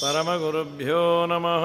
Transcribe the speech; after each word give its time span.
परमगुरुभ्यो 0.00 1.02
नमः 1.30 1.64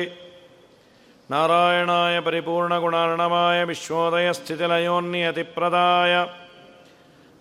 नारायणाय 1.30 2.16
परिपूर्णगुणार्णवाय 2.26 3.58
विश्वोदयस्थितिलयोन्नियतिप्रदाय 3.70 6.14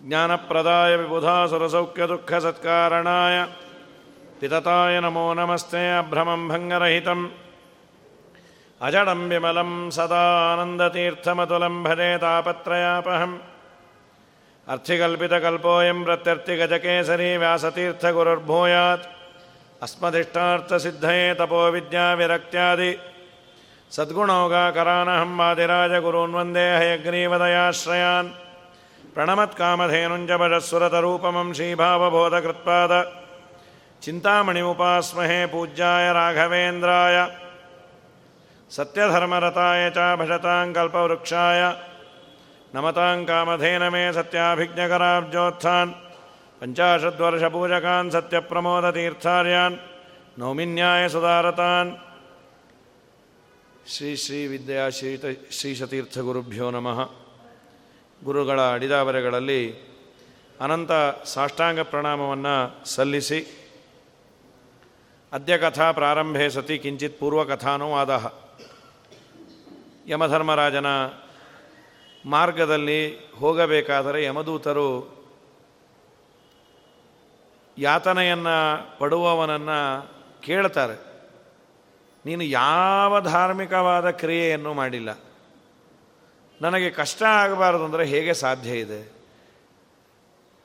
ज्ञानप्रदाय 0.08 0.92
विबुधासुरसौख्यदुःखसत्कारणाय 1.00 3.36
पितताय 4.40 4.94
नमो 5.04 5.26
नमस्ते 5.40 5.82
अभ्रमं 5.98 6.42
भङ्गरहितम् 6.48 7.24
अजडं 8.86 9.20
विमलं 9.30 9.70
सदा 9.96 10.24
आनन्दतीर्थमतुलं 10.52 11.74
भजे 11.84 12.10
तापत्रयापहम् 12.22 13.36
अर्थिकल्पितकल्पोऽयं 14.67 16.03
प्रत्यर्थिगजकेसरी 16.03 17.37
व्यासतीर्थगुरुर्भूयात्। 17.37 19.07
अस्मदिष्टार्थसिद्धये 19.83 21.33
तपोविद्याविरक्त्यादि 21.33 22.97
सद्गुणौगाकरानहं 23.91 25.37
वादिराजगुरून् 25.37 26.33
वंदे 26.33 26.77
हयग्रीवदयाश्रयान्। 26.77 28.29
प्रणमत्कामधेनुञ्जभजस्वरतरूपमं 29.13 31.53
श्रीभावबोधकृत्पाद। 31.53 33.13
चिन्तामणिमुपास्महे 34.01 35.45
पूज्याय 35.45 36.13
राघवेन्द्राय। 36.13 37.27
सत्यधर्मरताय 38.71 39.89
च 39.89 39.97
भजतां 39.97 40.73
कल्पवृक्षाय 40.73 41.90
नमतां 42.74 43.18
कामधेन 43.28 43.82
मे 43.92 44.02
सत्याभिज्ञकराब्जोत्थान् 44.16 45.92
पञ्चाशद्वर्षपूजकान् 46.62 48.12
सत्यप्रमोदतीर्थार्यान् 48.14 49.76
नौमिन्याय 50.38 51.02
सुधारतान् 51.14 51.90
ಶ್ರೀ 53.86 54.08
ಶ್ರೀ 54.22 54.38
ವಿದ್ಯಾ 54.50 54.84
ಶ್ರೀತ 54.96 55.24
ಶ್ರೀಶತೀರ್ಥ 55.56 56.14
ಗುರುಭ್ಯೋ 56.28 56.68
ನಮಃ 56.76 56.98
ಗುರುಗಳ 58.22 58.58
ಅಡಿದಾವರೆಗಳಲ್ಲಿ 58.76 59.60
ಅನಂತ 60.58 60.92
ಸಾಷ್ಟಾಂಗ 61.32 61.80
ಪ್ರಣಾಮವನ್ನು 61.92 62.54
ಸಲ್ಲಿಸಿ 62.94 63.38
ಅದ್ಯ 65.32 65.58
ಕಥಾ 65.64 65.86
ಪ್ರಾರಂಭೆ 65.98 66.46
ಸತಿ 66.56 66.76
ಕಿಂಚಿತ್ 66.84 67.18
ಪೂರ್ವಕಥಾನೋ 67.20 67.88
ಆದ 68.00 68.12
ಯಮಧರ್ಮರಾಜನ 70.10 70.88
ಮಾರ್ಗದಲ್ಲಿ 72.25 73.31
ಹೋಗಬೇಕಾದರೆ 73.31 74.23
ಯಮದೂತರು 74.23 75.21
ಯಾತನೆಯನ್ನು 77.77 78.99
ಪಡುವವನನ್ನು 78.99 80.09
ಕೇಳ್ತಾರೆ. 80.41 81.11
ನೀನು 82.25 82.43
ಯಾವ 82.43 83.21
ಧಾರ್ಮಿಕವಾದ 83.21 84.09
ಕ್ರಿಯೆಯನ್ನು 84.09 84.73
ಮಾಡಿಲ್ಲ. 84.73 85.19
ನನಗೆ 86.61 86.89
ಕಷ್ಟ 86.89 87.23
ಆಗಬಾರದು 87.23 87.85
ಅಂದರೆ 87.85 88.05
ಹೇಗೆ 88.05 88.33
ಸಾಧ್ಯ 88.33 88.69
ಇದೆ? 88.69 89.11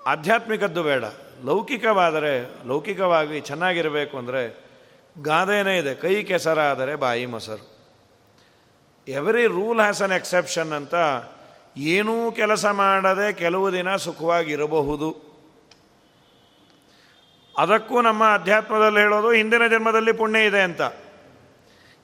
ಆಧ್ಯಾತ್ಮಿಕದ್ದು 0.06 0.82
ಬೇಡ. 0.82 1.04
ಲೌಕಿಕವಾದರೆ, 1.44 2.66
ಲೌಕಿಕವಾಗಿ 2.66 3.40
ಚೆನ್ನಾಗಿರಬೇಕು 3.40 4.18
ಅಂದರೆ 4.18 4.64
ಗಾದೆನೇ 5.22 5.78
ಇದೆ. 5.78 5.94
ಕೈ 5.94 6.22
ಕೆಸರಾದರೆ 6.22 6.94
ಬಾಯಿ 6.94 7.26
ಮೊಸರು. 7.26 7.76
Every 9.08 9.46
rule 9.46 9.80
has 9.80 10.02
an 10.02 10.12
exception 10.12 10.72
ಅಂತ 10.72 10.94
ಏನೂ 11.76 12.32
ಕೆಲಸ 12.32 12.66
ಮಾಡದೆ 12.66 13.32
ಕೆಲವು 13.32 13.72
ದಿನ 13.72 13.96
ಸುಖವಾಗಿರಬಹುದು. 13.96 15.26
ಅದಕ್ಕೂ 17.58 18.02
ನಮ್ಮ 18.02 18.34
ಅಧ್ಯಾತ್ಮದಲ್ಲಿ 18.34 19.00
ಹೇಳೋದು, 19.00 19.32
ಹಿಂದಿನ 19.32 19.66
ಜನ್ಮದಲ್ಲಿ 19.66 20.12
ಪುಣ್ಯ 20.12 20.44
ಇದೆ 20.44 20.60
ಅಂತ. 20.60 20.80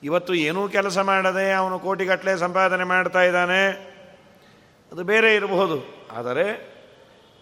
ಇವತ್ತು 0.03 0.33
ಏನೂ 0.33 0.69
ಕೆಲಸ 0.69 0.97
ಮಾಡದೆ 0.97 1.53
ಅವನು 1.53 1.79
ಕೋಟಿಗಟ್ಟಲೆ 1.79 2.37
ಸಂಪಾದನೆ 2.37 2.83
ಮಾಡ್ತಾ 2.83 3.23
ಇದ್ದಾನೆ. 3.23 3.93
ಅದು 4.91 5.03
ಬೇರೆ 5.03 5.35
ಇರಬಹುದು. 5.35 6.07
ಆದರೆ 6.11 6.73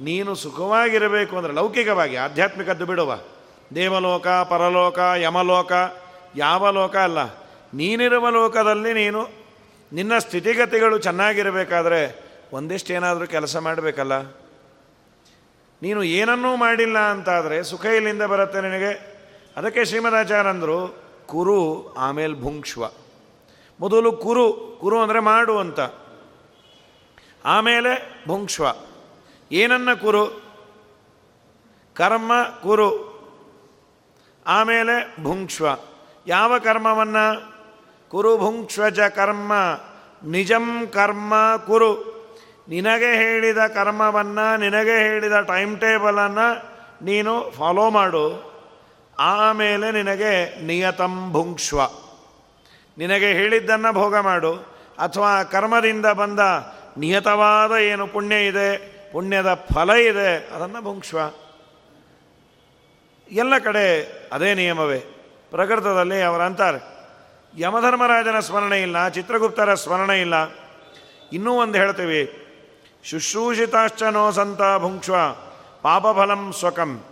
ನೀನು 0.02 0.36
ಸುಖವಾಗಿರಬೇಕು 0.36 1.38
ಅಂದರೆ 1.38 1.54
ಲೌಕಿಕವಾಗಿ, 1.54 2.16
ಆಧ್ಯಾತ್ಮಿಕದ್ದು 2.16 2.86
ಬಿಡುವ. 2.86 3.20
ದೇವಲೋಕ, 3.76 4.28
ಪರಲೋಕ, 4.28 5.00
ಯಮಲೋಕ, 5.16 5.72
ಯಾವ 6.36 6.72
ಲೋಕ 6.72 6.96
ಅಲ್ಲ. 6.96 7.18
ನೀನಿರುವ 7.74 8.30
ಲೋಕದಲ್ಲಿ 8.30 8.94
ನೀನು 8.94 9.41
ನಿನ್ನ 9.94 10.18
ಸ್ಥಿತಿಗತಿಗಳು 10.18 10.98
ಚೆನ್ನಾಗಿರಬೇಕಾದ್ರೆ 10.98 12.32
ಒಂದಿಷ್ಟು 12.54 12.94
ಏನಾದರೂ 12.94 13.28
ಕೆಲಸ 13.28 13.58
ಮಾಡಬೇಕಲ್ಲ? 13.58 14.22
ನೀನು 15.82 16.04
ಏನನ್ನೂ 16.04 16.56
ಮಾಡಿಲ್ಲ 16.56 16.98
ಅಂತಾದರೆ 17.00 17.64
ಸುಖ 17.64 17.86
ಇಲ್ಲಿಂದ 17.86 18.22
ಬರುತ್ತೆ 18.22 18.62
ನಿನಗೆ? 18.62 19.22
ಅದಕ್ಕೆ 19.58 19.86
ಶ್ರೀಮದಾಚಾರ್ಯಂದರು, 19.86 21.04
ಕುರು 21.28 21.94
ಆಮೇಲೆ 21.94 22.34
ಭುಂಕ್ಷ್ವ. 22.34 22.84
ಮೊದಲು 23.80 24.12
ಕುರು 24.12 24.78
ಕುರು 24.82 25.02
ಅಂದರೆ 25.02 25.20
ಮಾಡು 25.20 25.58
ಅಂತ. 25.58 25.80
ಆಮೇಲೆ 27.46 28.24
ಭುಂಕ್ಷ್ವ. 28.28 28.66
ಏನನ್ನ 29.52 29.94
ಕುರು? 29.94 30.42
ಕರ್ಮ, 31.96 32.32
ಕುರು. 32.64 33.12
ಆಮೇಲೆ 34.48 35.24
ಭುಂಕ್ಷ್ವ. 35.24 35.68
ಯಾವ 36.28 36.60
ಕರ್ಮವನ್ನು? 36.60 37.51
ಕುರು 38.12 38.38
ಭುಂಕ್ಷ್ವಜ 38.38 39.00
ಕರ್ಮ, 39.00 39.54
ನಿಜಂ 40.24 40.88
ಕರ್ಮ 40.94 41.34
ಕುರು. 41.68 41.92
ನಿನಗೆ 42.70 43.12
ಹೇಳಿದ 43.16 43.58
ಕರ್ಮವನ್ನು, 43.58 44.60
ನಿನಗೆ 44.60 44.96
ಹೇಳಿದ 45.08 45.40
ಟೈಮ್ 45.42 45.80
ಟೇಬಲನ್ನು 45.80 46.48
ನೀನು 47.06 47.52
ಫಾಲೋ 47.52 47.90
ಮಾಡು. 47.90 48.26
ಆಮೇಲೆ 49.20 49.92
ನಿನಗೆ 49.92 50.66
ನಿಯತಂ 50.66 51.32
ಭುಂಕ್ಷ್ವ 51.32 51.82
ನಿನಗೆ 52.98 53.34
ಹೇಳಿದ್ದನ್ನು 53.34 53.94
ಭೋಗ 53.94 54.16
ಮಾಡು. 54.16 54.54
ಅಥವಾ 55.00 55.44
ಕರ್ಮದಿಂದ 55.44 56.06
ಬಂದ 56.06 56.40
ನಿಯತವಾದ 56.98 57.72
ಏನು 57.72 58.08
ಪುಣ್ಯ 58.08 58.46
ಇದೆ, 58.46 58.70
ಪುಣ್ಯದ 59.12 59.54
ಫಲ 59.54 59.90
ಇದೆ, 59.90 60.32
ಅದನ್ನು 60.56 60.82
ಭುಂಕ್ಷ್ವ 60.82 61.20
ಎಲ್ಲ 63.32 63.58
ಕಡೆ 63.58 63.86
ಅದೇ 64.34 64.54
ನಿಯಮವೇ. 64.54 65.00
ಪ್ರಕೃತದಲ್ಲಿ 65.52 66.22
ಅವರಂತಾರೆ. 66.22 66.91
ಯಮಧರ್ಮರಾಜನ 67.58 68.40
ಸ್ಮರಣೆ 68.40 68.82
ಇಲ್ಲ, 68.82 69.08
ಚಿತ್ರಗುಪ್ತರ 69.08 69.74
ಸ್ಮರಣೆ 69.74 70.22
ಇಲ್ಲ. 70.22 70.34
ಇನ್ನೂ 71.34 71.54
ಒಂದು 71.54 71.78
ಹೇಳ್ತೀವಿ. 71.78 72.48
ಶುಶ್ರೂಷಿತಾಶ್ಚನೋ 73.04 74.32
ಸಂತ 74.32 74.62
ಭುಂಕ್ಷ್ವ, 74.78 75.16
ಪಾಪಫಲಂ 75.82 76.54
ಸ್ವಕಂ. 76.54 77.04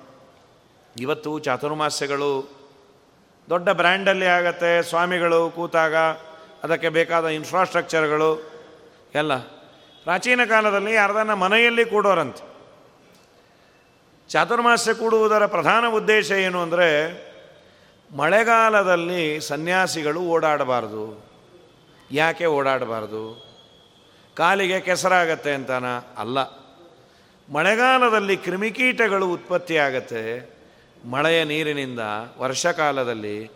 ಇವತ್ತು 0.99 1.39
ಚಾತುರ್ಮಾಸ್ಯಗಳು 1.39 2.59
ದೊಡ್ಡ 3.49 3.69
ಬ್ರ್ಯಾಂಡಲ್ಲಿ 3.69 4.25
ಆಗತ್ತೆ. 4.25 4.81
ಸ್ವಾಮಿಗಳು 4.81 5.49
ಕೂತಾಗ 5.49 5.95
ಅದಕ್ಕೆ 6.63 6.89
ಬೇಕಾದ 6.89 7.27
ಇನ್ಫ್ರಾಸ್ಟ್ರಕ್ಚರ್ಗಳು 7.27 8.51
ಎಲ್ಲ. 9.15 9.37
ಪ್ರಾಚೀನ 10.03 10.45
ಕಾಲದಲ್ಲಿ 10.45 10.93
ಯಾರ್ದನ್ನ 10.93 11.33
ಮನೆಯಲ್ಲಿ 11.33 11.85
ಕೂಡೋರಂತೆ. 11.85 12.49
ಚಾತುರ್ಮಾಸ್ಯ 14.29 14.93
ಕೂಡುವುದರ 14.93 15.45
ಪ್ರಧಾನ 15.45 15.87
ಉದ್ದೇಶ 15.87 16.31
ಏನು 16.31 16.61
ಅಂದರೆ 16.61 17.28
ಮಳೆಗಾಲದಲ್ಲಿ 18.17 19.41
ಸನ್ಯಾಸಿಗಳು 19.41 20.19
ಓಡಾಡಬಾರ್ದು. 20.19 21.25
ಯಾಕೆ 22.11 22.45
ಓಡಾಡಬಾರ್ದು? 22.45 23.49
ಕಾಲಿಗೆ 24.35 24.79
ಕೆಸರಾಗತ್ತೆ 24.79 25.51
ಅಂತಾನ? 25.51 25.85
ಅಲ್ಲ. 26.17 26.39
ಮಳೆಗಾಲದಲ್ಲಿ 27.53 28.37
ಕ್ರಿಮಿಕೀಟಗಳು 28.37 29.27
ಉತ್ಪತ್ತಿಯಾಗತ್ತೆ. 29.27 30.49
ಮಳೆಯ 31.11 31.43
ನೀರಿನಿಂದ 31.43 31.99
ವರ್ಷಕಾಲದಲ್ಲಿ. 32.39 33.51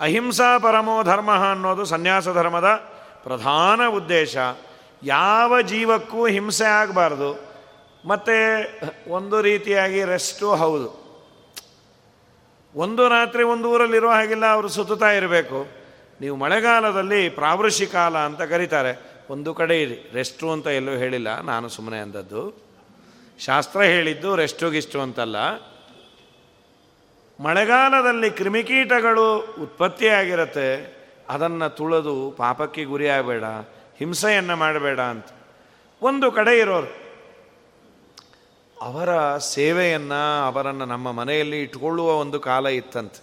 ಅಹಿಂಸಾ 0.00 0.58
ಪರಮೋ 0.58 1.02
ಧರ್ಮ 1.02 1.30
ಅನ್ನೋದು 1.34 1.84
ಸನ್ಯಾಸ 1.84 2.28
ಧರ್ಮದ 2.28 2.68
ಪ್ರಧಾನ 3.22 3.80
ಉದ್ದೇಶ. 3.88 4.36
ಯಾವ 5.02 5.60
ಜೀವಕ್ಕೂ 5.60 6.26
ಹಿಂಸೆ 6.26 6.64
ಆಗಬಾರ್ದು. 6.64 7.52
ಮತ್ತು 8.08 8.64
ಒಂದು 9.10 9.40
ರೀತಿಯಾಗಿ 9.40 10.04
ರೆಸ್ಟು 10.04 10.54
ಹೌದು. 10.54 11.01
ಒಂದು 12.74 13.08
ರಾತ್ರಿ 13.08 13.42
ಒಂದು 13.42 13.70
ಊರಲ್ಲಿರುವ 13.70 14.10
ಹಾಗಿಲ್ಲ, 14.10 14.46
ಅವರು 14.46 14.68
ಸುತ್ತುತ್ತಾ 14.68 15.10
ಇರಬೇಕು. 15.12 15.66
ನೀವು 16.20 16.36
ಮಳೆಗಾಲದಲ್ಲಿ 16.36 17.28
ಪ್ರಾವೃಷಿ 17.28 17.86
ಕಾಲ 17.86 18.18
ಅಂತ 18.18 18.42
ಕರೀತಾರೆ. 18.42 19.12
ಒಂದು 19.30 19.54
ಕಡೆ 19.54 19.82
ಇರಿ. 19.82 20.10
ರೆಸ್ಟು 20.14 20.50
ಅಂತ 20.50 20.66
ಎಲ್ಲೂ 20.66 20.92
ಹೇಳಿಲ್ಲ, 20.92 21.40
ನಾನು 21.40 21.68
ಸುಮ್ಮನೆ 21.68 21.98
ಅಂದದ್ದು. 21.98 22.72
ಶಾಸ್ತ್ರ 23.38 23.82
ಹೇಳಿದ್ದು 23.82 24.36
ರೆಸ್ಟುಗಿಷ್ಟು 24.36 25.00
ಅಂತಲ್ಲ. 25.00 25.36
ಮಳೆಗಾಲದಲ್ಲಿ 27.40 28.30
ಕ್ರಿಮಿಕೀಟಗಳು 28.30 29.38
ಉತ್ಪತ್ತಿಯಾಗಿರತ್ತೆ, 29.38 31.02
ಅದನ್ನು 31.28 31.68
ತುಳಿದು 31.68 32.30
ಪಾಪಕ್ಕೆ 32.30 32.84
ಗುರಿಯಾಗಬೇಡ, 32.84 33.44
ಹಿಂಸೆಯನ್ನು 33.98 34.56
ಮಾಡಬೇಡ 34.56 35.00
ಅಂತ. 35.00 35.26
ಒಂದು 36.02 36.32
ಕಡೆ 36.32 36.58
ಇರೋರು 36.58 37.01
ಅವರ 38.82 39.38
ಸೇವೆಯನ್ನು 39.38 40.46
ಅವರನ್ನು 40.46 40.84
ನಮ್ಮ 40.84 41.12
ಮನೆಯಲ್ಲಿ 41.12 41.62
ಇಟ್ಕೊಳ್ಳುವ 41.62 42.12
ಒಂದು 42.12 42.40
ಕಾಲ 42.40 42.66
ಇತ್ತಂತೆ. 42.66 43.20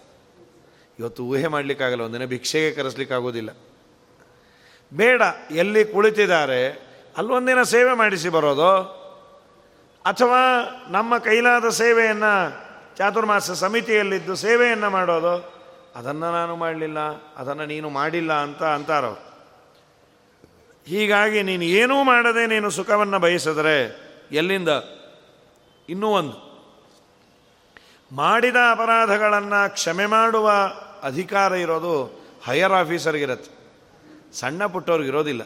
ಇವತ್ತು 0.99 1.23
ಊಹೆ 1.23 1.47
ಮಾಡಲಿಕ್ಕಾಗಲ್ಲ, 1.47 2.01
ಒಂದಿನ 2.01 2.25
ಭಿಕ್ಷೆಗೆ 2.25 2.71
ಕರೆಸ್ಲಿಕ್ಕಾಗೋದಿಲ್ಲ. 2.71 3.49
ಬೇಡ, 4.93 5.21
ಎಲ್ಲಿ 5.51 5.85
ಕುಳಿತಿದ್ದಾರೆ, 5.85 6.61
ಅಲ್ಲೊಂದಿನ 7.17 7.61
ಸೇವೆ 7.63 7.93
ಮಾಡಿಸಿ 7.93 8.29
ಬರೋದು, 8.29 8.71
ಅಥವಾ 10.05 10.41
ನಮ್ಮ 10.89 11.17
ಕೈಲಾದ 11.17 11.69
ಸೇವೆಯನ್ನು 11.69 12.33
ಚಾತುರ್ಮಾಸ 12.97 13.51
ಸಮಿತಿಯಲ್ಲಿದ್ದು 13.51 14.35
ಸೇವೆಯನ್ನು 14.35 14.89
ಮಾಡೋದು, 14.89 15.33
ಅದನ್ನು 15.95 16.31
ನಾನು 16.31 16.55
ಮಾಡಲಿಲ್ಲ, 16.55 16.99
ಅದನ್ನು 17.37 17.65
ನೀನು 17.65 17.89
ಮಾಡಿಲ್ಲ 17.89 18.33
ಅಂತ 18.33 18.63
ಅಂತಾರವ್ರು. 18.63 19.21
ಹೀಗಾಗಿ 20.87 21.43
ನೀನು 21.43 21.63
ಏನೂ 21.63 22.03
ಮಾಡದೆ 22.03 22.45
ನೀನು 22.47 22.69
ಸುಖವನ್ನು 22.69 23.19
ಬಯಸಿದ್ರೆ 23.19 23.77
ಎಲ್ಲಿಂದ? 24.31 24.69
ಇನ್ನೂ 25.89 26.07
ಒಂದು. 26.09 26.35
ಮಾಡಿದ 28.11 28.55
ಅಪರಾಧಗಳನ್ನು 28.71 29.73
ಕ್ಷಮೆ 29.73 30.05
ಮಾಡುವ 30.05 30.51
ಅಧಿಕಾರ 31.03 31.51
ಇರೋದು 31.53 31.93
ಹೈಯರ್ 32.45 32.73
ಆಫೀಸರ್ಗಿರತ್ತೆ 32.73 33.51
ಸಣ್ಣ 34.33 34.65
ಪುಟ್ಟವ್ರಿಗಿರೋದಿಲ್ಲ 34.65 35.41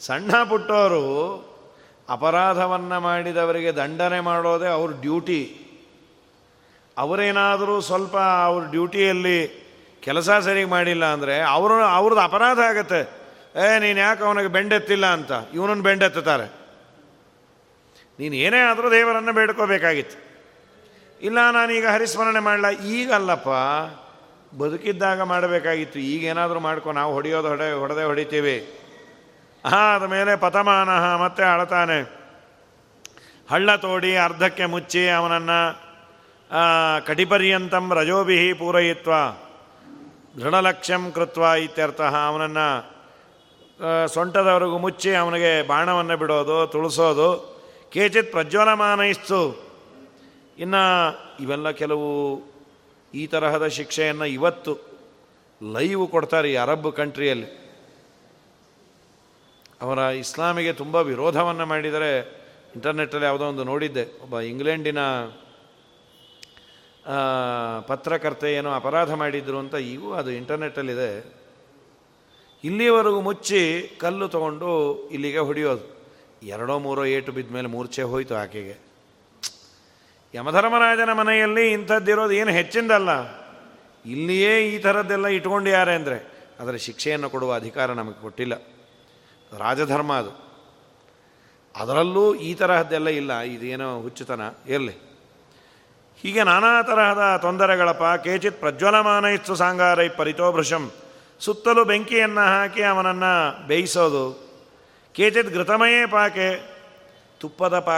ಸಣ್ಣ 0.00 0.42
ಪುಟ್ಟವರು 0.42 1.02
ಅಪರಾಧವನ್ನು 2.08 3.00
ಮಾಡಿದವರಿಗೆ 3.00 3.72
ದಂಡನೆ 3.72 4.20
ಮಾಡೋದೇ 4.20 4.66
ಅವ್ರ 4.66 4.92
ಡ್ಯೂಟಿ. 5.00 5.40
ಅವರೇನಾದರೂ 6.96 7.80
ಸ್ವಲ್ಪ 7.80 8.16
ಅವ್ರ 8.16 8.70
ಡ್ಯೂಟಿಯಲ್ಲಿ 8.70 9.38
ಕೆಲಸ 10.02 10.30
ಸರಿಗೆ 10.30 10.68
ಮಾಡಿಲ್ಲ 10.68 11.04
ಅಂದರೆ 11.04 11.40
ಅವರು, 11.40 11.74
ಅವ್ರದ್ದು 11.74 12.22
ಅಪರಾಧ 12.22 12.58
ಆಗತ್ತೆ. 12.58 13.00
ಏ, 13.56 13.78
ನೀನು 13.78 13.98
ಯಾಕೆ 14.00 14.24
ಅವನಿಗೆ 14.24 14.48
ಬೆಂಡೆತ್ತಿಲ್ಲ 14.48 15.06
ಅಂತ? 15.06 15.32
ಇವನನ್ನು 15.54 15.82
ಬೆಂಡೆತ್ತುತ್ತಾರೆ. 15.82 16.65
ನೀನು 18.18 18.34
ಏನೇ 18.44 18.60
ಆದರೂ 18.68 18.88
ದೇವರನ್ನು 18.90 19.32
ಬೇಡ್ಕೋಬೇಕಾಗಿತ್ತು. 19.38 20.18
ಇಲ್ಲ 21.20 21.38
ನಾನೀಗ 21.56 21.86
ಹರಿಸ್ಮರಣೆ 21.94 22.40
ಮಾಡಲ್ಲ 22.46 22.68
ಈಗಲ್ಲಪ್ಪ, 22.94 23.50
ಬದುಕಿದ್ದಾಗ 24.60 25.20
ಮಾಡಬೇಕಾಗಿತ್ತು. 25.32 25.98
ಈಗೇನಾದರೂ 26.12 26.60
ಮಾಡ್ಕೊ, 26.66 26.88
ನಾವು 26.98 27.10
ಹೊಡೆಯೋದು 27.16 27.48
ಹೊಡೆ, 27.52 27.68
ಹೊಡೆದೆ 27.82 28.04
ಹೊಡಿತೀವಿ. 28.10 28.56
ಆದ 29.64 30.04
ಮೇಲೆ 30.14 30.32
ಪತಮಾನ 30.44 30.90
ಮತ್ತೆ 31.22 31.44
ಅಳತಾನೆ. 31.52 31.98
ಹಳ್ಳ 33.50 33.68
ತೋಡಿ 33.84 34.12
ಅರ್ಧಕ್ಕೆ 34.16 34.64
ಮುಚ್ಚಿ 34.74 35.02
ಅವನನ್ನು 35.18 35.58
ಕಟಿಪರ್ಯಂತಂ 37.06 37.84
ರಜೋಭಿ 37.98 38.38
ಪೂರಯಿತ್ವ, 38.60 39.12
ದೃಢಲಕ್ಷ್ಯಂ 40.38 41.02
ಕೃತ್ವ 41.16 41.42
ಇತ್ಯರ್ಥ 41.66 42.00
ಅವನನ್ನು 42.28 42.68
ಸೊಂಟದವರೆಗೂ 44.14 44.78
ಮುಚ್ಚಿ 44.84 45.10
ಅವನಿಗೆ 45.22 45.52
ಬಾಣವನ್ನು 45.68 46.16
ಬಿಡೋದು, 46.22 46.56
ತುಳಿಸೋದು. 46.72 47.30
ಕೇಚಿತ್ 47.96 48.30
ಪ್ರಜ್ವಲಮಾನಯಿಸ್ತು 48.30 49.38
ಇನ್ನು 50.58 50.82
ಇವೆಲ್ಲ 51.42 51.70
ಕೆಲವು 51.70 52.08
ಈ 53.14 53.26
ತರಹದ 53.26 53.66
ಶಿಕ್ಷೆಯನ್ನು 53.66 54.24
ಇವತ್ತು 54.24 54.72
ಲೈವ್ 55.72 56.08
ಕೊಡ್ತಾರೆ 56.08 56.52
ಈ 56.52 56.56
ಅರಬ್ 56.56 56.92
ಕಂಟ್ರಿಯಲ್ಲಿ. 56.92 57.46
ಅವರ 59.80 59.98
ಇಸ್ಲಾಮಿಗೆ 59.98 60.72
ತುಂಬ 60.72 60.94
ವಿರೋಧವನ್ನು 60.94 61.66
ಮಾಡಿದರೆ 61.66 62.10
ಇಂಟರ್ನೆಟ್ಟಲ್ಲಿ 62.76 63.26
ಯಾವುದೋ 63.26 63.48
ಒಂದು 63.48 63.64
ನೋಡಿದ್ದೆ. 63.64 64.22
ಒಬ್ಬ 64.22 64.40
ಇಂಗ್ಲೆಂಡಿನ 64.40 64.98
ಪತ್ರಕರ್ತೆ 67.80 68.54
ಏನೋ 68.54 68.72
ಅಪರಾಧ 68.72 69.12
ಮಾಡಿದ್ರು 69.14 69.58
ಅಂತ 69.58 69.74
ಈಗೂ 69.74 70.12
ಅದು 70.12 70.30
ಇಂಟರ್ನೆಟ್ಟಲ್ಲಿದೆ. 70.30 71.10
ಇಲ್ಲಿವರೆಗೂ 72.64 73.20
ಮುಚ್ಚಿ 73.20 73.90
ಕಲ್ಲು 74.00 74.28
ತಗೊಂಡು 74.28 74.70
ಇಲ್ಲಿಗೆ 75.08 75.38
ಹೊಡೆಯೋದು. 75.38 75.95
ಎರಡೋ 76.42 76.78
ಮೂರೋ 76.78 77.04
ಏಟು 77.04 77.32
ಬಿದ್ದ 77.32 77.52
ಮೇಲೆ 77.52 77.68
ಮೂರ್ಛೆ 77.68 78.02
ಹೋಯಿತು 78.02 78.34
ಆಕೆಗೆ. 78.34 78.86
ಯಮಧರ್ಮರಾಜನ 80.34 81.12
ಮನೆಯಲ್ಲಿ 81.12 81.72
ಇಂಥದ್ದಿರೋದು 81.72 82.32
ಏನು 82.32 82.50
ಹೆಚ್ಚಿಂದಲ್ಲ. 82.50 83.08
ಇಲ್ಲಿಯೇ 84.06 84.68
ಈ 84.68 84.78
ಥರದ್ದೆಲ್ಲ 84.78 85.26
ಇಟ್ಕೊಂಡಿದ್ದಾರೆ 85.26 85.94
ಅಂದರೆ, 85.94 86.32
ಅದರ 86.60 86.72
ಶಿಕ್ಷೆಯನ್ನು 86.72 87.30
ಕೊಡುವ 87.30 87.54
ಅಧಿಕಾರ 87.54 87.92
ನಮಗೆ 87.92 88.20
ಕೊಟ್ಟಿಲ್ಲ. 88.20 88.54
ರಾಜಧರ್ಮ 89.58 90.12
ಅದು. 90.12 90.46
ಅದರಲ್ಲೂ 91.76 92.34
ಈ 92.34 92.54
ತರಹದ್ದೆಲ್ಲ 92.54 93.08
ಇಲ್ಲ. 93.08 93.40
ಇದೇನೋ 93.40 94.00
ಹುಚ್ಚುತನ. 94.00 94.40
ಇರಲಿ. 94.66 95.06
ಹೀಗೆ 96.22 96.42
ನಾನಾ 96.42 96.82
ತರಹದ 96.82 97.38
ತೊಂದರೆಗಳಪ್ಪ 97.42 98.02
ಕೇಚಿತ್ 98.02 98.60
ಪ್ರಜ್ವಲಮಾನ 98.60 99.24
ಇತ್ತು 99.24 99.54
ಸಾಂಗಾರೈ 99.54 100.08
ಪರಿತೋಭೃಶಂ. 100.08 100.90
ಸುತ್ತಲೂ 101.40 101.84
ಬೆಂಕಿಯನ್ನು 101.84 102.40
ಹಾಕಿ 102.40 102.82
ಅವನನ್ನು 102.82 103.66
ಬೇಯಿಸೋದು. 103.66 104.45
ಕೇಚಿತ್ 105.16 105.48
ಘೃತಮಯೇ 105.48 106.06
ಪಾಕೆ, 106.06 106.48
ತುಪ್ಪದ 107.40 107.78
ಪಾ 107.78 107.94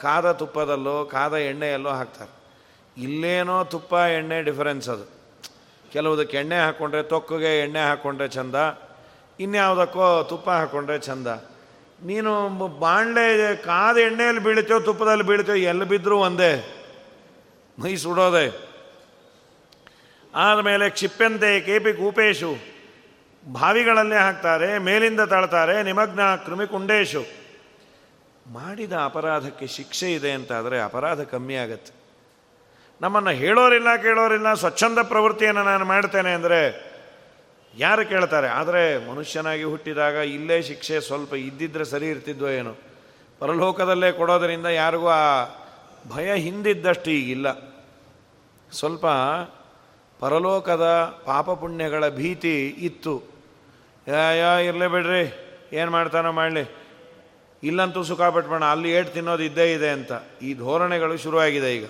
ಕಾದ 0.00 0.32
ತುಪ್ಪದಲ್ಲೋ 0.32 1.04
ಕಾದ 1.04 1.34
ಎಣ್ಣೆಯಲ್ಲೋ 1.34 1.90
ಹಾಕ್ತಾರೆ. 1.90 2.32
ಇಲ್ಲೇನೋ 3.02 3.64
ತುಪ್ಪ, 3.64 3.92
ಎಣ್ಣೆ 3.92 4.42
ಡಿಫರೆನ್ಸ್ 4.42 4.88
ಅದು. 4.88 5.06
ಕೆಲವುದಕ್ಕೆ 5.92 6.36
ಎಣ್ಣೆ 6.36 6.58
ಹಾಕ್ಕೊಂಡ್ರೆ 6.58 7.02
ತೊಕ್ಕಗೆ 7.02 7.60
ಎಣ್ಣೆ 7.60 7.82
ಹಾಕ್ಕೊಂಡ್ರೆ 7.88 8.28
ಚಂದ, 8.28 8.54
ಇನ್ಯಾವುದಕ್ಕೋ 9.40 10.22
ತುಪ್ಪ 10.22 10.50
ಹಾಕ್ಕೊಂಡ್ರೆ 10.50 10.98
ಚಂದ. 10.98 11.28
ನೀನು 12.04 12.32
ಬಾಣಲೆ 12.78 13.56
ಕಾದ 13.56 13.96
ಎಣ್ಣೆಯಲ್ಲಿ 13.96 14.42
ಬೀಳ್ತೇವೆ 14.42 14.80
ತುಪ್ಪದಲ್ಲಿ 14.80 15.24
ಬೀಳ್ತೇವೆ 15.24 15.62
ಎಲ್ಲಿ 15.62 15.84
ಬಿದ್ದರೂ 15.84 16.18
ಒಂದೇ. 16.18 16.52
ಮೈ 17.78 17.96
ಸುಡೋದೆ 17.96 18.46
ಆದಮೇಲೆ 20.34 20.90
ಕ್ಷಿಪ್ಯಂತೆ, 20.90 21.60
ಕೇಪಿ 21.60 21.92
ಕೂಪೇಶು 21.92 22.71
ಬಾವಿಗಳಲ್ಲೇ 23.48 24.16
ಹಾಕ್ತಾರೆ, 24.16 24.78
ಮೇಲಿಂದ 24.78 25.20
ತಳ್ತಾರೆ, 25.20 25.82
ನಿಮಗ್ನ 25.82 26.34
ಕೃಮಿಕುಂಡೇಶು. 26.46 27.24
ಮಾಡಿದ 28.46 28.92
ಅಪರಾಧಕ್ಕೆ 29.04 29.66
ಶಿಕ್ಷೆ 29.66 30.12
ಇದೆ 30.12 30.30
ಅಂತಾದರೆ 30.30 30.80
ಅಪರಾಧ 30.80 31.20
ಕಮ್ಮಿ 31.20 31.54
ಆಗತ್ತೆ. 31.54 31.92
ನಮ್ಮನ್ನು 33.00 33.30
ಹೇಳೋರಿಲ್ಲ, 33.30 33.96
ಕೇಳೋರಿಲ್ಲ, 33.96 34.54
ಸ್ವಚ್ಛಂದ 34.54 34.98
ಪ್ರವೃತ್ತಿಯನ್ನು 34.98 35.62
ನಾನು 35.62 35.84
ಮಾಡ್ತೇನೆ 35.84 36.32
ಅಂದರೆ 36.34 36.92
ಯಾರು 37.74 38.08
ಕೇಳ್ತಾರೆ? 38.08 38.48
ಆದರೆ 38.48 39.10
ಮನುಷ್ಯನಾಗಿ 39.10 39.62
ಹುಟ್ಟಿದಾಗ 39.62 40.14
ಇಲ್ಲೇ 40.14 40.62
ಶಿಕ್ಷೆ 40.62 41.00
ಸ್ವಲ್ಪ 41.00 41.34
ಇದ್ದಿದ್ರೆ 41.34 41.84
ಸರಿ 41.84 42.08
ಇರ್ತಿದ್ವೋ 42.08 42.48
ಏನು? 42.48 42.76
ಪರಲೋಕದಲ್ಲೇ 43.38 44.12
ಕೊಡೋದರಿಂದ 44.12 44.66
ಯಾರಿಗೂ 44.66 45.08
ಆ 45.08 45.44
ಭಯ 46.08 46.34
ಹಿಂದಿದ್ದಷ್ಟು 46.34 47.10
ಈಗಿಲ್ಲ. 47.10 47.52
ಸ್ವಲ್ಪ 48.72 49.06
ಪರಲೋಕದ 50.20 51.14
ಪಾಪಪುಣ್ಯಗಳ 51.26 52.08
ಭೀತಿ 52.08 52.66
ಇತ್ತು. 52.66 53.31
ಯಾ 54.08 54.58
ಇರಲೇ 54.58 54.88
ಬಿಡ್ರಿ. 54.88 55.24
ಏನು 55.72 55.90
ಮಾಡ್ತಾನೋ 55.90 56.32
ಮಾಡಲಿ. 56.32 56.82
ಇಲ್ಲಂತೂ 57.62 58.02
ಸುಖ 58.02 58.22
ಪಟ್ಬೋಣ 58.22 58.64
ಅಲ್ಲಿ 58.64 58.90
ಏಟ್ 58.90 59.14
ತಿನ್ನೋದು 59.14 59.42
ಇದ್ದೇ 59.42 59.72
ಇದೆ 59.72 59.88
ಅಂತ. 59.88 60.12
ಈ 60.42 60.54
ಧೋರಣೆಗಳು 60.54 61.16
ಶುರುವಾಗಿದೆ 61.16 61.76
ಈಗ. 61.76 61.84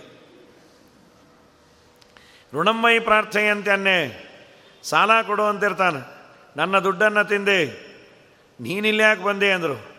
ಋಣಮ್ಮಯಿ 2.54 2.98
ಪ್ರಾರ್ಥೆಯಂತೆ 2.98 4.32
ಸಾಲ 4.82 5.10
ಕೊಡುವಂತಿರ್ತಾನೆ 5.26 6.22
ನನ್ನ 6.56 6.78
ದುಡ್ಡನ್ನು 6.78 7.24
ತಿಂದೆ. 7.24 7.92
ನೀನಿಲ್ಲಿ 8.60 9.02
ಯಾಕೆ 9.02 9.22
ಬಂದೆ 9.22 9.52
ಅಂದರು. 9.52 9.92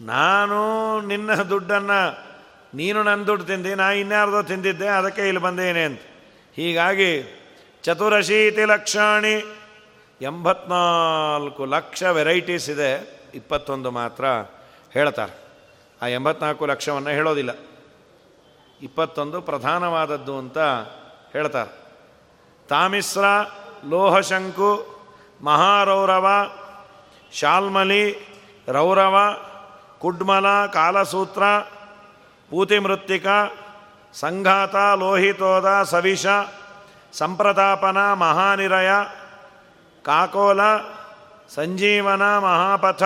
ನಾನು 0.00 1.00
ನಿನ್ನ 1.00 1.34
ದುಡ್ಡನ್ನು, 1.34 2.28
ನೀನು 2.76 3.02
ನನ್ನ 3.02 3.24
ದುಡ್ಡು 3.24 3.46
ತಿಂದೆ, 3.46 3.74
ನಾ 3.74 3.90
ಇನ್ಯಾರ್ದೋ 3.90 4.42
ತಿಂದಿದ್ದೆ, 4.42 4.88
ಅದಕ್ಕೆ 4.88 5.22
ಇಲ್ಲಿ 5.22 5.42
ಬಂದೇನೆ 5.42 5.84
ಅಂತ. 5.84 6.00
ಹೀಗಾಗಿ 6.56 7.40
ಚತುರಶೀತಿ 7.82 8.64
ಲಕ್ಷಾಣಿ 8.64 9.61
ಎಂಬತ್ನಾಲ್ಕು 10.22 11.64
ಲಕ್ಷ 11.64 12.02
ವೆರೈಟೀಸ್ 12.02 12.70
ಇದೆ, 12.70 13.20
ಇಪ್ಪತ್ತೊಂದು 13.34 13.90
ಮಾತ್ರ 13.90 14.24
ಹೇಳ್ತಾರೆ. 14.92 15.38
ಆ 16.02 16.06
ಎಂಬತ್ನಾಲ್ಕು 16.06 16.66
ಲಕ್ಷವನ್ನು 16.66 17.10
ಹೇಳೋದಿಲ್ಲ. 17.10 17.50
ಇಪ್ಪತ್ತೊಂದು 18.82 19.40
ಪ್ರಧಾನವಾದದ್ದು 19.40 20.38
ಅಂತ 20.38 20.58
ಹೇಳ್ತಾರೆ. 21.32 21.72
ತಾಮಿಸ್ರ 22.68 23.24
ಲೋಹಶಂಕು, 23.88 24.70
ಮಹಾರೌರವ, 25.40 26.50
ಶಾಲ್ಮಲಿ, 27.32 28.28
ರೌರವ, 28.68 29.36
ಕುಡ್ಮಲ, 29.98 30.66
ಕಾಲಸೂತ್ರ, 30.66 31.42
ಪೂತಿಮೃತ್ತಿಕ, 32.50 33.26
ಸಂಘಾತ, 34.14 34.74
ಲೋಹಿತೋದ, 34.74 35.82
ಸವಿಷ, 35.82 36.26
ಸಂಪ್ರತಾಪನ, 37.12 38.12
ಮಹಾನಿರಯ 38.12 38.90
ಕಾಕೋಲ, 40.02 40.60
ಸಂಜೀವನ, 41.54 42.38
ಮಹಾಪಥ, 42.38 43.02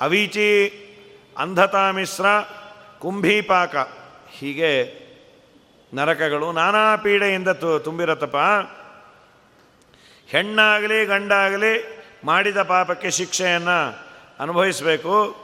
ಅವೀಚಿ, 0.00 0.50
ಅಂಧತಾ 1.38 1.90
ಮಿಶ್ರ, 1.90 2.26
ಕುಂಭೀಪಾಕ. 2.98 3.76
ಹೀಗೆ 4.30 5.00
ನರಕಗಳು 5.94 6.52
ನಾನಾ 6.52 6.96
ಪೀಡೆಯಿಂದ 6.96 7.48
ತು 7.48 7.78
ತುಂಬಿರತ್ತಪ್ಪ. 7.78 8.36
ಹೆಣ್ಣಾಗಲಿ, 10.26 11.04
ಗಂಡಾಗಲಿ 11.04 12.04
ಮಾಡಿದ 12.24 12.62
ಪಾಪಕ್ಕೆ 12.62 13.10
ಶಿಕ್ಷೆಯನ್ನು 13.10 14.06
ಅನುಭವಿಸಬೇಕು. 14.40 15.36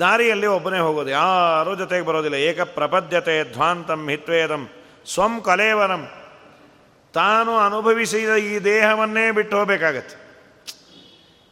ದಾರಿಯಲ್ಲಿ 0.00 0.46
ಒಬ್ಬನೇ 0.46 0.78
ಹೋಗೋದು, 0.78 1.10
ಯಾರೂ 1.10 1.74
ಜೊತೆಗೆ 1.74 2.06
ಬರೋದಿಲ್ಲ. 2.06 2.36
ಏಕ 2.36 2.60
ಪ್ರಪದ್ಯತೆ 2.60 3.52
ಧ್ವಾಂತಂ 3.52 4.10
ಹಿತ್ವೇದಂ 4.10 4.68
ಸ್ವಂ 5.06 5.40
ಕಲೇವರಂ 5.40 6.08
ತಾನು 7.14 7.56
ಅನುಭವಿಸಿದ 7.56 8.36
ಈ 8.36 8.58
ದೇಹವನ್ನೇ 8.58 9.30
ಬಿಟ್ಟು 9.30 9.58
ಹೋಗಬೇಕಾಗತ್ತೆ. 9.58 10.30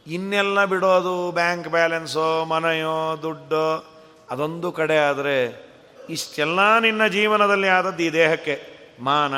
ಇನ್ನೆಲ್ಲ 0.07 0.65
ಬಿಡೋದು 0.65 1.31
ಬ್ಯಾಂಕ್ 1.31 1.67
ಬ್ಯಾಲೆನ್ಸೋ, 1.67 2.45
ಮನೆಯೋ, 2.45 3.19
ದುಡ್ಡು, 3.21 3.85
ಅದೊಂದು 4.29 4.71
ಕಡೆ 4.71 4.97
ಆದರೆ 4.97 5.69
ಇಷ್ಟೆಲ್ಲ 6.09 6.79
ನಿನ್ನ 6.79 7.07
ಜೀವನದಲ್ಲಿ 7.07 7.67
ಆದದ್ದು 7.67 8.03
ಈ 8.03 8.13
ದೇಹಕ್ಕೆ. 8.13 8.61
ಮಾನ, 8.99 9.33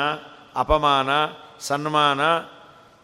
ಅಪಮಾನ, 0.56 1.08
ಸನ್ಮಾನ, 1.60 2.20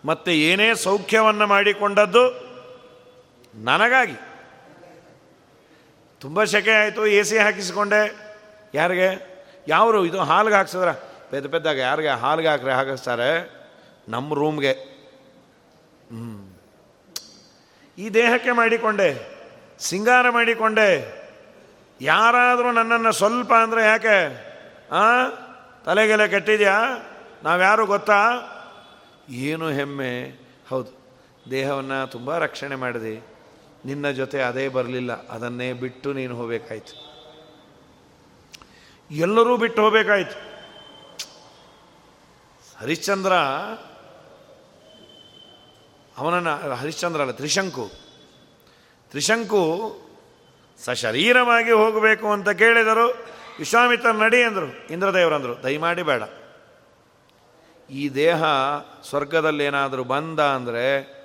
ಮತ್ತು 0.08 0.30
ಏನೇ 0.30 0.74
ಸೌಖ್ಯವನ್ನು 0.74 1.46
ಮಾಡಿಕೊಂಡದ್ದು 1.46 2.48
ನನಗಾಗಿ. 3.54 4.16
ತುಂಬ 6.20 6.44
ಸೆಕೆ 6.44 6.70
ಆಯಿತು, 6.70 7.06
ಎ 7.06 7.22
ಸಿ 7.22 7.38
ಹಾಕಿಸಿಕೊಂಡೆ. 7.38 8.16
ಯಾರಿಗೆ? 8.74 9.38
ಯಾರು 9.68 10.04
ಇದು 10.04 10.20
ಹಾಲ್ಗೆ 10.20 10.54
ಹಾಕ್ಸಿದ್ರ? 10.54 10.88
ಪೆದ್ದ 11.30 11.46
ಪೆದ್ದಾಗ 11.46 11.78
ಯಾರಿಗೆ 11.78 12.08
ಹಾಲ್ಗೆ 12.08 12.48
ಹಾಕ್ರೆ 12.48 12.72
ಹಾಕಿಸ್ತಾರೆ? 12.72 13.58
ನಮ್ಮ 14.08 14.34
ರೂಮ್ಗೆ 14.34 14.72
ಹ್ಞೂ 14.72 16.44
ಈ 17.98 18.08
ದೇಹಕ್ಕೆ 18.08 18.52
ಮಾಡಿಕೊಂಡೆ, 18.52 19.38
ಸಿಂಗಾರ 19.78 20.30
ಮಾಡಿಕೊಂಡೆ. 20.30 21.18
ಯಾರಾದರೂ 22.00 22.72
ನನ್ನನ್ನು 22.72 23.12
ಸ್ವಲ್ಪ 23.12 23.54
ಅಂದರೆ 23.54 23.84
ಯಾಕೆ? 23.84 24.48
ಆ? 24.92 25.28
ತಲೆಗೆಲೆ 25.84 26.28
ಕೆಟ್ಟಿದ್ಯಾ? 26.28 26.84
ನಾವ್ಯಾರು 27.44 27.86
ಗೊತ್ತಾ? 27.86 28.24
ಏನು 29.28 29.70
ಹೆಮ್ಮೆ. 29.70 30.40
ಹೌದು, 30.68 30.90
ದೇಹವನ್ನು 31.50 32.10
ತುಂಬ 32.10 32.38
ರಕ್ಷಣೆ 32.38 32.74
ಮಾಡಿದೆ. 32.74 33.26
ನಿನ್ನ 33.84 34.10
ಜೊತೆ 34.10 34.42
ಅದೇ 34.42 34.68
ಬರಲಿಲ್ಲ. 34.68 35.28
ಅದನ್ನೇ 35.28 35.72
ಬಿಟ್ಟು 35.72 36.12
ನೀನು 36.12 36.36
ಹೋಗಬೇಕಾಯ್ತು. 36.36 37.08
ಎಲ್ಲರೂ 39.10 39.56
ಬಿಟ್ಟು 39.56 39.82
ಹೋಗಬೇಕಾಯ್ತು. 39.82 40.47
ಹರಿಶ್ಚಂದ್ರ 42.80 43.32
ಅವನನ್ನು, 46.18 46.74
ಹರಿಶ್ಚಂದ್ರ 46.74 47.20
ಅಲ್ಲ, 47.20 47.32
ತ್ರಿಶಂಕು. 47.32 47.90
ತ್ರಿಶಂಕು 49.10 49.96
ಸಶರೀರವಾಗಿ 50.84 51.70
ಹೋಗಬೇಕು 51.70 52.28
ಅಂತ 52.28 52.48
ಕೇಳಿದರು. 52.48 53.18
ವಿಶ್ವಾಮಿತ್ರ 53.58 54.10
ನಡಿ 54.10 54.42
ಅಂದರು, 54.42 54.92
ಇಂದ್ರದೇವರಂದರು. 54.92 55.62
ದಯಮಾಡಿ 55.62 56.02
ಬೇಡ. 56.02 56.22
ಈ 57.90 58.08
ದೇಹ 58.08 58.44
ಸ್ವರ್ಗದಲ್ಲಿ 59.08 59.64
ಏನಾದರೂ 59.64 60.04
ಬಂದ 60.04 60.40
ಅಂದರೆ 60.40 61.18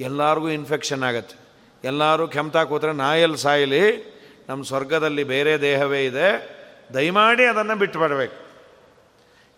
ಎಲ್ಲರಿಗೂ 0.00 0.48
ಇನ್ಫೆಕ್ಷನ್ 0.48 1.02
ಆಗತ್ತೆ. 1.02 1.38
ಎಲ್ಲರೂ 1.84 2.28
ಕೆಮ್ತಾ 2.28 2.64
ಕೂತ್ರೆ 2.64 2.92
ನಾಯಲ್ಲಿ 2.92 3.38
ಸಾಯಲಿ 3.38 4.16
ನಮ್ಮ 4.48 4.64
ಸ್ವರ್ಗದಲ್ಲಿ 4.64 5.24
ಬೇರೆ 5.24 5.60
ದೇಹವೇ 5.60 6.04
ಇದೆ. 6.04 6.56
ದಯಮಾಡಿ 6.94 7.44
ಅದನ್ನು 7.44 7.76
ಬಿಟ್ಟು 7.76 7.98
ಬಿಡಬೇಕು 7.98 8.45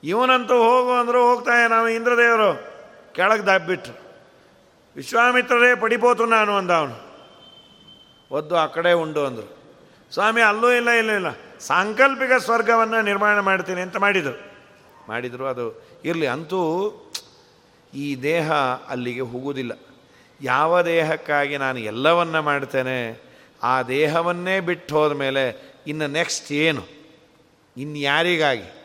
ಇವನಂತೂ 0.05 0.55
ಹೋಗು 0.55 0.91
ಅಂದರೂ 0.91 1.31
ಹೋಗ್ತಾಯ 1.31 1.69
ನಾವು 1.69 1.89
ಇಂದ್ರದೇವರು. 1.89 2.51
ಕೆಳಗೆ 3.13 3.43
ದಾಬ್ಬಿಟ್ರು. 3.43 3.95
ವಿಶ್ವಾಮಿತ್ರರೇ 4.97 5.75
ಪಡಿಬೋತು 5.75 6.27
ನಾನು 6.27 6.57
ಅಂದ 6.57 6.71
ಅವನು 6.71 6.97
ಒದ್ದು 8.31 8.57
ಆ 8.57 8.67
ಕಡೆ 8.67 8.93
ಉಂಡು 8.93 9.27
ಅಂದರು. 9.27 9.59
ಸ್ವಾಮಿ, 10.13 10.41
ಅಲ್ಲೂ 10.41 10.73
ಇಲ್ಲ 10.73 10.91
ಇಲ್ಲ 10.91 11.11
ಇಲ್ಲ. 11.11 11.27
ಸಾಂಕಲ್ಪಿಕ 11.59 12.33
ಸ್ವರ್ಗವನ್ನು 12.33 13.03
ನಿರ್ಮಾಣ 13.03 13.41
ಮಾಡ್ತೀನಿ 13.41 13.81
ಅಂತ 13.81 13.97
ಮಾಡಿದರು. 13.97 14.39
ಮಾಡಿದರು 15.09 15.47
ಅದು 15.47 15.83
ಇರಲಿ. 16.05 16.27
ಅಂತೂ 16.27 16.61
ಈ 17.95 18.23
ದೇಹ 18.23 18.53
ಅಲ್ಲಿಗೆ 18.89 19.21
ಹೋಗುವುದಿಲ್ಲ 19.21 19.73
ಯಾವ 20.41 20.83
ದೇಹಕ್ಕಾಗಿ 20.83 21.57
ನಾನು 21.57 21.79
ಎಲ್ಲವನ್ನ 21.79 22.39
ಮಾಡ್ತೇನೆ, 22.39 23.21
ಆ 23.63 23.83
ದೇಹವನ್ನೇ 23.83 24.61
ಬಿಟ್ಟು 24.61 24.95
ಹೋದ 24.95 25.13
ಮೇಲೆ 25.13 25.75
ಇನ್ನು 25.87 26.07
ನೆಕ್ಸ್ಟ್ 26.07 26.53
ಏನು? 26.53 26.83
ಇನ್ನು 27.77 27.99
ಯಾರಿಗಾಗಿ 27.99 28.78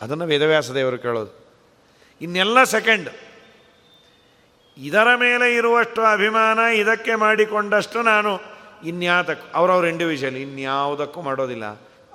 ಅದನ್ನು 0.00 0.26
ವೇದವ್ಯಾಸ 0.26 0.70
ದೇವರು 0.70 0.98
ಕೇಳೋದು. 0.98 1.40
ಇನ್ನೆಲ್ಲ 2.20 2.64
ಸೆಕೆಂಡ್ 2.64 3.08
ಇದರ 4.76 5.06
ಮೇಲೆ 5.16 5.54
ಇರುವಷ್ಟು 5.54 6.02
ಅಭಿಮಾನ 6.02 6.58
ಇದಕ್ಕೆ 6.58 7.14
ಮಾಡಿಕೊಂಡಷ್ಟು 7.14 8.02
ನಾನು 8.02 8.40
ಇನ್ಯಾತಕ್ಕೂ, 8.84 9.58
ಅವರವ್ರ 9.58 9.86
ಇಂಡಿವಿಜುವಲ್ 9.86 10.36
ಇನ್ಯಾವುದಕ್ಕೂ 10.36 11.22
ಮಾಡೋದಿಲ್ಲ. 11.22 11.64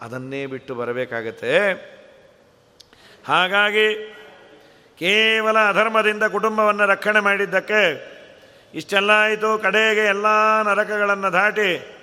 ಅದನ್ನೇ 0.01 0.45
ಬಿಟ್ಟು 0.45 0.75
ಬರಬೇಕಾಗತ್ತೆ. 0.75 1.73
ಹಾಗಾಗಿ 3.27 4.15
ಕೇವಲ 4.99 5.59
ಅಧರ್ಮದಿಂದ 5.69 6.23
ಕುಟುಂಬವನ್ನು 6.23 6.85
ರಕ್ಷಣೆ 6.85 7.19
ಮಾಡಿದ್ದಕ್ಕೆ 7.19 8.15
ಇಷ್ಟೆಲ್ಲ 8.73 9.11
ಆಯಿತು. 9.11 9.57
ಕಡೆಗೆ 9.57 10.05
ಎಲ್ಲ 10.05 10.25
ನರಕಗಳನ್ನು 10.61 11.33
ದಾಟಿ 11.33 11.97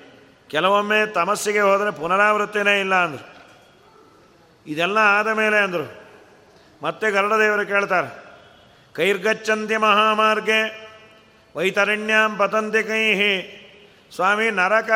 ಕೆಲವೊಮ್ಮೆ 0.48 1.06
ತಮಸ್ಸಿಗೆ 1.06 1.60
ಹೋದರೆ 1.60 1.90
ಪುನರಾವೃತ್ತಿನೇ 1.90 2.80
ಇಲ್ಲ 2.80 2.94
ಅಂದರು. 2.94 3.31
ಇದೆಲ್ಲ 4.66 4.98
ಆದ 4.98 5.28
ಮೇಲೆ 5.28 5.58
ಅಂದರು. 5.58 6.02
ಮತ್ತೆ 6.82 7.10
ಗರುಡದೇವರು 7.10 7.66
ಕೇಳ್ತಾರೆ, 7.66 8.22
ಕೈರ್ಗಚ್ಚಂತಿ 8.92 9.76
ಮಹಾಮಾರ್ಗೆ 9.76 10.90
ವೈತರಣ್ಯಂ 11.56 12.36
ಪತಂತಿ 12.36 12.82
ಕೈಹಿ. 12.82 13.58
ಸ್ವಾಮಿ, 14.14 14.50
ನರಕ 14.50 14.90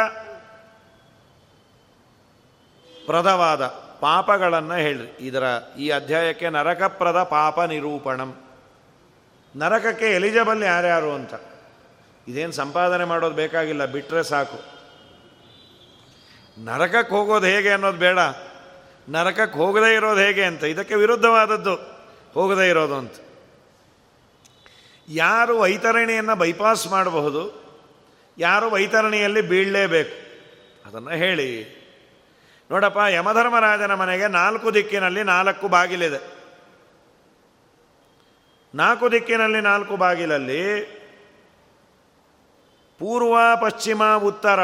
ಪ್ರದವಾದ 3.06 3.66
ಪಾಪಗಳನ್ನು 4.00 4.74
ಹೇಳ್ರಿ. 4.74 5.26
ಇದರ 5.26 5.42
ಈ 5.78 5.90
ಅಧ್ಯಾಯಕ್ಕೆ 5.90 6.48
ನರಕಪ್ರದ 6.48 7.22
ಪಾಪ 7.22 7.60
ನಿರೂಪಣಂ. 7.60 8.36
ನರಕಕ್ಕೆ 9.56 10.04
ಎಲಿಜಬಲ್ 10.04 10.62
ಯಾರ್ಯಾರು 10.62 11.14
ಅಂತ. 11.14 11.34
ಇದೇನು 12.28 12.52
ಸಂಪಾದನೆ 12.52 13.04
ಮಾಡೋದು 13.04 13.34
ಬೇಕಾಗಿಲ್ಲ 13.34 13.84
ಬಿಟ್ಟರೆ 13.84 14.22
ಸಾಕು. 14.22 14.58
ನರಕಕ್ಕೆ 16.64 17.14
ಹೋಗೋದು 17.14 17.46
ಹೇಗೆ 17.46 17.70
ಅನ್ನೋದು 17.70 17.98
ಬೇಡ. 17.98 18.18
ನರಕಕ್ಕೆ 19.08 19.58
ಹೋಗದೇ 19.58 19.94
ಇರೋದು 19.94 20.20
ಹೇಗೆ 20.20 20.44
ಅಂತ. 20.44 20.64
ಇದಕ್ಕೆ 20.64 20.94
ವಿರುದ್ಧವಾದದ್ದು 20.94 21.74
ಹೋಗದೇ 22.34 22.68
ಇರೋದು 22.68 22.94
ಅಂತ. 22.94 23.12
ಯಾರು 25.08 25.58
ವೈತರಣಿಯನ್ನು 25.58 26.36
ಬೈಪಾಸ್ 26.36 26.86
ಮಾಡಬಹುದು, 26.86 27.42
ಯಾರು 28.38 28.70
ವೈತರಣಿಯಲ್ಲಿ 28.70 29.40
ಬೀಳಲೇಬೇಕು? 29.40 30.14
ಅದನ್ನು 30.88 31.10
ಹೇಳಿ. 31.10 31.50
ನೋಡಪ್ಪ, 32.70 32.98
ಯಮಧರ್ಮರಾಜನ 33.08 33.94
ಮನೆಗೆ 33.94 34.28
ನಾಲ್ಕು 34.28 34.74
ದಿಕ್ಕಿನಲ್ಲಿ 34.74 35.22
ನಾಲ್ಕು 35.22 35.68
ಬಾಗಿಲಿದೆ. 35.68 36.20
ನಾಲ್ಕು 38.74 39.12
ದಿಕ್ಕಿನಲ್ಲಿ 39.12 39.60
ನಾಲ್ಕು 39.60 39.96
ಬಾಗಿಲಲ್ಲಿ 39.96 40.62
ಪೂರ್ವ, 42.98 43.36
ಪಶ್ಚಿಮ, 43.62 44.02
ಉತ್ತರ 44.04 44.60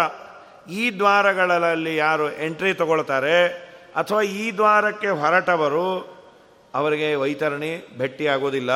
ಈ 0.71 0.91
ದ್ವಾರಗಳಲ್ಲಿ 0.91 1.97
ಯಾರು 1.97 2.33
ಎಂಟ್ರಿ 2.33 2.75
ತಗೊಳ್ತಾರೆ? 2.75 3.72
ಅಥವಾ 3.97 4.23
ಈ 4.23 4.51
ದ್ವಾರಕ್ಕೆ 4.51 5.09
ಹೊರಟವರು 5.09 6.13
ಅವರಿಗೆ 6.75 7.15
ವೈತರಣಿ 7.15 7.89
ಭೇಟಿಯಾಗೋದಿಲ್ಲ 7.99 8.71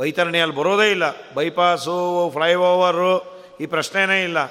ವೈತರಣಿಯಲ್ಲಿ 0.00 0.56
ಬರೋದೇ 0.56 0.90
ಇಲ್ಲ. 0.90 1.34
ಬೈಪಾಸು, 1.34 2.30
ಫ್ಲೈಓವರು 2.32 3.42
ಈ 3.60 3.66
ಪ್ರಶ್ನೆನೇ 3.66 4.22
ಇಲ್ಲ. 4.22 4.44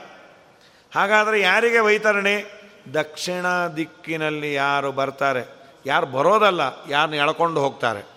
ಹಾಗಾದರೆ 0.95 1.41
ಯಾರಿಗೆ 1.41 1.79
ವೈತರಣಿ? 1.79 2.61
ದಕ್ಷಿಣ 2.93 3.45
ದಿಕ್ಕಿನಲ್ಲಿ 3.77 4.53
ಯಾರು 4.53 4.91
ಬರ್ತಾರೆ? 4.91 5.71
ಯಾರು 5.85 6.05
ಬರೋದಲ್ಲ 6.05 6.61
ಯಾರನ್ನ 6.89 7.13
ಎಳ್ಕೊಂಡು 7.13 7.61
ಹೋಗ್ತಾರೆ? 7.61 8.07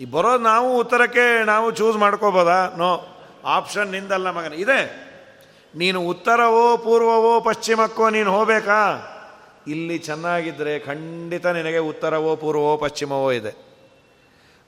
ಈ 0.00 0.04
ಬರೋದು 0.04 0.38
ನಾವು 0.38 0.78
ಉತ್ತರಕ್ಕೆ 0.78 1.44
ನಾವು 1.44 1.70
ಚೂಸ್ 1.70 1.98
ಮಾಡ್ಕೋಬೋದಾ? 1.98 2.68
ನೋ 2.76 3.16
ಆಪ್ಷನ್ 3.44 3.88
ನಿಂದಲ್ಲ 3.88 4.30
ಮಗನ. 4.30 4.52
ಇದೆ. 4.52 5.10
ನೀನು 5.76 6.00
ಉತ್ತರವೋ, 6.00 6.76
ಪೂರ್ವವೋ, 6.76 7.40
ಪಶ್ಚಿಮಕ್ಕೋ 7.40 8.10
ನೀನು 8.10 8.32
ಹೋಗಬೇಕಾ? 8.32 9.09
ಇಲ್ಲಿ 9.66 9.98
ಚೆನ್ನಾಗಿದ್ದರೆ 9.98 10.78
ಖಂಡಿತ 10.78 11.46
ನಿನಗೆ 11.46 11.78
ಉತ್ತರವೋ, 11.78 12.36
ಪೂರ್ವವೋ, 12.36 12.76
ಪಶ್ಚಿಮವೋ 12.76 13.32
ಇದೆ. 13.32 13.70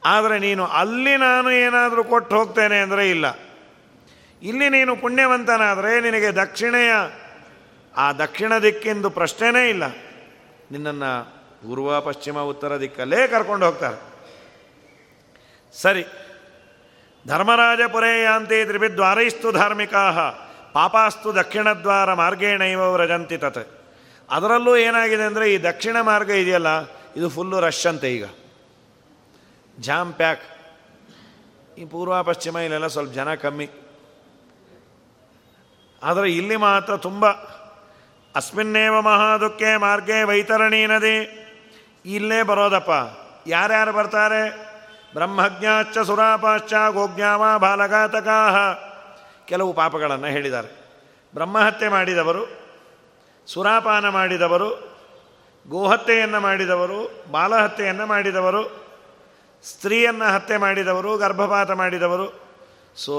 ಆದರೆ 0.05 0.39
ನೀನು 0.39 0.67
ಅಲ್ಲಿ 0.67 1.17
ನಾನು 1.17 1.51
ಏನಾದರೂ 1.51 2.05
ಕೊಟ್ಟು 2.05 2.37
ಹೋಗ್ತೇನೆ 2.37 2.79
ಅಂದರೆ 2.79 3.11
ಇಲ್ಲ. 3.11 3.39
ಇಲ್ಲಿ 4.43 4.69
ನೀನು 4.69 4.97
ಪುಣ್ಯವಂತನಾದರೆ 4.97 6.01
ನಿನಗೆ 6.01 6.33
ದಕ್ಷಿಣೆಯ, 6.33 6.93
ಆ 7.97 8.13
ದಕ್ಷಿಣ 8.13 8.59
ದಿಕ್ಕಿಂದು 8.59 9.11
ಪ್ರಶ್ನೆನೇ 9.11 9.71
ಇಲ್ಲ. 9.71 9.87
ನಿನ್ನನ್ನು 10.71 11.25
ಪೂರ್ವ, 11.63 12.01
ಪಶ್ಚಿಮ, 12.01 12.39
ಉತ್ತರ 12.39 12.81
ದಿಕ್ಕಲ್ಲೇ 12.81 13.27
ಕರ್ಕೊಂಡು 13.27 13.67
ಹೋಗ್ತಾರೆ. 13.67 14.13
ಸರಿ. 15.83 16.05
ಧರ್ಮರಾಜ 17.27 17.81
ಯಾಂತಿ 18.23 18.65
ತ್ರಿಭಿದ್ವಾರೈಸ್ತು 18.65 19.53
ಧಾರ್ಮಿಕಾ, 19.53 20.11
ಪಾಪಾಸ್ತು 20.73 21.35
ದಕ್ಷಿಣದ್ವಾರ 21.35 22.15
ಮಾರ್ಗೇಣೈವ 22.15 22.93
ವ್ರಜಂತಿ 22.93 23.39
ತತ್. 23.39 23.82
ಅದರಲ್ಲೂ 24.31 24.77
ಏನಾಗಿದೆ 24.77 25.23
ಅಂದರೆ 25.23 25.55
ಈ 25.55 25.63
ದಕ್ಷಿಣ 25.63 26.01
ಮಾರ್ಗ 26.01 26.31
ಇದೆಯಲ್ಲ, 26.31 26.67
ಇದು 27.17 27.29
ಫುಲ್ಲು 27.29 27.61
ರಶ್ 27.61 27.87
ಅಂತೆ 27.87 28.15
ಈಗ. 28.15 28.25
ಜಾಮ್ 29.81 30.15
ಪ್ಯಾಕ್ 30.15 30.43
ಈ 31.79 31.85
ಪೂರ್ವ 31.85 32.23
ಪಶ್ಚಿಮ 32.23 32.57
ಇಲ್ಲೆಲ್ಲ 32.57 32.87
ಸ್ವಲ್ಪ 32.87 33.13
ಜನ 33.13 33.35
ಕಮ್ಮಿ. 33.35 33.71
ಆದರೆ 36.03 36.33
ಇಲ್ಲಿ 36.33 36.57
ಮಾತ್ರ 36.57 36.97
ತುಂಬ. 36.97 37.31
ಅಸ್ಮಿನ್ನೇವ 38.37 39.01
ಮಹಾದುಕ್ಕೆ 39.01 39.77
ಮಾರ್ಗೆ 39.77 40.23
ವೈತರಣಿ 40.23 40.87
ನದಿ. 40.87 41.39
ಇಲ್ಲೇ 42.07 42.43
ಬರೋದಪ್ಪ. 42.43 42.91
ಯಾರ್ಯಾರು 43.47 43.93
ಬರ್ತಾರೆ? 43.93 44.73
ಬ್ರಹ್ಮಜ್ಞಾಚ 45.15 45.99
ಸುರಾಪಾಶ್ಚ 45.99 46.73
ಗೋಜ್ಞಾವ 46.91 47.59
ಬಾಲಘಾತಕಾಹ. 47.59 48.57
ಕೆಲವು 49.47 49.73
ಪಾಪಗಳನ್ನು 49.73 50.27
ಹೇಳಿದ್ದಾರೆ. 50.27 50.69
ಬ್ರಹ್ಮಹತ್ಯೆ 51.35 51.89
ಮಾಡಿದವರು 51.89 52.62
ಸುರಾಪಾನ 53.47 54.09
ಮಾಡಿದವರು, 54.09 54.93
ಗೋಹತ್ಯೆಯನ್ನು 55.69 56.41
ಮಾಡಿದವರು, 56.41 57.25
ಬಾಲಹತ್ಯೆಯನ್ನು 57.31 58.07
ಮಾಡಿದವರು, 58.07 58.83
ಸ್ತ್ರೀಯನ್ನು 59.65 60.33
ಹತ್ಯೆ 60.33 60.57
ಮಾಡಿದವರು, 60.57 61.19
ಗರ್ಭಪಾತ 61.19 61.71
ಮಾಡಿದವರು. 61.71 62.41
ಸೊ 62.97 63.17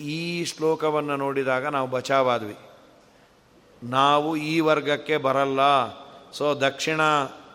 ಈ 0.00 0.44
ಶ್ಲೋಕವನ್ನು 0.44 1.16
ನೋಡಿದಾಗ 1.16 1.66
ನಾವು 1.66 1.88
ಬಚಾವಾದ್ವಿ. 1.88 2.56
ನಾವು 3.82 4.36
ಈ 4.36 4.60
ವರ್ಗಕ್ಕೆ 4.60 5.16
ಬರಲ್ಲ, 5.16 5.60
ಸೊ 6.32 6.54
ದಕ್ಷಿಣ 6.54 7.00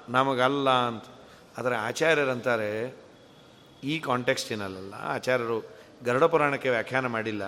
ನಮಗಲ್ಲ 0.09 0.69
ಅಂತ. 0.69 1.03
ಆದರೆ 1.57 1.75
ಆಚಾರ್ಯರಂತಾರೆ 1.75 2.97
ಈ 3.83 3.99
ಕಾಂಟೆಕ್ಸ್ಟಿನಲ್ಲ 3.99 4.93
ಆಚಾರ್ಯರು 5.03 5.75
ಗರುಡ 6.05 6.23
ಪುರಾಣಕ್ಕೆ 6.23 6.69
ವ್ಯಾಖ್ಯಾನ 6.69 7.07
ಮಾಡಿಲ್ಲ. 7.07 7.43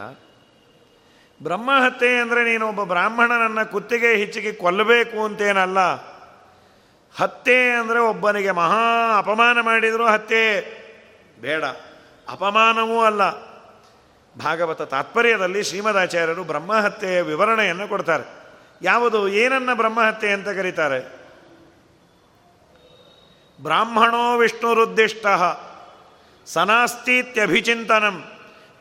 ಬ್ರಹ್ಮಹತ್ಯೆ 1.43 2.19
ಅಂದರೆ 2.19 2.43
ನೀನು 2.43 2.67
ಒಬ್ಬ 2.67 2.83
ಬ್ರಾಹ್ಮಣನನ್ನು 2.83 3.71
ಕುತ್ತಿಗೆ 3.71 4.15
ಹಿಚ್ಚಿಗೆ 4.15 4.51
ಕೊಲ್ಲಬೇಕು 4.53 5.25
ಅಂತೇನಲ್ಲ. 5.25 5.79
ಹತ್ಯೆ 7.17 7.71
ಅಂದರೆ 7.71 7.99
ಒಬ್ಬನಿಗೆ 7.99 8.51
ಮಹಾ 8.51 9.17
ಅಪಮಾನ 9.17 9.61
ಮಾಡಿದರೂ 9.61 10.07
ಹತ್ಯೆ. 10.07 10.61
ಬೇಡ. 11.41 11.63
ಅಪಮಾನವೂ 12.29 13.01
ಅಲ್ಲ. 13.01 13.29
ಭಾಗವತ 14.43 14.81
ತಾತ್ಪರ್ಯದಲ್ಲಿ 14.81 15.63
ಶ್ರೀಮದಾಚಾರ್ಯರು 15.63 16.43
ಬ್ರಹ್ಮಹತ್ಯೆಯ 16.43 17.21
ವಿವರಣೆಯನ್ನು 17.21 17.87
ಕೊಡ್ತಾರೆ. 17.87 18.23
ಯಾವುದು? 18.81 19.29
ಏನನ್ನ 19.29 19.73
ಬ್ರಹ್ಮಹತ್ಯೆ 19.73 20.31
ಅಂತ 20.31 20.49
ಕರೀತಾರೆ? 20.49 21.17
ಬ್ರಾಹ್ಮಣೋ 23.61 24.37
ವಿಷ್ಣುರುದ್ದಿಷ್ಟ 24.37 25.25
ಸನಾಸ್ತೀತ್ಯಭಿಚಿಂತನಂ 26.45 28.23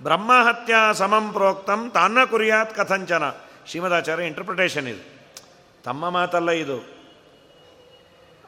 ಬ್ರಹ್ಮಹತ್ಯಾ 0.02 0.92
ಸಮಂ 0.92 1.32
ಪ್ರೋಕ್ತಂ, 1.32 1.90
ತಾನ್ನ 1.90 2.18
ಕುರಿಯಾತ್ 2.24 2.74
ಕಥಂಚನ. 2.74 3.22
ಶ್ರೀಮದಾಚಾರ್ಯ 3.66 4.24
ಇಂಟರ್ಪ್ರಿಟೇಷನ್ 4.24 4.88
ಇದು. 4.88 5.16
ತಮ್ಮ 5.84 6.10
ಮಾತಲ್ಲ 6.10 6.50
ಇದು. 6.50 6.96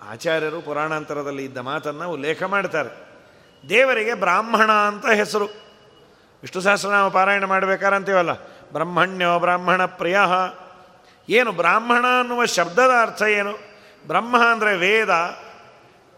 ಆಚಾರ್ಯರು 0.02 0.60
ಪುರಾಣಾಂತರದಲ್ಲಿ 0.60 1.44
ಇದ್ದ 1.44 1.58
ಮಾತನ್ನು 1.58 2.10
ಉಲ್ಲೇಖ 2.10 2.42
ಮಾಡ್ತಾರೆ. 2.42 3.08
ದೇವರಿಗೆ 3.68 4.14
ಬ್ರಾಹ್ಮಣ 4.14 4.72
ಅಂತ 4.72 5.06
ಹೆಸರು. 5.06 5.44
ವಿಷ್ಣು 6.42 6.62
ಸಹಸ್ರನಾಮ 6.62 7.08
ಪಾರಾಯಣ 7.08 7.44
ಮಾಡಬೇಕಾರೆ 7.44 7.96
ಅಂತೀವಲ್ಲ 7.96 8.32
ಬ್ರಹ್ಮಣ್ಯೋ 8.72 9.38
ಬ್ರಾಹ್ಮಣ 9.38 9.84
ಪ್ರಿಯ. 9.84 10.18
ಏನು 11.28 11.52
ಬ್ರಾಹ್ಮಣ 11.52 12.04
ಅನ್ನುವ 12.20 12.44
ಶಬ್ದದ 12.44 12.90
ಅರ್ಥ 13.02 13.22
ಏನು? 13.22 13.52
ಬ್ರಹ್ಮ 14.06 14.46
ಅಂದರೆ 14.46 14.76
ವೇದ, 14.76 15.10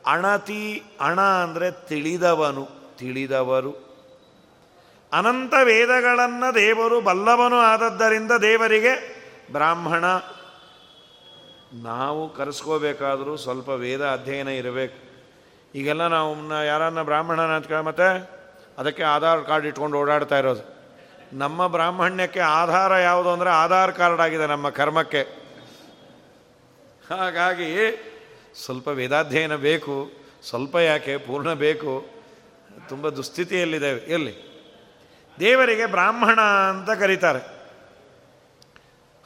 ಅಣತಿ, 0.06 0.82
ಅಣ 1.00 1.20
ಅಂದರೆ 1.20 1.70
ತಿಳಿದವನು, 1.70 2.68
ತಿಳಿದವರು. 2.98 3.89
ಅನಂತ 5.12 5.54
ವೇದಗಳನ್ನು 5.68 6.48
ದೇವರು 6.54 6.96
ಬಲ್ಲವನು 7.08 7.58
ಆದದ್ದರಿಂದ 7.70 8.32
ದೇವರಿಗೆ 8.48 8.92
ಬ್ರಾಹ್ಮಣ, 9.54 10.04
ನಾವು 11.88 12.22
ಕರೆಸ್ಕೋಬೇಕಾದರೂ 12.36 13.32
ಸ್ವಲ್ಪ 13.44 13.68
ವೇದ 13.84 14.02
ಅಧ್ಯಯನ 14.16 14.50
ಇರಬೇಕು. 14.60 14.98
ಈಗೆಲ್ಲ 15.74 16.04
ನಾವು 16.16 16.30
ಯಾರನ್ನ 16.70 17.02
ಬ್ರಾಹ್ಮಣನ 17.08 17.52
ಅಂತ 17.58 17.80
ಮತ್ತೆ 17.88 18.08
ಅದಕ್ಕೆ 18.80 19.02
ಆಧಾರ್ 19.14 19.42
ಕಾರ್ಡ್ 19.48 19.66
ಇಟ್ಕೊಂಡು 19.70 19.96
ಓಡಾಡ್ತಾ 20.02 20.36
ಇರೋದು. 20.42 20.62
ನಮ್ಮ 21.42 21.66
ಬ್ರಾಹ್ಮಣ್ಯಕ್ಕೆ 21.74 22.42
ಆಧಾರ 22.60 22.92
ಯಾವುದು 23.08 23.30
ಅಂದರೆ 23.34 23.50
ಆಧಾರ್ 23.62 23.92
ಕಾರ್ಡ್ 23.98 24.22
ಆಗಿದೆ 24.24 24.46
ನಮ್ಮ 24.52 24.68
ಕರ್ಮಕ್ಕೆ. 24.78 25.22
ಹಾಗಾಗಿ 27.04 27.68
ಸ್ವಲ್ಪ 28.62 28.88
ವೇದಾಧ್ಯಯನ 29.00 29.54
ಬೇಕು, 29.68 29.96
ಸ್ವಲ್ಪ 30.48 30.76
ಯಾಕೆ 30.90 31.14
ಪೂರ್ಣ 31.26 31.50
ಬೇಕು, 31.66 31.92
ತುಂಬ 32.90 33.08
ದುಸ್ಥಿತಿಯಲ್ಲಿದೆ 33.18 33.90
ಎಲ್ಲಿ? 34.16 34.34
ದೇವರಿಗೆ 35.40 35.86
ಬ್ರಾಹ್ಮಣ 35.86 36.40
ಅಂತ 36.40 36.90
ಕರೀತಾರೆ. 36.90 37.38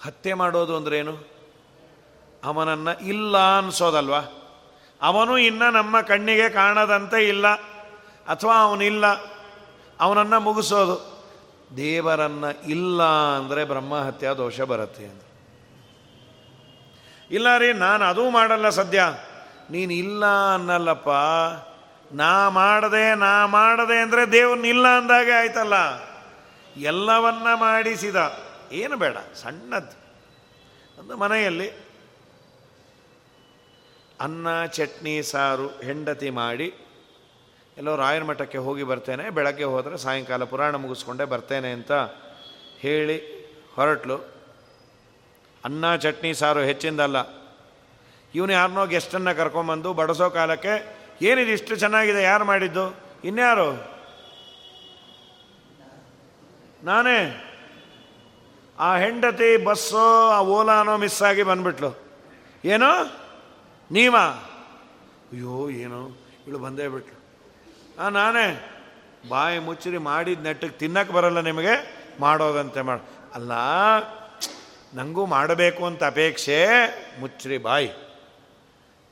ಹತ್ಯೆ 0.05 0.35
ಮಾಡೋದು 0.35 0.77
ಅಂದ್ರೇನು 0.77 1.35
ಅವನನ್ನು 2.45 3.07
ಇಲ್ಲ 3.07 3.59
ಅನ್ಸೋದಲ್ವಾ? 3.59 4.21
ಅವನು 5.03 5.39
ಇನ್ನು 5.39 5.71
ನಮ್ಮ 5.71 6.01
ಕಣ್ಣಿಗೆ 6.01 6.49
ಕಾಣದಂತೆ 6.49 7.29
ಇಲ್ಲ. 7.29 7.49
ಅಥವಾ 8.29 8.63
ಅವನಿಲ್ಲ. 8.63 9.07
ಅವನನ್ನು 10.01 10.41
ಮುಗಿಸೋದು. 10.41 11.15
ದೇವರನ್ನು 11.77 12.71
ಇಲ್ಲ 12.71 13.03
ಅಂದರೆ 13.37 13.65
ಬ್ರಹ್ಮಹತ್ಯಾ 13.65 14.35
ದೋಷ 14.35 14.61
ಬರುತ್ತೆ 14.61 15.05
ಅಂತ. 15.05 15.23
ಇಲ್ಲ 17.31 17.59
ರೀ 17.59 17.73
ನಾನು 17.73 18.05
ಅದೂ 18.05 18.31
ಮಾಡಲ್ಲ 18.31 18.69
ಸದ್ಯ. 18.69 19.05
ನೀನು 19.71 19.93
ಇಲ್ಲ 19.93 20.27
ಅನ್ನಲ್ಲಪ್ಪ. 20.55 21.09
ನಾ 22.15 22.49
ಮಾಡದೆ 22.49 23.15
ನಾ 23.15 23.47
ಮಾಡದೆ 23.47 23.97
ಅಂದರೆ 23.99 24.33
ದೇವ್ರನ್ನ 24.33 24.65
ಇಲ್ಲ 24.65 24.99
ಅಂದಾಗೆ 24.99 25.33
ಆಯ್ತಲ್ಲ. 25.33 25.75
ಎಲ್ಲವನ್ನ 26.77 27.47
ಮಾಡಿಸಿದ. 27.55 28.17
ಏನು 28.73 28.97
ಬೇಡ, 28.97 29.17
ಸಣ್ಣದ್ದು. 29.35 29.97
ಒಂದು 31.01 31.17
ಮನೆಯಲ್ಲಿ 31.17 31.71
ಅನ್ನ, 34.21 34.65
ಚಟ್ನಿ, 34.65 35.23
ಸಾರು, 35.23 35.69
ಹೆಂಡತಿ 35.69 36.31
ಮಾಡಿ 36.31 36.75
ಎಲ್ಲೋ 37.77 37.97
ರಾಯನ 37.97 38.23
ಮಠಕ್ಕೆ 38.23 38.59
ಹೋಗಿ 38.59 38.83
ಬರ್ತೇನೆ. 38.83 39.31
ಬೆಳಗ್ಗೆ 39.31 39.65
ಹೋದರೆ 39.65 39.99
ಸಾಯಂಕಾಲ 39.99 40.45
ಪುರಾಣ 40.45 40.75
ಮುಗಿಸ್ಕೊಂಡೆ 40.77 41.25
ಬರ್ತೇನೆ 41.25 41.73
ಅಂತ 41.73 41.93
ಹೇಳಿ 42.79 43.19
ಹೊರಟ್ಲು. 43.75 44.17
ಅನ್ನ, 45.65 45.97
ಚಟ್ನಿ, 45.97 46.35
ಸಾರು 46.35 46.61
ಹೆಚ್ಚಿಂದಲ್ಲ. 46.61 47.17
ಇವನು 48.35 48.53
ಯಾರನ್ನೋ 48.53 48.87
ಗೆಸ್ಟನ್ನು 48.87 49.37
ಕರ್ಕೊಂಬಂದು 49.37 49.93
ಬಡಿಸೋ 49.93 50.31
ಕಾಲಕ್ಕೆ 50.31 51.04
ಏನಿದು 51.23 51.51
ಇಷ್ಟು 51.51 51.77
ಚೆನ್ನಾಗಿದೆ, 51.77 52.23
ಯಾರು 52.23 52.45
ಮಾಡಿದ್ದು? 52.45 52.97
ಇನ್ಯಾರು? 53.25 53.95
ನಾನೇ. 56.85 57.51
ಆ 58.79 58.97
ಹೆಂಡತಿ, 58.97 59.57
ಬಸ್ಸೋ, 59.57 60.31
ಆ 60.31 60.41
ಓಲಾನೋ 60.41 60.97
ಮಿಸ್ 60.97 61.23
ಆಗಿ 61.23 61.43
ಬಂದ್ಬಿಟ್ಲು. 61.43 61.99
ಏನೋ? 62.65 63.05
ನೀವ? 63.91 64.17
ಅಯ್ಯೋ, 64.17 65.71
ಏನೋ? 65.71 66.09
ಇಳು 66.47 66.59
ಬಂದೇ 66.59 66.89
ಬಿಟ್ಲು. 66.89 67.25
ಆ, 68.03 68.09
ನಾನೇ. 68.09 68.71
ಬಾಯಿ 69.29 69.59
ಮುಚ್ಚಿರಿ, 69.59 69.99
ಮಾಡಿದ 69.99 70.43
ನೆಟ್ಟಿಗೆ 70.43 70.73
ತಿನ್ನಕ್ಕೆ 70.73 71.15
ಬರಲ್ಲ 71.15 71.41
ನಿಮಗೆ, 71.41 72.05
ಮಾಡೋದಂತೆ 72.21 72.81
ಮಾಡ. 72.81 72.99
ಅಲ್ಲ 73.35 73.53
ನನಗೂ 74.95 75.27
ಮಾಡಬೇಕು 75.27 75.87
ಅಂತ 75.87 76.05
ಅಪೇಕ್ಷೆ, 76.05 76.67
ಮುಚ್ಚ್ರಿ 77.21 77.59
ಬಾಯಿ. 77.59 78.04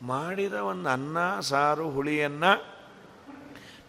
ಮಾಡಿದ 0.03 0.53
ಒಂದು 0.53 0.89
ಅನ್ನ, 0.89 1.41
ಸಾರು, 1.41 1.91
ಹುಳಿಯನ್ನು 1.91 2.83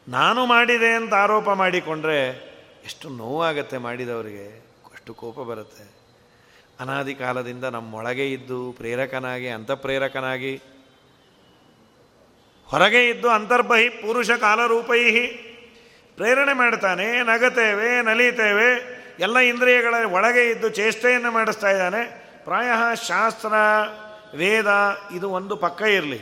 ನಾನು 0.08 0.46
ಮಾಡಿದೆ 0.46 0.96
ಅಂತ 0.96 1.14
ಆರೋಪ 1.14 1.50
ಮಾಡಿಕೊಂಡ್ರೆ 1.50 2.28
ಎಷ್ಟು 2.86 3.10
ನೋವಾಗತ್ತೆ 3.10 3.78
ಮಾಡಿದವರಿಗೆ. 3.78 4.60
ಅಷ್ಟು 4.94 5.14
ಕೋಪ 5.14 5.40
ಬರುತ್ತೆ. 5.40 6.04
ಅನಾದಿ 6.80 7.16
ಕಾಲದಿಂದ 7.16 7.64
ನಮ್ಮೊಳಗೆ 7.64 8.34
ಇದ್ದು 8.34 8.72
ಪ್ರೇರಕನಾಗಿ, 8.72 9.48
ಅಂತಪ್ರೇರಕನಾಗಿ, 9.48 10.62
ಹೊರಗೆ 12.66 13.10
ಇದ್ದು 13.10 13.30
ಅಂತರ್ಬಹಿ 13.30 13.90
ಪುರುಷ 13.90 14.32
ಕಾಲರೂಪೈಹಿ 14.32 15.28
ಪ್ರೇರಣೆ 16.16 16.54
ಮಾಡ್ತಾನೆ. 16.54 17.24
ನಗತೇವೆ, 17.24 18.02
ನಲಿತೇವೆ, 18.02 19.04
ಎಲ್ಲ 19.20 19.38
ಇಂದ್ರಿಯಗಳ 19.38 19.94
ಒಳಗೆ 20.12 20.50
ಇದ್ದು 20.50 20.70
ಚೇಷ್ಟೆಯನ್ನು 20.70 21.32
ಮಾಡಿಸ್ತಾ 21.32 21.72
ಇದ್ದಾನೆ. 21.72 22.24
ಪ್ರಾಯ 22.44 22.68
ಶಾಸ್ತ್ರ 23.08 23.54
ವೇದ 24.36 24.70
ಇದು 25.12 25.28
ಒಂದು 25.30 25.56
ಪಕ್ಕ 25.56 25.82
ಇರಲಿ. 25.82 26.20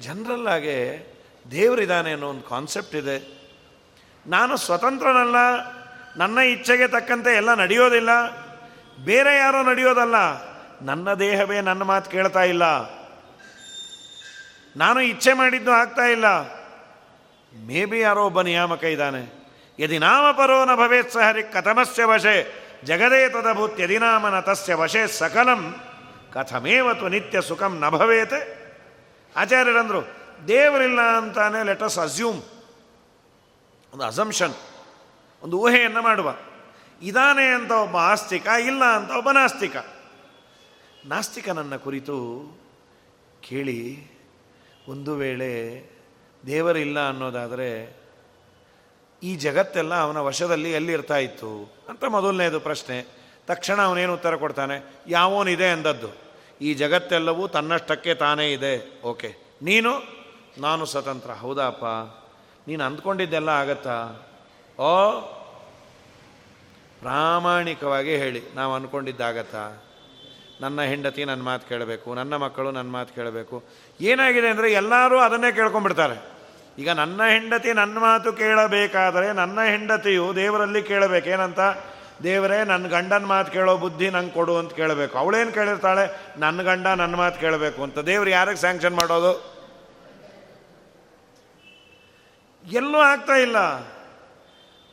ಜನರಲ್ಲಾಗೆ 0.00 0.76
ದೇವರಿದ್ದಾನೆ 1.50 2.10
ಅನ್ನೋ 2.12 2.28
ಒಂದು 2.28 2.42
ಕಾನ್ಸೆಪ್ಟ್ 2.42 2.96
ಇದೆ. 2.96 3.16
ನಾನು 4.26 4.56
ಸ್ವತಂತ್ರನಲ್ಲ, 4.56 5.38
ನನ್ನ 6.16 6.38
ಇಚ್ಛೆಗೆ 6.38 6.88
ತಕ್ಕಂತೆ 6.88 7.32
ಎಲ್ಲ 7.36 7.54
ನಡೆಯೋದಿಲ್ಲ. 7.54 8.12
ಬೇರೆ 9.04 9.32
ಯಾರೋ 9.36 9.62
ನಡೆಯೋದಲ್ಲ, 9.62 10.16
ನನ್ನ 10.82 11.14
ದೇಹವೇ 11.14 11.60
ನನ್ನ 11.60 11.82
ಮಾತು 11.82 12.10
ಕೇಳ್ತಾ 12.10 12.42
ಇಲ್ಲ. 12.44 12.64
ನಾನು 14.76 15.00
ಇಚ್ಛೆ 15.00 15.32
ಮಾಡಿದ್ದು 15.32 15.72
ಆಗ್ತಾ 15.72 16.04
ಇಲ್ಲ. 16.06 16.26
ಮೇ 17.66 17.84
ಬಿ 17.84 17.98
ಯಾರೋ 18.00 18.22
ಒಬ್ಬ 18.26 18.40
ನಿಯಾಮಕ 18.42 18.84
ಇದ್ದಾನೆ. 18.84 19.22
ಯದಿ 19.78 19.98
ನಾಮಪರೋ 19.98 20.64
ನ 20.64 20.74
ಭವೇತ್ 20.74 21.12
ಸಹರಿ 21.12 21.42
ಕಥಮಸ್ಯ 21.42 22.04
ವಶೆ, 22.04 22.36
ಜಗದೇ 22.84 23.28
ತದಭೂತ್ 23.28 23.80
ಯದಿ 23.80 23.98
ನಾಮನ 23.98 24.40
ತಸ್ಯ 24.40 24.74
ವಶೆ 24.74 25.02
ಸಕಲಂ. 25.06 25.62
ಕಥಮೇವತ್ತು 26.34 27.08
ನಿತ್ಯ 27.08 27.40
ಸುಖಂ 27.40 27.78
ನ 27.78 27.88
ಭವೇತೆ. 27.88 28.64
ಆಚಾರ್ಯರಂದರು, 29.36 30.06
ದೇವರಿಲ್ಲ 30.48 31.00
ಅಂತಾನೆ 31.00 31.64
ಲೆಟಸ್ 31.64 31.98
ಅಸ್ಯೂಮ್ 31.98 32.42
ಒಂದು 33.92 34.04
ಅಸಂಪ್ಷನ್ 34.04 34.54
ಒಂದು 35.42 35.58
ಊಹೆಯನ್ನು 35.58 36.02
ಮಾಡುವ. 36.02 36.34
ಇದಾನೆ 37.02 37.46
ಅಂತ 37.46 37.70
ಒಬ್ಬ 37.70 37.96
ಆಸ್ತಿಕ, 37.96 38.46
ಇಲ್ಲ 38.46 38.84
ಅಂತ 38.84 39.10
ಒಬ್ಬ 39.10 39.30
ನಾಸ್ತಿಕ. 39.30 39.76
ನಾಸ್ತಿಕನನ್ನ 41.06 41.76
ಕುರಿತು 41.76 42.18
ಕೇಳಿ, 43.40 44.06
ಒಂದು 44.88 45.14
ವೇಳೆ 45.14 45.84
ದೇವರಿಲ್ಲ 46.46 47.08
ಅನ್ನೋದಾದರೆ, 47.08 48.00
ಈ 49.22 49.36
ಜಗತ್ತೆಲ್ಲ 49.36 49.94
ಅವನ 49.94 50.16
ವಶದಲ್ಲಿ 50.16 50.72
ಎಲ್ಲಿರ್ತಾ 50.72 51.16
ಇತ್ತು? 51.16 51.74
ಅಂತ 51.88 52.04
ಮೊದಲನೇದು 52.04 52.60
ಪ್ರಶ್ನೆ. 52.60 53.24
ತಕ್ಷಣ 53.46 53.82
ಅವನೇನು 53.82 54.14
ಉತ್ತರ 54.14 54.36
ಕೊಡ್ತಾನೆ? 54.36 54.94
ಯಾವೋನಿದೆ 55.06 55.70
ಅಂದದ್ದು. 55.70 56.23
ಈ 56.60 56.74
ಜಗತ್ತೆಲ್ಲವೂ 56.74 57.48
ತನ್ನಷ್ಟಕ್ಕೆ 57.48 58.14
ತಾನೇ 58.14 58.52
ಇದೆ. 58.52 59.00
ಓಕೆ. 59.02 59.36
ನೀನು? 59.62 59.90
ನಾನು 60.58 60.84
ಸ್ವತಂತ್ರ. 60.84 61.30
ಹೌದಪ್ಪ. 61.30 61.84
ನೀನು 62.68 62.84
ಅಂದ್ಕೊಂಡಿದ್ದೆಲ್ಲ 62.84 63.48
ಆಗತ್ತಾ? 63.48 64.08
ಓ, 64.78 65.20
ಪ್ರಾಮಾಣಿಕವಾಗಿ 67.00 68.16
ಹೇಳಿ. 68.16 68.42
ನಾವು 68.54 68.74
ಅಂದ್ಕೊಂಡಿದ್ದಾಗತ್ತಾ 68.74 69.84
ನನ್ನ 70.60 70.82
ಹೆಂಡತಿ 70.82 71.24
ನನ್ನ 71.24 71.42
ಮಾತು 71.42 71.68
ಕೇಳಬೇಕು, 71.68 72.14
ನನ್ನ 72.14 72.36
ಮಕ್ಕಳು 72.36 72.70
ನನ್ನ 72.70 72.90
ಮಾತು 72.90 73.14
ಕೇಳಬೇಕು. 73.14 73.64
ಏನಾಗಿದೆ 74.00 74.48
ಅಂದರೆ 74.48 74.72
ಎಲ್ಲರೂ 74.72 75.18
ಅದನ್ನೇ 75.18 75.52
ಕೇಳ್ಕೊಂಡ್ಬಿಡ್ತಾರೆ. 75.52 76.34
ಈಗ 76.78 76.90
ನನ್ನ 76.90 77.20
ಹೆಂಡತಿ 77.24 77.72
ನನ್ನ 77.72 77.98
ಮಾತು 77.98 78.32
ಕೇಳಬೇಕಾದರೆ 78.32 79.32
ನನ್ನ 79.32 79.62
ಹೆಂಡತಿಯು 79.62 80.36
ದೇವರಲ್ಲಿ 80.36 80.82
ಕೇಳಬೇಕೇನಂತ 80.82 81.60
ದೇವರೇ 82.22 82.64
ನನ್ನ 82.64 82.86
ಗಂಡನ 82.86 83.24
ಮಾತು 83.24 83.52
ಕೇಳೋ 83.52 83.76
ಬುದ್ಧಿ 83.76 84.10
ನಂಗೆ 84.10 84.30
ಕೊಡು 84.30 84.58
ಅಂತ 84.58 84.72
ಕೇಳಬೇಕು. 84.72 85.18
ಅವಳೇನು 85.18 85.52
ಕೇಳಿರ್ತಾಳೆ? 85.52 86.34
ನನ್ನ 86.36 86.62
ಗಂಡ 86.62 86.86
ನನ್ನ 86.86 87.14
ಮಾತು 87.14 87.40
ಕೇಳಬೇಕು 87.40 87.82
ಅಂತ. 87.82 87.98
ದೇವ್ರು 87.98 88.30
ಯಾರಿಗೆ 88.30 88.56
ಸ್ಯಾಂಕ್ಷನ್ 88.56 88.94
ಮಾಡೋದು? 88.94 89.54
ಎಲ್ಲೂ 92.72 92.98
ಆಗ್ತಾ 92.98 93.32
ಇಲ್ಲ. 93.32 93.56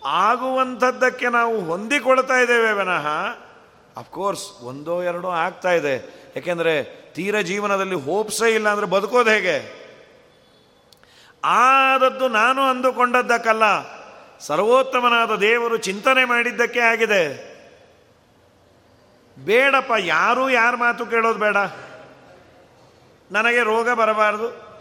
ಆಗುವಂಥದ್ದಕ್ಕೆ 0.06 1.30
ನಾವು 1.30 1.62
ಹೊಂದಿಕೊಳ್ತಾ 1.62 2.34
ಇದ್ದೇವೆ 2.34 2.74
ವಿನಃ 2.74 3.08
ಅಫ್ಕೋರ್ಸ್ 3.98 4.62
ಒಂದೋ 4.62 5.04
ಎರಡೋ 5.04 5.30
ಆಗ್ತಾ 5.30 5.72
ಇದೆ. 5.72 5.96
ಯಾಕೆಂದರೆ 6.36 6.84
ತೀರ 7.14 7.40
ಜೀವನದಲ್ಲಿ 7.40 7.96
ಹೋಪ್ಸೇ 7.96 8.56
ಇಲ್ಲ 8.56 8.70
ಅಂದರೆ 8.70 8.86
ಬದುಕೋದು 8.86 9.30
ಹೇಗೆ? 9.30 9.82
ಆದದ್ದು 11.44 12.28
ನಾನು 12.28 12.62
ಅಂದುಕೊಂಡದ್ದಕ್ಕಲ್ಲ. 12.62 13.64
ಸರ್ವೋತ್ತಮನಾದ 14.42 15.36
ದೇವರು 15.36 15.78
ಚಿಂತನೆ 15.78 16.26
ಮಾಡಿದ್ದಕ್ಕೆ 16.26 16.80
ಆಗಿದೆ. 16.80 17.52
ಬೇಡಪ್ಪ, 19.46 19.92
ಯಾರೂ 20.00 20.50
ಯಾರ 20.50 20.76
ಮಾತು 20.76 21.06
ಕೇಳೋದು 21.06 21.40
ಬೇಡ. 21.40 21.58
ನನಗೆ 23.32 23.64
ರೋಗ 23.64 23.90
ಬರಬಾರ್ದು. 23.90 24.72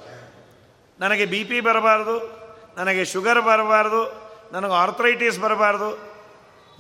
ನನಗೆ 1.01 1.27
ಬಿ 1.27 1.45
ಪಿ 1.45 1.61
ಬರಬಾರ್ದು. 1.61 2.41
ನನಗೆ 2.77 3.05
ಶುಗರ್ 3.05 3.43
ಬರಬಾರ್ದು. 3.43 4.31
ನನಗೆ 4.53 4.73
ಆರ್ಥ್ರೈಟಿಸ್ 4.73 5.41
ಬರಬಾರ್ದು. 5.41 5.99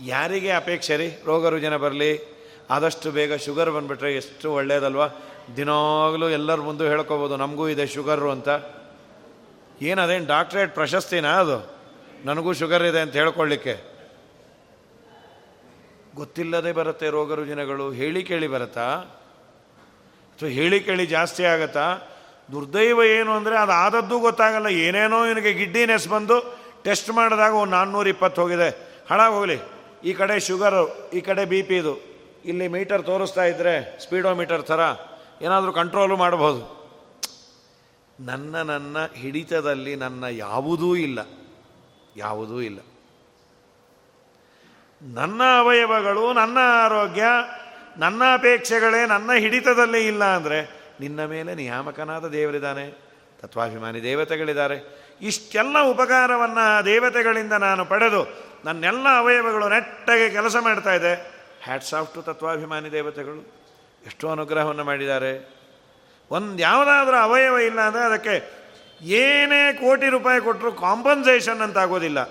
ಯಾರಿಗೆ 0.05 0.51
ಅಪೇಕ್ಷೆ 0.51 0.97
ರೀ? 0.97 1.23
ರೋಗ 1.27 1.49
ರುಜಿನ 1.49 1.77
ಬರಲಿ. 1.77 2.41
ಆದಷ್ಟು 2.71 3.11
ಬೇಗ 3.11 3.35
ಶುಗರ್ 3.35 3.71
ಬಂದುಬಿಟ್ರೆ 3.71 4.15
ಎಷ್ಟು 4.15 4.53
ಒಳ್ಳೆಯದಲ್ವ 4.53 5.07
ದಿನಾಗಲೂ 5.57 6.29
ಎಲ್ಲರ 6.29 6.55
ಮುಂದೆ 6.55 6.89
ಹೇಳ್ಕೋಬೋದು, 6.89 7.37
ನಮಗೂ 7.37 7.69
ಇದೆ 7.69 7.87
ಶುಗರು 7.87 8.31
ಅಂತ. 8.31 8.49
ಏನದೇನು 9.83 10.27
ಡಾಕ್ಟ್ರೇಟ್ 10.27 10.75
ಪ್ರಶಸ್ತಿನಾ 10.75 11.29
ಅದು? 11.29 11.80
ನನಗೂ 12.29 12.53
ಶುಗರ್ 12.61 12.85
ಇದೆ 12.91 13.01
ಅಂತ 13.05 13.15
ಹೇಳ್ಕೊಳ್ಳಿಕ್ಕೆ. 13.21 13.75
ಗೊತ್ತಿಲ್ಲದೆ 16.15 16.73
ಬರುತ್ತೆ 16.79 17.11
ರೋಗ 17.11 17.33
ರುಜಿನಗಳು. 17.41 17.93
ಹೇಳಿ 18.01 18.23
ಕೇಳಿ 18.31 18.49
ಬರುತ್ತಾ? 18.55 18.87
ಅಥವಾ 20.33 20.49
ಹೇಳಿ 20.49 20.81
ಕೇಳಿ 20.81 21.07
ಜಾಸ್ತಿ 21.07 21.45
ಆಗತ್ತಾ? 21.45 21.87
ದುರ್ದೈವ 22.53 23.03
ಏನು 23.19 23.33
ಅಂದರೆ 23.33 23.57
ಅದು 23.57 23.73
ಆದದ್ದು 23.73 24.17
ಗೊತ್ತಾಗಲ್ಲ. 24.21 24.69
ಏನೇನೋ 24.87 25.19
ಇವನಿಗೆ 25.27 25.53
ಗಿಡ್ಡಿನೆಸ್ 25.53 26.09
ಬಂದು 26.09 26.37
ಟೆಸ್ಟ್ 26.85 27.11
ಮಾಡಿದಾಗ 27.11 27.53
ಒಂದು 27.63 27.75
ನಾನ್ನೂರ 27.77 28.09
ಇಪ್ಪತ್ತು 28.09 28.43
ಹೋಗಿದೆ. 28.43 28.71
ಹಾಳಾಗಿ 29.11 29.35
ಹೋಗಲಿ 29.35 29.59
ಈ 30.05 30.13
ಕಡೆ 30.21 30.41
ಶುಗರು, 30.41 31.11
ಈ 31.13 31.21
ಕಡೆ 31.21 31.45
ಬಿ 31.45 31.63
ಪಿದು 31.63 31.95
ಇಲ್ಲಿ 32.45 32.67
ಮೀಟರ್ 32.69 33.03
ತೋರಿಸ್ತಾ 33.03 33.45
ಇದ್ದರೆ 33.45 33.99
ಸ್ಪೀಡೋ 34.03 34.35
ಮೀಟರ್ 34.35 34.63
ಥರ 34.63 34.81
ಏನಾದರೂ 35.43 35.73
ಕಂಟ್ರೋಲು 35.73 36.17
ಮಾಡ್ಬೋದು. 36.17 36.63
ನನ್ನ 38.21 38.63
ನನ್ನ 38.63 38.97
ಹಿಡಿತದಲ್ಲಿ 39.17 39.93
ನನ್ನ 39.97 40.25
ಯಾವುದೂ 40.47 40.97
ಇಲ್ಲ. 40.97 41.21
ಯಾವುದೂ 42.17 42.61
ಇಲ್ಲ. 42.61 42.79
ನನ್ನ 45.03 45.43
ಅವಯವಗಳು, 45.59 46.33
ನನ್ನ 46.33 46.59
ಆರೋಗ್ಯ, 46.63 47.25
ನನ್ನ 47.97 48.23
ಅಪೇಕ್ಷೆಗಳೇ 48.35 49.07
ನನ್ನ 49.07 49.33
ಹಿಡಿತದಲ್ಲೇ 49.33 50.07
ಇಲ್ಲ 50.07 50.25
ಅಂದರೆ 50.25 50.81
ನಿನ್ನ 51.01 51.25
ಮೇಲೆ 51.25 51.55
ನಿಯಾಮಕನಾದ 51.55 52.29
ದೇವರಿದ್ದಾನೆ, 52.29 52.91
ತತ್ವಾಭಿಮಾನಿ 53.41 54.03
ದೇವತೆಗಳಿದ್ದಾರೆ. 54.03 55.01
ಇಷ್ಟೆಲ್ಲ 55.23 55.79
ಉಪಕಾರವನ್ನು 55.81 56.85
ದೇವತೆಗಳಿಂದ 56.85 57.53
ನಾನು 57.53 57.85
ಪಡೆದು 57.85 58.51
ನನ್ನೆಲ್ಲ 58.65 59.07
ಅವಯವಗಳು 59.19 59.69
ನೆಟ್ಟಗೆ 59.69 60.31
ಕೆಲಸ 60.31 60.57
ಮಾಡ್ತಾ 60.61 60.95
ಇದೆ. 60.95 61.41
ಹ್ಯಾಟ್ಸ್ 61.65 61.95
ಆಫ್ 61.95 62.15
ಟು 62.15 62.23
ತತ್ವಾಭಿಮಾನಿ 62.23 62.93
ದೇವತೆಗಳು. 62.93 63.61
ಎಷ್ಟೋ 64.07 64.31
ಅನುಗ್ರಹವನ್ನು 64.31 64.85
ಮಾಡಿದ್ದಾರೆ. 64.85 65.61
ಒಂದು 66.31 66.59
ಯಾವುದಾದ್ರೂ 66.59 67.17
ಅವಯವ 67.17 67.59
ಇಲ್ಲ 67.59 67.81
ಅಂದರೆ 67.81 68.03
ಅದಕ್ಕೆ 68.03 68.60
ಏನೇ 69.03 69.73
ಕೋಟಿ 69.73 70.09
ರೂಪಾಯಿ 70.09 70.41
ಕೊಟ್ಟರು 70.41 70.73
ಕಾಂಪನ್ಸೇಷನ್ 70.73 71.61
ಅಂತ 71.61 71.79
ಆಗೋದಿಲ್ಲ. 71.79 72.31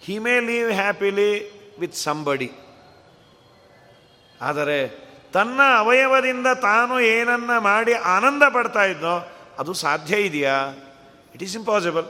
He 0.00 0.18
may 0.18 0.40
leave 0.40 0.72
happily 0.72 1.58
with 1.78 1.94
somebody 1.94 2.52
ಆದರೆ 4.40 5.08
ತನ್ನ 5.32 5.60
ಅವಯವದಿಂದ 5.78 6.46
ತಾನು 6.46 7.00
ಏನನ್ನ 7.00 7.58
ಮಾಡಿ 7.58 7.94
ಆನಂದ 7.94 8.42
ಪಡ್ತಾ 8.52 8.84
ಇದ್ನೋ, 8.84 9.32
ಅದು 9.58 9.72
ಸಾಧ್ಯ 9.72 10.16
ಇದೆಯಾ? 10.16 10.74
It 11.34 11.42
is 11.42 11.56
impossible 11.56 12.06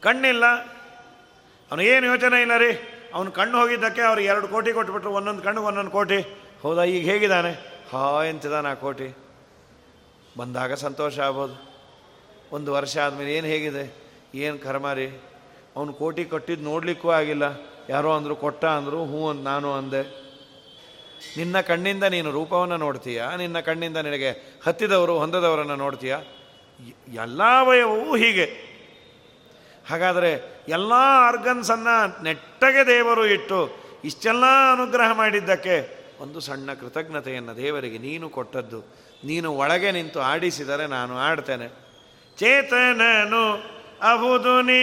ಕಣ್ಣಿಲ್ಲ. 0.00 0.46
ಅವನಿಗೇನು 1.70 2.06
ಯೋಚನೆ 2.06 2.40
ಇಲ್ಲ 2.40 2.56
ರೀ? 2.56 2.72
ಅವನು 3.14 3.30
ಕಣ್ಣು 3.30 3.60
ಹೋಗಿದ್ದಕ್ಕೆ 3.60 4.02
ಅವ್ರು 4.02 4.20
ಎರಡು 4.20 4.48
ಕೋಟಿ 4.48 4.72
ಕೊಟ್ಬಿಟ್ರು, 4.72 5.12
ಒಂದೊಂದು 5.12 5.42
ಕಣ್ಣು, 5.42 5.62
ಒಂದೊಂದು 5.62 5.90
ಕೋಟಿ. 5.90 6.46
ಹೌದಾ, 6.62 6.84
ಈಗ 6.84 7.10
ಹೇಗಿದ್ದಾನೆ? 7.10 7.52
ಹಾ 7.92 8.24
ಎಂತಿದ್ದಾನೆ 8.24 8.68
ಆ 8.68 8.74
ಕೋಟಿ. 8.74 9.16
ಬಂದಾಗ 10.38 10.74
ಸಂತೋಷ 10.74 11.18
ಆಗ್ಬೋದು. 11.18 11.75
ಒಂದು 12.52 12.72
ವರ್ಷ 12.72 12.98
ಆದಮೇಲೆ 12.98 13.34
ಏನು 13.34 13.46
ಹೇಗಿದೆ? 13.46 13.94
ಏನು 14.34 14.58
ಕರ್ಮ 14.58 14.92
ರೀ? 14.92 15.20
ಅವನು 15.76 15.92
ಕೋಟಿ 15.92 16.24
ಕಟ್ಟಿದ್ದು 16.24 16.64
ನೋಡಲಿಕ್ಕೂ 16.64 17.10
ಆಗಿಲ್ಲ. 17.10 17.42
ಯಾರೋ 17.88 18.12
ಅಂದರು 18.12 18.36
ಕೊಟ್ಟ 18.36 18.64
ಅಂದರು, 18.64 19.04
ಹ್ಞೂ 19.04 19.28
ಅಂತ 19.28 19.44
ನಾನು 19.44 19.72
ಅಂದೆ. 19.72 20.26
ನಿನ್ನ 21.36 21.60
ಕಣ್ಣಿಂದ 21.60 22.04
ನೀನು 22.04 22.30
ರೂಪವನ್ನು 22.30 22.76
ನೋಡ್ತೀಯ? 22.76 23.24
ನಿನ್ನ 23.36 23.60
ಕಣ್ಣಿಂದ 23.60 23.96
ನಿನಗೆ 23.96 24.60
ಹತ್ತಿದವರು, 24.66 25.18
ಹೊಂದದವರನ್ನು 25.18 25.76
ನೋಡ್ತೀಯ? 25.76 26.16
ಎಲ್ಲ 27.12 27.40
ವಯವೂ 27.62 28.16
ಹೀಗೆ. 28.16 28.76
ಹಾಗಾದರೆ 29.88 30.62
ಎಲ್ಲ 30.68 30.92
ಆರ್ಗನ್ಸನ್ನು 30.98 32.22
ನೆಟ್ಟಗೆ 32.22 32.86
ದೇವರು 32.86 33.26
ಇಟ್ಟು 33.26 33.76
ಇಷ್ಟೆಲ್ಲ 34.04 34.44
ಅನುಗ್ರಹ 34.72 35.12
ಮಾಡಿದ್ದಕ್ಕೆ 35.12 36.06
ಒಂದು 36.20 36.40
ಸಣ್ಣ 36.40 36.72
ಕೃತಜ್ಞತೆಯನ್ನು 36.72 37.56
ದೇವರಿಗೆ 37.56 37.98
ನೀನು 37.98 38.28
ಕೊಟ್ಟದ್ದು. 38.28 38.80
ನೀನು 39.24 39.52
ಒಳಗೆ 39.52 39.90
ನಿಂತು 39.90 40.20
ಆಡಿಸಿದರೆ 40.20 40.86
ನಾನು 40.86 41.18
ಆಡ್ತೇನೆ. 41.18 41.85
ಚೇತನನು 42.38 43.76
ಅಹುದು 44.02 44.62
ನೀ 44.62 44.82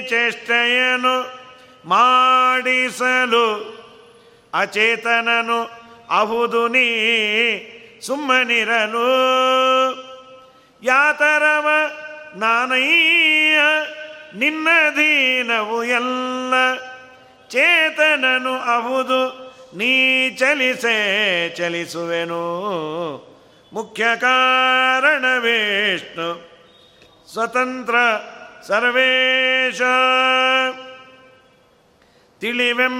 ಚೇಷ್ಟೆಯನು 0.00 1.42
ಮಾಡಿಸಲು. 1.88 3.46
ಅಚೇತನನು 4.54 5.62
ಅಹುದು 6.18 6.68
ನೀ 6.68 6.88
ಸುಮ್ಮನಿರಲು. 8.00 9.08
ಯಾತರವ 10.82 11.68
ನಾನಯ್ಯ, 12.36 13.58
ನಿನ್ನ 14.38 14.68
ದೀನವು 14.96 15.84
ಎಲ್ಲ. 15.84 16.76
ಚೇತನನು 17.48 18.54
ಅಹುದು 18.54 19.52
ನೀ 19.76 20.30
ಚಲಿಸೆ 20.30 21.48
ಚಲಿಸುವೆನು. 21.48 22.42
ಮುಖ್ಯ 23.72 24.06
ಕಾರಣ 24.16 25.24
ವಿಷ್ಣು 25.38 26.51
ಸ್ವತಂತ್ರ 27.32 27.94
ಸರ್ವೇಶ. 28.62 29.80
ತಿಳಿವೆಂಬುವವನೇನೆ, 32.40 32.92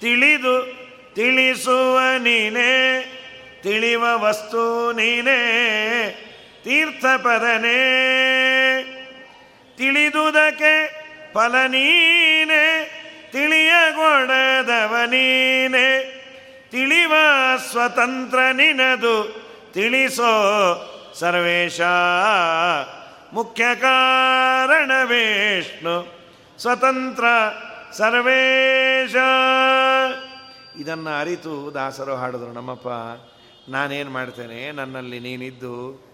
ತಿಳಿದು 0.00 0.78
ತಿಳಿಸುವ 1.14 2.00
ನೀನೆ 2.18 2.98
ತಿಳಿವ 3.62 4.04
ವಸ್ತು 4.14 4.92
ನೀನೇ, 4.92 5.40
ತೀರ್ಥಪದನೇ. 6.64 7.80
ತಿಳಿದುದಕ್ಕೆ 9.76 10.74
ಫಲ 11.34 11.66
ನೀನೆ, 11.66 12.84
ತಿಳಿಯಗೊಡದವ 13.32 14.96
ನೀನೆ, 15.06 16.18
ತಿಳಿವ 16.70 17.12
ಸ್ವತಂತ್ರ 17.70 18.38
ನಿನದು 18.52 19.47
ತಿಳಿಸೋ 19.78 20.32
ಸರ್ವೇಶ. 21.14 21.80
ಮುಖ್ಯ 23.32 23.64
ಕಾರಣ 23.80 24.90
ವಿಷ್ಣು. 25.04 26.14
ಸ್ವತಂತ್ರ 26.58 27.24
ಸರ್ವೇಶ. 27.92 29.16
ಇದನ್ನು 30.80 31.20
ಅರಿತು 31.20 31.74
ದಾಸರು 31.74 32.14
ಹಾಡಿದ್ರು, 32.14 32.52
ನಮ್ಮಪ್ಪ, 32.52 32.88
ನಾನೇನು 33.70 34.10
ಮಾಡ್ತೇನೆ? 34.10 34.72
ನನ್ನಲ್ಲಿ 34.72 35.20
ನೀನಿದ್ದು. 35.20 36.06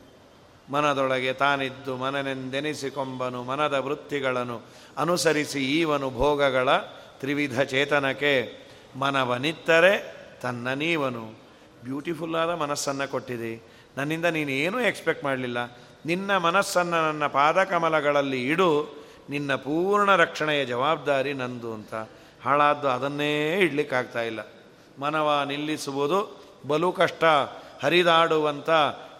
ಮನದೊಳಗೆ 0.72 1.32
ತಾನಿದ್ದು, 1.32 1.96
ಮನನೆಂದೆನಿಸಿಕೊಂಬನು, 1.96 3.42
ಮನದ 3.42 3.74
ವೃತ್ತಿಗಳನ್ನು 3.74 4.62
ಅನುಸರಿಸಿ 4.98 5.58
ಈವನು 5.58 6.10
ಭೋಗಗಳ 6.10 6.76
ತ್ರಿವಿಧ 7.20 7.60
ಚೇತನಕ್ಕೆ 7.60 8.52
ಮನವನಿತ್ತರೆ 8.96 10.16
ತನ್ನ 10.42 10.68
ನೀವನು. 10.68 11.43
ಬ್ಯೂಟಿಫುಲ್ಲಾದ 11.84 12.50
ಮನಸ್ಸನ್ನು 12.50 13.10
ಕೊಟ್ಟಿದೆ. 13.10 13.62
ನನ್ನಿಂದ 13.96 14.24
ನೀನು 14.24 14.50
ಏನೂ 14.50 14.80
ಎಕ್ಸ್ಪೆಕ್ಟ್ 14.80 15.24
ಮಾಡಲಿಲ್ಲ. 15.24 15.58
ನಿನ್ನ 16.06 16.36
ಮನಸ್ಸನ್ನು 16.36 17.02
ನನ್ನ 17.02 17.26
ಪಾದಕಮಲಗಳಲ್ಲಿ 17.26 18.48
ಇಡು. 18.48 19.04
ನಿನ್ನ 19.30 19.54
ಪೂರ್ಣ 19.54 20.16
ರಕ್ಷಣೆಯ 20.16 20.64
ಜವಾಬ್ದಾರಿ 20.64 21.32
ನಂದು 21.32 21.74
ಅಂತ. 21.74 21.94
ಹಾಳಾದ್ದು 22.44 22.88
ಅದನ್ನೇ 22.88 23.58
ಇಡ್ಲಿಕ್ಕಾಗ್ತಾ 23.58 24.22
ಇಲ್ಲ. 24.22 24.40
ಮನವ 24.98 25.42
ನಿಲ್ಲಿಸುವುದು 25.46 26.44
ಬಲು 26.66 26.92
ಕಷ್ಟ. 26.92 27.24
ಹರಿದಾಡುವಂಥ 27.82 28.70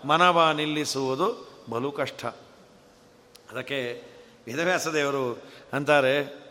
ಮನವ 0.05 0.51
ನಿಲ್ಲಿಸುವುದು 0.57 1.49
ಬಲು 1.71 1.93
ಕಷ್ಟ. 1.93 2.27
ಅದಕ್ಕೆ 3.51 4.03
ವೇದವ್ಯಾಸ 4.47 4.89
ದೇವರು 4.89 5.43
ಅಂತಾರೆ, 5.73 6.45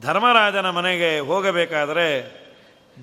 ಧರ್ಮರಾಜನ 0.00 0.70
ಮನೆಗೆ 0.70 1.18
ಹೋಗಬೇಕಾದರೆ 1.18 2.44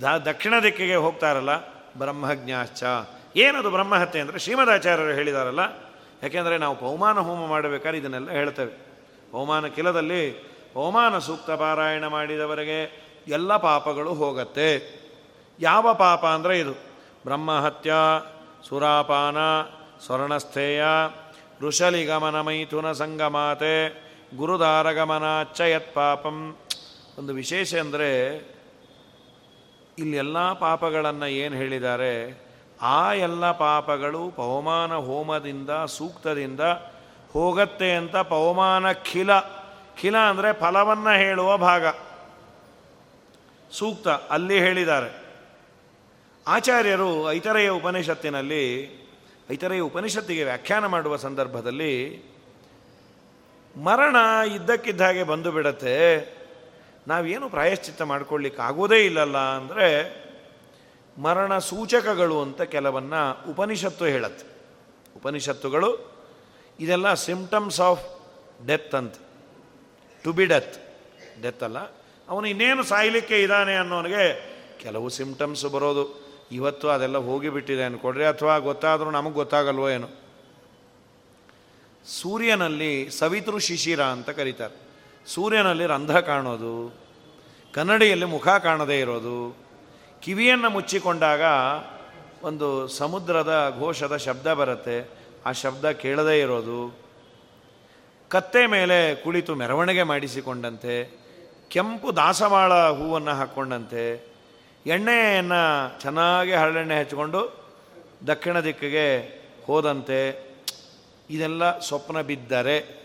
ದ, 0.02 0.04
ದಕ್ಷಿಣ 0.04 0.54
ದಿಕ್ಕಿಗೆ 0.64 0.96
ಹೋಗ್ತಾರಲ್ಲ 0.96 1.71
ಬ್ರಹ್ಮಜ್ಞಾಶ್ಚ. 1.98 2.84
ಏನದು 3.36 3.70
ಬ್ರಹ್ಮಹತ್ಯೆ 3.72 4.22
ಅಂದರೆ 4.22 4.40
ಶ್ರೀಮದಾಚಾರ್ಯರು 4.40 5.14
ಹೇಳಿದಾರಲ್ಲ, 5.20 5.64
ಯಾಕೆಂದರೆ 6.24 6.56
ನಾವು 6.58 6.76
ಪೌಮಾನ 6.76 7.20
ಹೋಮ 7.28 7.42
ಮಾಡಬೇಕಾದ್ರೆ 7.46 8.00
ಇದನ್ನೆಲ್ಲ 8.02 8.30
ಹೇಳ್ತೇವೆ. 8.40 8.74
ಪೌಮಾನ 9.32 9.68
ಕಿಲದಲ್ಲಿ 9.78 10.24
ಪೌಮಾನ 10.74 11.14
ಸೂಕ್ತ 11.18 11.52
ಪಾರಾಯಣ 11.62 12.06
ಮಾಡಿದವರೆಗೆ 12.08 12.80
ಎಲ್ಲ 13.28 13.52
ಪಾಪಗಳು 13.58 14.12
ಹೋಗತ್ತೆ. 14.14 14.70
ಯಾವ 15.60 15.94
ಪಾಪ 15.94 16.24
ಅಂದರೆ 16.26 16.54
ಇದು, 16.60 16.74
ಬ್ರಹ್ಮಹತ್ಯ, 17.26 17.94
ಸುರಾಪಾನ, 18.68 19.38
ಸ್ವರ್ಣಸ್ಥೇಯ, 20.06 20.84
ಋಷಲಿಗಮನ 21.62 22.38
ಮೈಥುನ 22.42 22.88
ಸಂಗಮಾತೆ 22.92 23.76
ಗುರುದಾರಗಮನ 24.38 25.28
ಚಯತ್ 25.54 25.94
ಪಾಪಂ 25.94 26.38
ಒಂದು 27.18 27.32
ವಿಶೇಷ 27.34 27.72
ಅಂದರೆ 27.76 28.10
ಇಲ್ಲಿ 29.98 30.18
ಎಲ್ಲ 30.18 30.54
ಪಾಪಗಳನ್ನು 30.54 31.26
ಏನು 31.26 31.56
ಹೇಳಿದ್ದಾರೆ? 31.56 32.44
ಆ 32.82 33.14
ಎಲ್ಲ 33.14 33.52
ಪಾಪಗಳು 33.52 34.30
ಪವಮಾನ 34.30 34.94
ಹೋಮದಿಂದ, 34.94 35.70
ಸೂಕ್ತದಿಂದ 35.86 36.60
ಹೋಗತ್ತೆ 37.32 37.96
ಅಂತ 37.96 38.16
ಪವಮಾನ 38.16 38.92
ಖಿಲ. 38.92 39.40
ಖಿಲ 40.02 40.18
ಅಂದರೆ 40.18 40.54
ಫಲವನ್ನು 40.54 41.18
ಹೇಳುವ 41.18 41.58
ಭಾಗ. 41.58 41.86
ಸೂಕ್ತ, 43.72 44.08
ಅಲ್ಲಿ 44.08 44.60
ಹೇಳಿದ್ದಾರೆ. 44.60 45.22
ಆಚಾರ್ಯರು 46.48 47.32
ಐತರೆಯ 47.32 47.70
ಉಪನಿಷತ್ತಿನಲ್ಲಿ, 47.70 48.84
ಐತರೆಯ 49.52 49.80
ಉಪನಿಷತ್ತಿಗೆ 49.80 50.44
ವ್ಯಾಖ್ಯಾನ 50.44 50.86
ಮಾಡುವ 50.86 51.16
ಸಂದರ್ಭದಲ್ಲಿ, 51.16 52.26
ಮರಣ 53.84 54.16
ಇದ್ದಕ್ಕಿದ್ದ 54.48 55.02
ಹಾಗೆ 55.02 55.24
ಬಂದು 55.24 55.52
ಬಿಡತ್ತೆ. 55.52 56.41
ನಾವೇನು 57.08 57.50
ಪ್ರಾಯಶ್ಚಿತ್ತ 57.50 58.02
ಮಾಡ್ಕೊಳ್ಳಿಕ್ಕೆ 58.02 58.62
ಆಗೋದೇ 58.62 59.06
ಇಲ್ಲಲ್ಲ 59.06 59.38
ಅಂದರೆ 59.38 60.22
ಮರಣ 61.18 61.58
ಸೂಚಕಗಳು 61.58 62.42
ಅಂತ 62.42 62.62
ಕೆಲವನ್ನ 62.62 63.14
ಉಪನಿಷತ್ತು 63.50 64.06
ಹೇಳತ್ತೆ. 64.06 64.46
ಉಪನಿಷತ್ತುಗಳು 65.16 66.12
ಇದೆಲ್ಲ 66.80 67.14
ಸಿಂಪ್ಟಮ್ಸ್ 67.14 67.80
ಆಫ್ 67.80 68.04
ಡೆತ್ 68.68 68.96
ಅಂತ. 68.96 69.16
ಟು 70.24 70.34
ಬಿ 70.34 70.46
ಡೆತ್ 70.46 71.02
ಡೆತ್ 71.42 71.64
ಅಲ್ಲ. 71.64 71.78
ಅವನು 72.30 72.48
ಇನ್ನೇನು 72.48 72.84
ಸಾಯಲಿಕ್ಕೆ 72.84 73.42
ಇದ್ದಾನೆ 73.42 73.76
ಅನ್ನೋನಿಗೆ 73.76 74.52
ಕೆಲವು 74.80 75.10
ಸಿಂಪ್ಟಮ್ಸ್ 75.10 75.66
ಬರೋದು. 75.66 76.22
ಇವತ್ತು 76.52 76.90
ಅದೆಲ್ಲ 76.90 77.18
ಹೋಗಿಬಿಟ್ಟಿದೆ 77.18 77.84
ಅಂದ್ಕೊಡ್ರಿ 77.84 78.26
ಅಥವಾ 78.26 78.58
ಗೊತ್ತಾದರೂ 78.58 79.12
ನಮಗೆ 79.12 79.34
ಗೊತ್ತಾಗಲ್ವೋ 79.34 79.90
ಏನು. 79.90 80.10
ಸೂರ್ಯನಲ್ಲಿ 82.06 83.10
ಸವಿತೃ 83.10 83.58
ಶಿಶಿರ 83.58 84.04
ಅಂತ 84.04 84.30
ಕರೀತಾರೆ. 84.30 84.91
ಸೂರ್ಯನಲ್ಲಿ 85.26 85.86
ರಂಧ್ರ 85.86 86.20
ಕಾಣೋದು, 86.20 86.96
ಕನ್ನಡಿಯಲ್ಲಿ 87.74 88.26
ಮುಖ 88.26 88.48
ಕಾಣದೇ 88.48 89.00
ಇರೋದು, 89.00 89.58
ಕಿವಿಯನ್ನು 90.22 90.70
ಮುಚ್ಚಿಕೊಂಡಾಗ 90.70 91.42
ಒಂದು 92.44 92.88
ಸಮುದ್ರದ 92.88 93.76
ಘೋಷದ 93.80 94.18
ಶಬ್ದ 94.18 94.54
ಬರುತ್ತೆ. 94.54 95.10
ಆ 95.46 95.52
ಶಬ್ದ 95.52 95.92
ಕೇಳದೇ 95.92 96.40
ಇರೋದು. 96.40 96.98
ಕತ್ತೆ 98.30 98.68
ಮೇಲೆ 98.68 99.16
ಕುಳಿತು 99.16 99.56
ಮೆರವಣಿಗೆ 99.56 100.04
ಮಾಡಿಸಿಕೊಂಡಂತೆ, 100.04 101.22
ಕೆಂಪು 101.70 102.16
ದಾಸವಾಳ 102.16 102.74
ಹೂವನ್ನು 102.90 103.32
ಹಾಕ್ಕೊಂಡಂತೆ 103.32 104.32
ಎಣ್ಣೆಯನ್ನು 104.86 106.02
ಚೆನ್ನಾಗಿ 106.02 106.54
ಹರಳೆಣ್ಣೆ 106.54 107.00
ಹಚ್ಕೊಂಡು 107.00 107.64
ದಕ್ಷಿಣ 108.28 108.60
ದಿಕ್ಕಿಗೆ 108.60 109.08
ಹೋದಂತೆ. 109.66 110.52
ಇದೆಲ್ಲ 111.30 111.80
ಸ್ವಪ್ನ 111.80 112.22
ಬಿದ್ದರೆ 112.22 113.01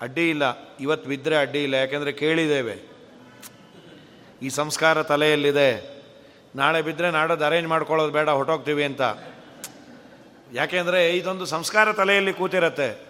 ಅಡ್ಡಿ 0.00 0.30
ಇಲ್ಲ. 0.30 0.42
ಇವತ್ತು 0.80 1.08
ಬಿದ್ದರೆ 1.08 1.36
ಅಡ್ಡಿ 1.36 1.62
ಇಲ್ಲ. 1.62 1.74
ಯಾಕೆಂದರೆ 1.74 2.12
ಕೇಳಿದ್ದೇವೆ. 2.12 2.90
ಈ 4.42 4.48
ಸಂಸ್ಕಾರ 4.48 5.02
ತಲೆಯಲ್ಲಿದೆ. 5.02 6.00
ನಾಳೆ 6.56 6.82
ಬಿದ್ದರೆ 6.82 7.10
ನಾಡೋದು 7.10 7.44
ಅರೇಂಜ್ 7.44 7.68
ಮಾಡ್ಕೊಳ್ಳೋದು 7.68 8.12
ಬೇಡ 8.12 8.28
ಹೊಟ್ಟೋಗ್ತೀವಿ 8.28 8.84
ಅಂತ. 8.84 9.00
ಯಾಕೆಂದರೆ 10.52 11.10
ಇದೊಂದು 11.10 11.46
ಸಂಸ್ಕಾರ 11.46 11.92
ತಲೆಯಲ್ಲಿ 11.92 12.32
ಕೂತಿರತ್ತೆ. 12.32 13.06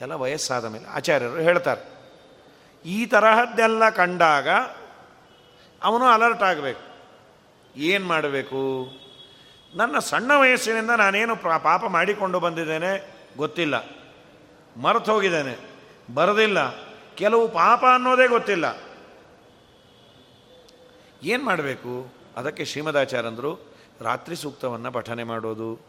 ಎಲ್ಲ 0.00 0.12
ವಯಸ್ಸಾದ 0.12 0.64
ಮೇಲೆ 0.64 0.86
ಆಚಾರ್ಯರು 0.88 1.36
ಹೇಳ್ತಾರೆ. 1.36 1.94
ಈ 2.86 3.06
ತರಹದ್ದೆಲ್ಲ 3.06 3.90
ಕಂಡಾಗ 3.90 4.48
ಅವನು 5.82 6.04
ಅಲರ್ಟ್ 6.04 6.42
ಆಗಬೇಕು. 6.42 6.80
ಏನು 7.76 8.04
ಮಾಡಬೇಕು? 8.04 8.88
ನನ್ನ 9.76 9.98
ಸಣ್ಣ 9.98 10.32
ವಯಸ್ಸಿನಿಂದ 10.32 10.90
ನಾನೇನು 10.90 11.36
ಪಾಪ 11.36 11.84
ಮಾಡಿಕೊಂಡು 11.84 12.40
ಬಂದಿದ್ದೇನೆ? 12.40 13.10
ಗೊತ್ತಿಲ್ಲ. 13.36 13.74
ಮರೆತು 14.76 15.12
ಹೋಗಿದ್ದೇನೆ. 15.12 15.73
ಬರದಿಲ್ಲ. 16.14 16.58
ಕೆಲವು 17.14 17.48
ಪಾಪ 17.48 17.84
ಅನ್ನೋದೇ 17.94 18.26
ಗೊತ್ತಿಲ್ಲ. 18.26 18.80
ಏನು 21.22 21.44
ಮಾಡಬೇಕು? 21.44 22.12
ಅದಕ್ಕೆ 22.36 22.64
ಶ್ರೀಮದಾಚಾರ್ಯಂದರು 22.64 23.74
ರಾತ್ರಿ 24.00 24.36
ಸೂಕ್ತವನ್ನು 24.36 24.92
ಪಠನೆ 24.92 25.24
ಮಾಡೋದು 25.24 25.80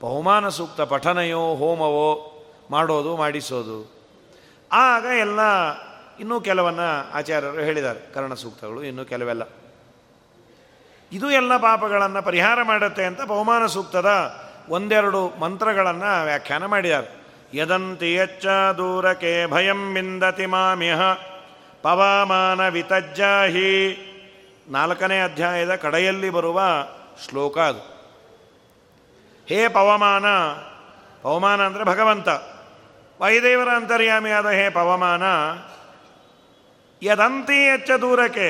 ಬಹುಮಾನ 0.00 0.48
ಸೂಕ್ತ 0.48 0.80
ಪಠನೆಯೋ, 0.80 1.38
ಹೋಮವೋ 1.38 2.32
ಮಾಡೋದು, 2.70 3.16
ಮಾಡಿಸೋದು. 3.16 3.92
ಆಗ 4.72 5.04
ಎಲ್ಲ 5.18 5.40
ಇನ್ನೂ 6.20 6.40
ಕೆಲವನ್ನ 6.40 6.80
ಆಚಾರ್ಯರು 7.12 7.58
ಹೇಳಿದ್ದಾರೆ. 7.58 8.12
ಕರ್ಣ 8.14 8.34
ಸೂಕ್ತಗಳು 8.34 8.84
ಇನ್ನೂ 8.84 9.04
ಕೆಲವೆಲ್ಲ. 9.04 9.42
ಇದು 11.12 11.30
ಎಲ್ಲ 11.30 11.56
ಪಾಪಗಳನ್ನು 11.56 12.22
ಪರಿಹಾರ 12.22 12.62
ಮಾಡುತ್ತೆ 12.62 13.04
ಅಂತ 13.04 13.22
ಬಹುಮಾನ 13.22 13.66
ಸೂಕ್ತದ 13.66 14.36
ಒಂದೆರಡು 14.68 15.28
ಮಂತ್ರಗಳನ್ನು 15.28 16.24
ವ್ಯಾಖ್ಯಾನ 16.24 16.66
ಮಾಡಿದ್ದಾರೆ. 16.66 17.25
ಯದಂತಿ 17.56 18.14
ಯಚ್ಚ 18.14 18.46
ದೂರಕೆ 18.78 19.46
ಭಯಂ 19.46 19.94
ಬಿಂದತಿ 19.94 20.46
ಮಾಮ್ಯಹ 20.46 21.00
ಪವಾಮಾನ 21.82 22.68
ವಿತಜ್ಜಾಹಿ 22.68 23.72
ನಾಲ್ಕನೇ 24.68 25.20
ಅಧ್ಯಾಯದ 25.20 25.74
ಕಡೆಯಲ್ಲಿ 25.74 26.30
ಬರುವ 26.30 26.62
ಶ್ಲೋಕ 27.24 27.58
ಅದು. 27.58 27.82
ಹೇ 29.48 29.68
ಪವಮಾನ 29.68 30.24
ಪವಮಾನ 31.22 31.66
ಅಂದರೆ 31.66 31.84
ಭಗವಂತ. 31.84 32.28
ವೈದೇವರ 33.20 33.68
ಅಂತರ್ಯಾಮಿಯಾದ 33.68 34.46
ಹೇ 34.46 34.70
ಪವಮಾನ, 34.70 35.22
ಯದಂತಿ 37.02 37.70
ಹೆಚ್ಚ 37.70 37.90
ದೂರಕ್ಕೆ 37.90 38.48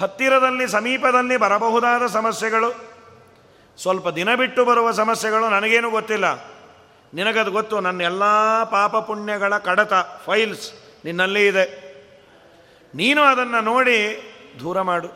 ಹತ್ತಿರದಲ್ಲಿ 0.00 0.68
ಸಮೀಪದಲ್ಲಿ 0.68 1.36
ಬರಬಹುದಾದ 1.36 2.06
ಸಮಸ್ಯೆಗಳು. 2.06 2.70
ಸ್ವಲ್ಪ 3.78 4.08
ದಿನ 4.08 4.34
ಬಿಟ್ಟು 4.34 4.64
ಬರುವ 4.64 4.90
ಸಮಸ್ಯೆಗಳು 4.92 5.48
ನನಗೇನು 5.48 5.90
ಗೊತ್ತಿಲ್ಲ. 5.90 6.47
ನಿನಗದು 7.14 7.50
ಗೊತ್ತು, 7.50 7.80
ನನ್ನ 7.80 8.00
ಎಲ್ಲ 8.00 8.24
ಪಾಪ 8.64 8.96
ಪುಣ್ಯಗಳ 8.96 9.58
ಕಡತ 9.58 9.92
ಫೈಲ್ಸ್ 10.26 10.72
ನಿನ್ನಲ್ಲಿ 11.04 11.46
ಇದೆ. 11.46 11.64
ನೀನು 12.94 13.22
ಅದನ್ನು 13.22 13.60
ನೋಡಿ 13.60 13.98
ದೂರ 14.60 14.80
ಮಾಡು. 14.80 15.08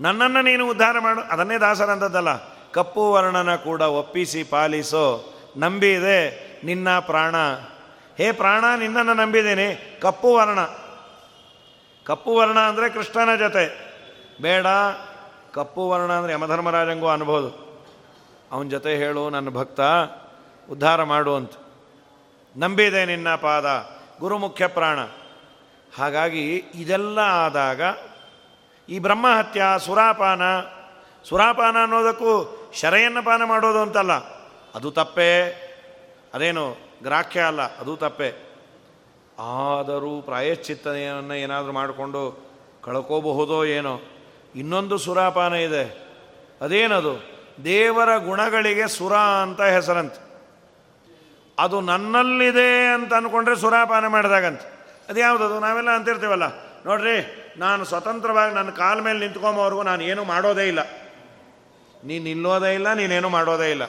ನನ್ನನ್ನು 0.00 0.42
ನೀನು 0.42 0.68
ಉದ್ಧಾರ 0.68 0.98
ಮಾಡು. 0.98 1.20
ಅದನ್ನೇ 1.20 1.58
ದಾಸರಂಥದ್ದಲ್ಲ 1.58 2.28
ಕಪ್ಪು 2.72 3.12
ವರ್ಣನ 3.12 3.56
ಕೂಡ 3.56 3.80
ಒಪ್ಪಿಸಿ 3.80 4.42
ಪಾಲಿಸೋ 4.42 5.34
ನಂಬಿದೆ 5.56 6.18
ನಿನ್ನ 6.64 6.98
ಪ್ರಾಣ. 6.98 7.34
ಹೇ 8.18 8.32
ಪ್ರಾಣ, 8.32 8.64
ನಿನ್ನನ್ನು 8.78 9.14
ನಂಬಿದ್ದೀನಿ. 9.14 9.98
ಕಪ್ಪು 10.02 10.34
ವರ್ಣ. 10.34 10.58
ಕಪ್ಪು 12.06 12.36
ವರ್ಣ 12.36 12.58
ಅಂದರೆ 12.58 12.88
ಕೃಷ್ಣನ 12.88 13.36
ಜೊತೆ. 13.36 13.64
ಬೇಡ, 14.42 14.66
ಕಪ್ಪು 15.54 15.88
ವರ್ಣ 15.88 16.12
ಅಂದರೆ 16.12 16.32
ಯಮಧರ್ಮರಾಜಂಗೂ 16.32 17.08
ಅನ್ಬೋದು. 17.08 17.50
ಅವನ 18.52 18.68
ಜೊತೆ 18.68 18.96
ಹೇಳು 18.96 19.30
ನನ್ನ 19.30 19.48
ಭಕ್ತ. 19.48 19.80
ಉದ್ಧಾರ 20.70 21.02
ಮಾಡುವಂತ 21.02 21.52
ನಂಬಿದೆ 22.56 23.04
ನಿನ್ನ 23.04 23.34
ಪಾದ, 23.34 23.66
ಗುರುಮುಖ್ಯ 24.20 24.66
ಪ್ರಾಣ. 24.66 24.98
ಹಾಗಾಗಿ 25.98 26.56
ಇದೆಲ್ಲ 26.56 27.18
ಆದಾಗ 27.18 27.80
ಈ 28.88 28.98
ಬ್ರಹ್ಮಹತ್ಯ, 28.98 29.62
ಸುರಾಪಾನ 29.78 30.42
ಸುರಾಪಾನ 31.24 31.76
ಅನ್ನೋದಕ್ಕೂ 31.82 32.62
ಶರೆಯನ್ನು 32.74 33.24
ಪಾನ 33.24 33.44
ಮಾಡೋದು 33.44 33.78
ಅಂತಲ್ಲ, 33.78 34.12
ಅದು 34.74 34.90
ತಪ್ಪೇ. 34.90 35.62
ಅದೇನು, 36.34 36.76
ಗ್ರಾಹ್ಯ 37.02 37.40
ಅಲ್ಲ, 37.40 37.78
ಅದು 37.78 37.96
ತಪ್ಪೆ. 37.96 38.46
ಆದರೂ 39.38 40.22
ಪ್ರಾಯಶ್ಚಿತ್ತನೆಯನ್ನು 40.22 41.34
ಏನಾದರೂ 41.34 41.72
ಮಾಡಿಕೊಂಡು 41.72 42.46
ಕಳ್ಕೋಬಹುದೋ 42.82 43.64
ಏನೋ. 43.64 44.00
ಇನ್ನೊಂದು 44.54 44.98
ಸುರಾಪಾನ 44.98 45.52
ಇದೆ. 45.52 46.06
ಅದೇನದು? 46.60 47.14
ದೇವರ 47.64 48.16
ಗುಣಗಳಿಗೆ 48.16 48.88
ಸುರ 48.88 49.16
ಅಂತ 49.16 49.60
ಹೆಸರಂತೆ. 49.60 50.25
ಅದು 51.58 51.80
ನನ್ನಲ್ಲಿದೆ 51.80 52.94
ಅಂತ 52.94 53.14
ಅಂದ್ಕೊಂಡ್ರೆ 53.14 53.56
ಸುರಾಪಾನ 53.56 54.06
ಮಾಡಿದಾಗಂತ. 54.06 54.60
ಅದು 55.08 55.20
ಯಾವುದದು? 55.20 55.60
ನಾವೆಲ್ಲ 55.60 55.90
ಅಂತಿರ್ತೀವಲ್ಲ. 55.90 56.46
ನೋಡ್ರಿ, 56.86 57.16
ನಾನು 57.58 57.84
ಸ್ವತಂತ್ರವಾಗಿ 57.84 58.54
ನನ್ನ 58.54 58.70
ಕಾಲ 58.70 59.00
ಮೇಲೆ 59.00 59.18
ನಿಂತ್ಕೊಂಬವ್ರಿಗೂ 59.18 59.82
ನಾನು 59.82 60.02
ಏನೂ 60.02 60.24
ಮಾಡೋದೇ 60.24 60.68
ಇಲ್ಲ. 60.68 60.82
ನೀನು 62.04 62.24
ನಿಲ್ಲೋದೇ 62.24 62.74
ಇಲ್ಲ 62.74 62.92
ನೀನೇನು 62.92 63.28
ಮಾಡೋದೇ 63.28 63.70
ಇಲ್ಲ. 63.70 63.82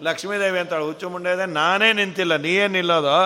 ಲಕ್ಷ್ಮೀದೇವಿ 0.00 0.58
ಅಂತಾಳು, 0.58 0.86
ಹುಚ್ಚು 0.86 1.10
ಮುಂಡೆ 1.10 1.30
ಇದೆ, 1.34 1.46
ನಾನೇ 1.46 1.92
ನಿಂತಿಲ್ಲ. 1.92 2.36
ನೀ 2.36 2.48
ಏನು 2.48 2.72
ನಿಲ್ಲೋದು? 2.72 3.18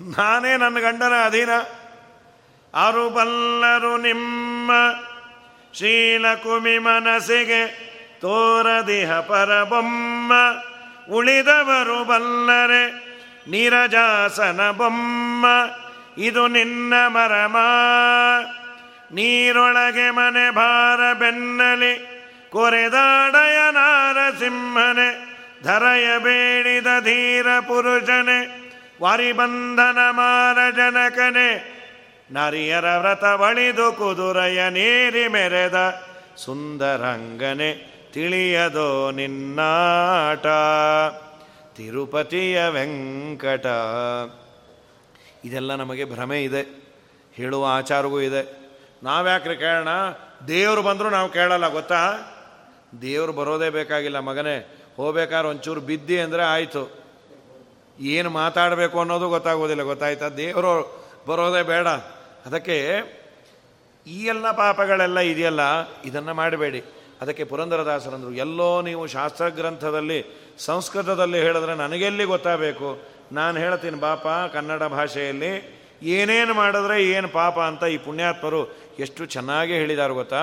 ನಾನೇ 0.00 0.56
ನನ್ನ 0.56 0.78
ಗಂಡನ 0.80 1.12
ಅಧೀನ. 1.26 1.50
ಆರು 2.74 3.10
ಬಲ್ಲರು 3.10 3.96
ನಿಮ್ಮ 3.96 4.70
ಶೀಲಕುಮಿ 5.74 6.78
ಮನಸ್ಸಿಗೆ 6.78 7.60
ತೋರದಿಹ 8.20 9.20
ಪರಬೊಮ್ಮ. 9.20 10.32
ಉಳಿದವರು 11.10 12.04
ಬಲ್ಲರೆ 12.04 13.04
ನೀರಜಾಸನ 13.50 14.70
ಬೊಮ್ಮ, 14.70 15.46
ಇದು 16.18 16.48
ನಿನ್ನ 16.48 16.94
ಮರಮ. 17.06 17.56
ನೀರೊಳಗೆ 19.12 20.10
ಮನೆ 20.10 20.50
ಭಾರ 20.50 21.12
ಬೆನ್ನಲಿ, 21.12 22.14
ಕೊರೆದಾಡಯ 22.50 23.58
ನಾರಸಿಂಹನೆ, 23.70 25.34
ಧರಯ 25.64 26.18
ಬೇಡಿದ 26.18 26.86
ಧೀರ 27.00 27.46
ಪುರುಷನೆ, 27.60 28.70
ವಾರಿಬಂಧನ 29.02 29.98
ಮಾರ 30.10 30.70
ಜನಕನೆ. 30.70 31.74
ನರಿಯರ 32.32 32.96
ವ್ರತ 32.96 33.24
ಬಳಿದು 33.24 33.92
ಕುದುರೆಯ 33.92 34.68
ನೀರಿ 34.68 35.28
ಮೆರೆದ 35.28 36.02
ಸುಂದರಂಗನೆ. 36.36 37.93
ತಿಳಿಯದೋ 38.14 39.10
ನಿನ್ನಾಟ. 39.10 40.46
ತಿರುಪತಿಯ 41.76 42.68
ವೆಂಕಟ. 42.68 43.66
ಇದೆಲ್ಲ 45.44 45.74
ನಮಗೆ 45.74 46.04
ಭ್ರಮೆ 46.04 46.44
ಇದೆ. 46.44 46.84
ಹೇಳುವ 47.34 47.66
ಆಚಾರಗೂ 47.70 48.20
ಇದೆ. 48.20 48.70
ನಾವ್ಯಾಕ್ರೆ 49.02 49.56
ಕೇಳೋಣ? 49.56 49.88
ದೇವರು 50.48 50.82
ಬಂದರೂ 50.82 51.10
ನಾವು 51.10 51.28
ಕೇಳಲ್ಲ, 51.28 51.68
ಗೊತ್ತಾ? 51.68 52.02
ದೇವರು 53.02 53.32
ಬರೋದೇ 53.32 53.70
ಬೇಕಾಗಿಲ್ಲ 53.70 54.18
ಮಗನೇ. 54.18 54.78
ಹೋಗ್ಬೇಕಾದ್ರೆ 54.96 55.48
ಒಂಚೂರು 55.48 55.80
ಬಿದ್ದಿ 55.80 56.20
ಅಂದರೆ 56.20 56.42
ಆಯಿತು. 56.42 56.90
ಏನು 58.00 58.30
ಮಾತಾಡಬೇಕು 58.30 58.98
ಅನ್ನೋದು 58.98 59.28
ಗೊತ್ತಾಗೋದಿಲ್ಲ, 59.28 59.82
ಗೊತ್ತಾಯ್ತಾ? 59.82 60.28
ದೇವರು 60.28 61.04
ಬರೋದೇ 61.26 61.62
ಬೇಡ. 61.62 61.88
ಅದಕ್ಕೆ 62.46 62.76
ಈ 64.06 64.24
ಎಲ್ಲ 64.24 64.50
ಪಾಪಗಳೆಲ್ಲ 64.50 65.18
ಇದೆಯಲ್ಲ, 65.18 65.60
ಇದನ್ನು 66.04 66.34
ಮಾಡಬೇಡಿ. 66.34 66.84
ಅದಕ್ಕೆ 67.20 67.44
ಪುರಂದರದಾಸರಂದರು, 67.44 68.32
ಎಲ್ಲೋ 68.32 68.82
ನೀವು 68.82 69.06
ಶಾಸ್ತ್ರಗ್ರಂಥದಲ್ಲಿ, 69.06 70.18
ಸಂಸ್ಕೃತದಲ್ಲಿ 70.58 71.38
ಹೇಳಿದ್ರೆ 71.40 71.74
ನನಗೆಲ್ಲಿ 71.74 72.24
ಗೊತ್ತಾಗಬೇಕು? 72.24 73.02
ನಾನು 73.32 73.58
ಹೇಳ್ತೀನಿ, 73.58 74.00
ಬಾಪ, 74.00 74.26
ಕನ್ನಡ 74.26 74.82
ಭಾಷೆಯಲ್ಲಿ 74.82 75.84
ಏನೇನು 76.02 76.54
ಮಾಡಿದ್ರೆ 76.54 77.04
ಏನು 77.04 77.28
ಪಾಪ 77.28 77.58
ಅಂತ 77.60 77.84
ಈ 77.84 77.98
ಪುಣ್ಯಾತ್ಮರು 77.98 78.72
ಎಷ್ಟು 78.98 79.26
ಚೆನ್ನಾಗಿ 79.26 79.72
ಹೇಳಿದಾರು 79.72 80.14
ಗೊತ್ತಾ? 80.14 80.42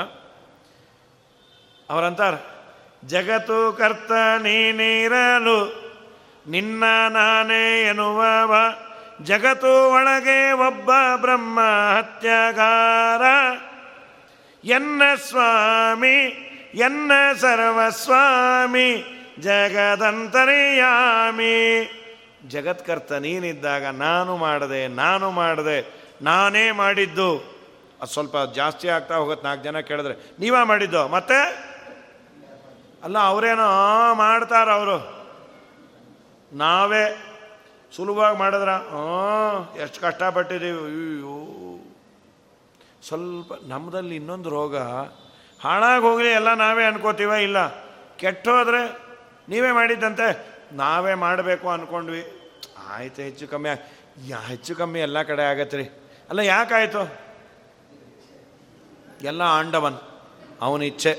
ಅವರಂತಾರೆ, 1.90 2.40
ಜಗತ್ತು 3.08 3.74
ಕರ್ತ 3.74 4.12
ನೀನಿರಲು 4.42 5.60
ನಿನ್ನ 6.48 6.84
ನಾನೇ 7.10 7.82
ಎನ್ನುವವ, 7.82 8.56
ಜಗತ್ತು 9.24 9.92
ಒಳಗೆ 9.94 10.52
ಒಬ್ಬ 10.52 10.92
ಬ್ರಹ್ಮ 11.16 11.60
ಹತ್ಯಗಾರ 11.98 13.22
ಎನ್ನ 14.66 15.02
ಸ್ವಾಮಿ 15.30 16.48
ಎನ್ನ 16.74 17.12
ಸರ್ವಸ್ವಾಮಿ 17.40 19.04
ಜಗದಂತರಿಯಾಮಿ. 19.40 20.38
ಜಗತ್ಕರ್ತ 22.48 23.12
ನೀನಿದ್ದಾಗ 23.12 23.86
ನಾನು 23.86 24.38
ಮಾಡಿದೆ 24.38 24.88
ನಾನು 24.88 25.32
ಮಾಡಿದೆ, 25.32 25.94
ನಾನೇ 26.22 26.72
ಮಾಡಿದ್ದು. 26.72 27.38
ಅದು 28.02 28.12
ಸ್ವಲ್ಪ 28.12 28.36
ಜಾಸ್ತಿ 28.56 28.88
ಆಗ್ತಾ 28.88 29.16
ಹೋಗುತ್ತೆ 29.16 29.48
ನಾಲ್ಕು 29.48 29.64
ಜನ 29.64 29.80
ಕೇಳಿದ್ರೆ, 29.80 30.32
ನೀವೇ 30.40 30.66
ಮಾಡಿದ್ದು? 30.66 31.08
ಮತ್ತೆ? 31.08 31.72
ಅಲ್ಲ, 33.04 33.20
ಅವರೇನೋ 33.20 34.14
ಮಾಡ್ತಾರ 34.14 34.72
ಅವರು. 34.72 35.22
ನಾವೇ. 36.54 37.28
ಸುಲಭವಾಗಿ 37.96 38.38
ಮಾಡಿದ್ರ 38.38 38.70
ಎಷ್ಟು 39.82 40.02
ಕಷ್ಟಪಟ್ಟಿದ್ದೀವಿ, 40.02 40.78
ಅಯ್ಯೋ. 40.78 41.38
ಸ್ವಲ್ಪ 43.08 43.54
ನಮ್ಮದಲ್ಲಿ 43.68 44.16
ಇನ್ನೊಂದು 44.16 44.50
ರೋಗ 44.50 44.78
ಹಾಳಾಗಿ 45.64 46.04
ಹೋಗಲಿ, 46.04 46.30
ಎಲ್ಲ 46.40 46.50
ನಾವೇ 46.54 46.84
ಅನ್ಕೋತೀವ? 46.84 47.32
ಇಲ್ಲ. 47.48 47.60
ಕೆಟ್ಟೋದ್ರೆ 48.22 48.82
ನೀವೇ 49.50 49.72
ಮಾಡಿದ್ದಂತೆ. 49.72 50.28
ನಾವೇ 50.74 51.14
ಮಾಡಬೇಕು 51.24 51.68
ಅಂದ್ಕೊಂಡ್ವಿ 51.70 52.24
ಆಯಿತು, 52.90 53.22
ಹೆಚ್ಚು 53.22 53.46
ಕಮ್ಮಿ 53.48 53.70
ಯಾ 54.28 54.40
ಹೆಚ್ಚು 54.52 54.74
ಕಮ್ಮಿ 54.76 55.00
ಎಲ್ಲ 55.00 55.22
ಕಡೆ 55.24 55.44
ಆಗತ್ತೆ 55.44 55.78
ರೀ. 55.78 55.86
ಅಲ್ಲ, 56.30 56.40
ಯಾಕಾಯಿತು? 56.40 57.02
ಎಲ್ಲ 59.22 59.42
ಆಂಡವನ್, 59.60 60.00
ಅವನ 60.62 60.82
ಇಚ್ಛೆ. 60.84 61.14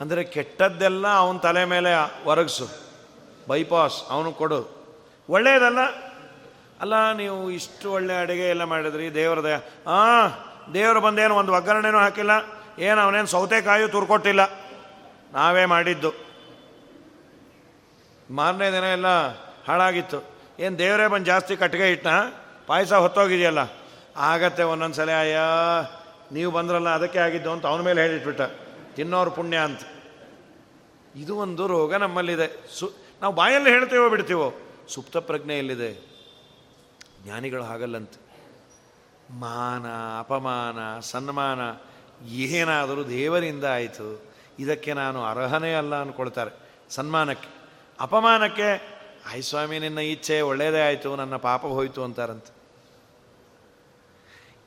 ಅಂದರೆ 0.00 0.22
ಕೆಟ್ಟದ್ದೆಲ್ಲ 0.24 1.06
ಅವನ 1.22 1.38
ತಲೆ 1.38 1.64
ಮೇಲೆ 1.64 1.92
ಒರಗಿಸು. 2.24 2.66
ಬೈಪಾಸ್ 3.48 3.96
ಅವನು 4.10 4.30
ಕೊಡು. 4.32 4.60
ಒಳ್ಳೆಯದಲ್ಲ 5.28 5.80
ಅಲ್ಲ, 6.82 6.94
ನೀವು 7.12 7.38
ಇಷ್ಟು 7.50 7.86
ಒಳ್ಳೆ 7.92 8.14
ಅಡುಗೆ 8.22 8.46
ಎಲ್ಲ 8.48 8.64
ಮಾಡಿದ್ರಿ 8.64 9.06
ದೇವ್ರದಯ 9.14 9.56
ಹಾಂ 9.86 10.28
ದೇವರು 10.74 11.00
ಬಂದೇನು, 11.00 11.34
ಒಂದು 11.34 11.52
ಒಗ್ಗರಣೆನೂ 11.52 11.98
ಹಾಕಿಲ್ಲ? 11.98 12.34
ಏನು 12.78 13.00
ಅವನೇನು 13.00 13.26
ಸೌತೆಕಾಯು 13.26 13.88
ತುರ್ಕೊಟ್ಟಿಲ್ಲ. 13.88 14.40
ನಾವೇ 15.32 15.64
ಮಾಡಿದ್ದು. 15.64 16.12
ಮಾರನೇ 18.30 18.70
ದಿನ 18.72 18.84
ಎಲ್ಲ 18.84 19.06
ಹಾಳಾಗಿತ್ತು. 19.68 20.24
ಏನು 20.58 20.78
ದೇವರೇ 20.78 21.06
ಬಂದು 21.06 21.26
ಜಾಸ್ತಿ 21.26 21.56
ಕಟ್ಟಿಗೆ 21.56 21.92
ಇಟ್ಟನ 21.92 22.10
ಪಾಯಸ 22.66 22.92
ಹೊತ್ತೋಗಿದೆಯಲ್ಲ. 22.92 23.58
ಆಗತ್ತೆ 24.16 24.62
ಒಂದೊಂದು 24.62 24.94
ಸಲ 24.94 25.10
ಅಯ್ಯ, 25.10 25.38
ನೀವು 26.32 26.52
ಬಂದ್ರಲ್ಲ 26.52 26.88
ಅದಕ್ಕೆ 26.88 27.18
ಆಗಿದ್ದು 27.18 27.52
ಅಂತ 27.52 27.66
ಅವನ 27.66 27.80
ಮೇಲೆ 27.80 28.02
ಹೇಳಿಟ್ಬಿಟ್ಟ. 28.02 28.40
ತಿನ್ನೋರು 28.94 29.30
ಪುಣ್ಯ 29.30 29.56
ಅಂತ. 29.56 29.80
ಇದು 31.16 31.36
ಒಂದು 31.36 31.66
ರೋಗ 31.66 31.94
ನಮ್ಮಲ್ಲಿದೆ. 31.94 32.78
ಸು, 32.78 32.92
ನಾವು 33.22 33.34
ಬಾಯಲ್ಲಿ 33.34 33.70
ಹೇಳ್ತೀವೋ 33.70 34.08
ಬಿಡ್ತೀವೋ? 34.08 34.54
ಸುಪ್ತ 34.88 35.16
ಪ್ರಜ್ಞೆ 35.16 35.58
ಎಲ್ಲಿದೆ? 35.58 35.94
ಜ್ಞಾನಿಗಳು 37.24 37.62
ಹಾಗಲ್ಲಂತೆ. 37.62 38.28
ಮಾನ, 39.30 39.86
ಅಪಮಾನ, 40.18 41.00
ಸನ್ಮಾನ 41.00 41.60
ಏನಾದರೂ 42.26 43.04
ದೇವರಿಂದ 43.04 43.64
ಆಯಿತು, 43.64 44.22
ಇದಕ್ಕೆ 44.58 44.92
ನಾನು 44.92 45.24
ಅರ್ಹನೇ 45.24 45.74
ಅಲ್ಲ 45.74 45.94
ಅಂದ್ಕೊಳ್ತಾರೆ. 45.94 46.50
ಸನ್ಮಾನಕ್ಕೆ. 46.90 47.48
ಅಪಮಾನಕ್ಕೆ, 48.00 48.98
ಆಯ್ 49.32 49.42
ಸ್ವಾಮಿ, 49.42 49.78
ನಿನ್ನ 49.78 49.98
ಇಚ್ಛೆ 49.98 50.40
ಒಳ್ಳೆಯದೇ 50.40 50.80
ಆಯಿತು, 50.80 51.16
ನನ್ನ 51.16 51.36
ಪಾಪ 51.36 51.62
ಹೋಯಿತು 51.66 52.04
ಅಂತಾರಂತ. 52.04 52.44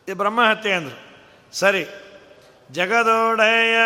ಇದು 0.08 0.16
ಬ್ರಹ್ಮಹತ್ಯೆ 0.16 0.74
ಅಂದರು. 0.74 1.00
ಸರಿ, 1.52 1.84
ಜಗದೊಡೆಯ 2.72 3.78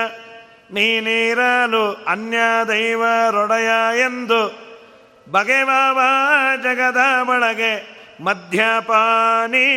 ನೀನಿರಲು 0.72 1.94
ಅನ್ಯ 1.94 2.38
ದೈವರೊಡೆಯ 2.68 4.00
ಎಂದು 4.00 4.66
ಬಗೆವಾವ 5.32 6.00
ಜಗದ 6.64 6.98
ಬಳಗೆ 7.24 7.96
ಮದ್ಯಪಾನಿ, 8.24 9.68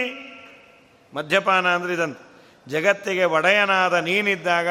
ಮದ್ಯಪಾನ 1.15 1.75
ಅಂದ್ರೆ 1.75 1.95
ಇದಂತ. 1.95 2.19
ಜಗತ್ತಿಗೆ 2.69 3.25
ಒಡೆಯನಾದ 3.25 3.95
ನೀನಿದ್ದಾಗ 3.95 4.69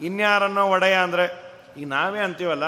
ಇನ್ಯಾರನ್ನೋ 0.00 0.66
ಒಡೆಯ 0.66 0.94
ಅಂದರೆ, 0.94 1.26
ಈಗ 1.76 1.88
ನಾವೇ 1.88 2.18
ಅಂತೀವಲ್ಲ? 2.18 2.64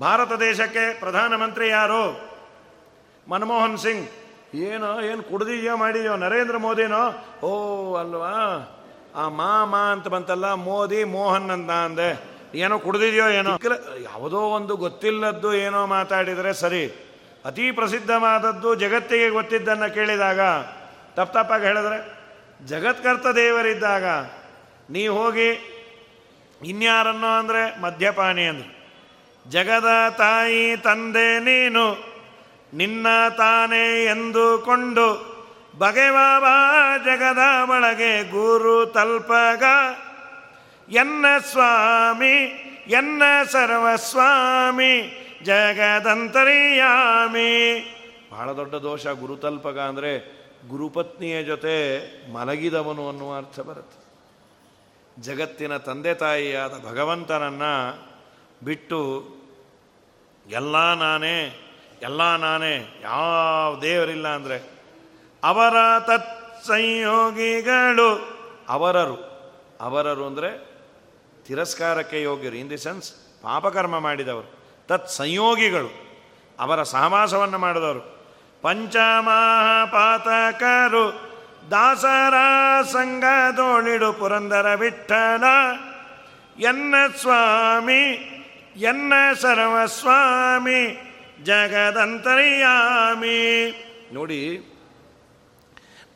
ಭಾರತ 0.00 0.32
ದೇಶಕ್ಕೆ 0.32 1.00
ಪ್ರಧಾನಮಂತ್ರಿ 1.00 1.68
ಯಾರು? 1.68 2.34
ಮನಮೋಹನ್ 3.28 3.78
ಸಿಂಗ್. 3.78 4.08
ಏನೋ, 4.54 5.00
ಏನು 5.00 5.22
ಕುಡ್ದಿದ್ಯೋ 5.22 5.76
ಮಾಡಿದ್ಯೋ, 5.76 6.16
ನರೇಂದ್ರ 6.16 6.56
ಮೋದಿನೋ? 6.56 7.24
ಓ, 7.46 7.94
ಅಲ್ವಾ? 7.94 8.32
ಆ 9.14 9.28
ಮಾ 9.28 9.64
ಮಾ 9.64 9.78
ಅಂತ 9.78 10.08
ಬಂತಲ್ಲ, 10.08 10.52
ಮೋದಿ 10.52 11.04
ಮೋಹನ್ 11.04 11.50
ಅಂತ 11.50 11.70
ಅಂದೆ. 11.70 12.34
ಏನೋ 12.54 12.78
ಕುಡ್ದಿದ್ಯೋ, 12.78 13.28
ಏನೋ? 13.28 13.50
ಯಾವುದೋ 14.02 14.38
ಒಂದು 14.38 14.76
ಗೊತ್ತಿಲ್ಲದ್ದು 14.76 15.54
ಏನೋ 15.54 15.86
ಮಾತಾಡಿದರೆ 15.86 16.52
ಸರಿ. 16.52 16.84
ಅತಿ 17.44 17.70
ಪ್ರಸಿದ್ಧವಾದದ್ದು 17.70 18.74
ಜಗತ್ತಿಗೆ 18.74 19.28
ಗೊತ್ತಿದ್ದನ್ನು 19.28 19.94
ಕೇಳಿದಾಗ, 19.94 20.40
ತಪ್ಪ 21.14 21.36
ತಪ್ಪಾಗಿ 21.38 21.64
ಹೇಳಿದ್ರೆ? 21.64 22.23
ಜಗತ್ಕರ್ತ 22.60 23.26
ದೇವರಿದ್ದಾಗ 23.26 24.04
ನೀ 24.90 25.06
ಹೋಗಿ 25.06 25.70
ಇನ್ಯಾರನ್ನು 26.64 27.38
ಅಂದರೆ 27.38 27.80
ಮದ್ಯಪಾನಿ 27.80 28.44
ಅಂದರು. 28.44 28.74
ಜಗದ 29.50 30.14
ತಾಯಿ 30.18 30.76
ತಂದೆ 30.76 31.38
ನೀನು, 31.38 32.14
ನಿನ್ನ 32.74 33.06
ತಾನೇ 33.28 34.04
ಎಂದುಕೊಂಡು 34.04 35.34
ಬಗೆವಾಬಾ 35.78 36.96
ಜಗದ 36.98 37.38
ಒಳಗೆ 37.70 38.30
ಗುರು 38.30 38.86
ತಲ್ಪಗ, 38.86 39.64
ಎನ್ನ 40.88 41.26
ಸ್ವಾಮಿ, 41.50 42.34
ಎನ್ನ 42.86 43.22
ಸರ್ವಸ್ವಾಮಿ, 43.50 45.24
ಜಗದಂತರಿಯಾಮಿ. 45.44 46.34
ಬಹಳ 48.32 48.52
ದೊಡ್ಡ 48.52 48.74
ದೋಷ 48.74 49.06
ಗುರು 49.06 49.36
ತಲ್ಪಗ 49.36 49.78
ಅಂದರೆ 49.78 50.33
ಗುರುಪತ್ನಿಯ 50.68 51.42
ಜೊತೆ 51.42 51.74
ಮಲಗಿದವನು 52.32 53.08
ಅನ್ನುವ 53.08 53.36
ಅರ್ಥ 53.36 53.60
ಬರುತ್ತೆ. 53.60 54.04
ಜಗತ್ತಿನ 55.22 55.76
ತಂದೆ 55.76 56.14
ತಾಯಿಯಾದ 56.14 56.84
ಭಗವಂತನನ್ನು 56.84 57.72
ಬಿಟ್ಟು 58.64 59.00
ಎಲ್ಲ 60.46 60.94
ನಾನೇ 60.94 61.60
ಎಲ್ಲ 62.02 62.36
ನಾನೇ, 62.36 63.00
ಯಾವ 63.02 63.80
ದೇವರಿಲ್ಲ 63.80 64.28
ಅಂದರೆ 64.28 64.62
ಅವರ 65.42 65.98
ತತ್ 65.98 66.64
ಸಂಯೋಗಿಗಳು 66.66 68.08
ಅವರರು. 68.68 69.16
ಅವರರು 69.80 70.26
ಅಂದರೆ 70.26 70.74
ತಿರಸ್ಕಾರಕ್ಕೆ 71.46 72.22
ಯೋಗ್ಯರು. 72.22 72.56
ಇನ್ 72.56 72.70
ದಿ 72.70 72.78
ಸೆನ್ಸ್ 72.78 73.12
ಪಾಪಕರ್ಮ 73.42 73.98
ಮಾಡಿದವರು. 73.98 74.48
ತತ್ 74.88 75.08
ಸಂಯೋಗಿಗಳು 75.08 75.90
ಅವರ 76.58 76.82
ಸಹವಾಸವನ್ನು 76.82 77.58
ಮಾಡಿದವರು. 77.58 78.13
ಪಂಚಮಹಾಪಾತಕರು 78.64 81.30
ದಾಸರ 81.70 82.34
ಸಂಗದೋಳಿಡು 82.92 84.12
ಪುರಂದರ 84.12 84.74
ವಿಠಲ 84.74 85.44
ಎನ್ನ 86.58 86.94
ಸ್ವಾಮಿ, 87.20 88.30
ಎನ್ನ 88.76 89.12
ಸರ್ವಸ್ವಾಮಿ 89.40 91.12
ಜಗದಂತರ್ಯಾಮಿ. 91.42 93.38
ನೋಡಿ, 94.12 94.70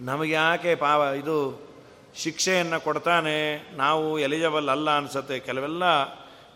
ನಮಗೆ 0.00 0.32
ಯಾಕೆ 0.32 0.74
ಪಾವ 0.74 1.16
ಇದು 1.16 1.68
ಶಿಕ್ಷೆಯನ್ನು 2.16 2.80
ಕೊಡ್ತಾನೆ, 2.80 3.76
ನಾವು 3.76 4.18
ಎಲಿಜಬಲ್ 4.18 4.68
ಅಲ್ಲ 4.68 4.96
ಅನಿಸುತ್ತೆ. 4.96 5.38
ಕೆಲವೆಲ್ಲ 5.38 5.82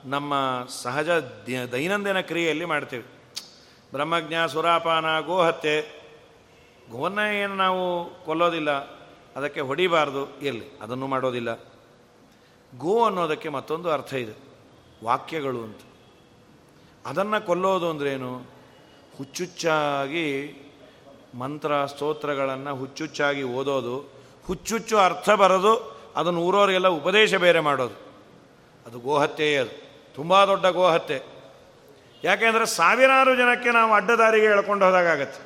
ನಮ್ಮ 0.05 0.34
ಸಹಜ 0.82 1.09
ದೈನಂದಿನ 1.72 2.20
ಕ್ರಿಯೆಯಲ್ಲಿ 2.20 2.64
ಮಾಡ್ತೀವಿ. 2.64 3.22
ಬ್ರಹ್ಮಜ್ಞ, 3.93 4.34
ಸುರಾಪಾನ, 4.47 5.20
ಗೋಹತ್ಯೆ 5.20 6.03
ಗೋನ 6.90 7.18
ಏನು 7.18 7.55
ನಾವು 7.55 7.82
ಕೊಲ್ಲೋದಿಲ್ಲ, 8.24 8.70
ಅದಕ್ಕೆ 9.36 9.61
ಹೊಡಿಬಾರ್ದು 9.61 10.40
ಎಲ್ಲಿ 10.40 10.78
ಅದನ್ನು 10.82 11.07
ಮಾಡೋದಿಲ್ಲ. 11.07 11.55
ಗೋ 12.78 13.05
ಅನ್ನೋದಕ್ಕೆ 13.05 13.49
ಮತ್ತೊಂದು 13.49 13.90
ಅರ್ಥ 13.90 14.14
ಇದೆ, 14.14 14.34
ವಾಕ್ಯಗಳು 15.05 15.61
ಅಂತ. 15.62 15.80
ಅದನ್ನು 17.07 17.47
ಕೊಲ್ಲೋದು 17.47 17.90
ಅಂದ್ರೇನು 17.90 18.38
ಹುಚ್ಚುಚ್ಚಾಗಿ 19.18 20.26
ಮಂತ್ರ, 21.34 21.86
ಸ್ತೋತ್ರಗಳನ್ನು 21.86 22.74
ಹುಚ್ಚುಚ್ಚಾಗಿ 22.74 23.43
ಓದೋದು, 23.43 23.97
ಹುಚ್ಚುಚ್ಚು 24.47 24.99
ಅರ್ಥ 24.99 25.30
ಬರೋದು, 25.30 25.74
ಅದನ್ನು 26.16 26.40
ಊರೋರಿಗೆಲ್ಲ 26.40 26.88
ಉಪದೇಶ 26.88 27.34
ಬೇರೆ 27.34 27.61
ಮಾಡೋದು. 27.61 27.95
ಅದು 28.86 28.99
ಗೋಹತ್ಯೆಯೇ 28.99 29.57
ಅದು. 29.57 29.82
ತುಂಬ 30.14 30.45
ದೊಡ್ಡ 30.45 30.66
ಗೋಹತ್ಯೆ. 30.66 31.41
ಯಾಕೆಂದರೆ 32.25 32.66
ಸಾವಿರಾರು 32.79 33.33
ಜನಕ್ಕೆ 33.37 33.70
ನಾವು 33.70 33.93
ಅಡ್ಡದಾರಿಗೆ 33.93 34.49
ಎಳ್ಕೊಂಡು 34.55 34.85
ಹೋದಾಗತ್ತೆ 34.87 35.41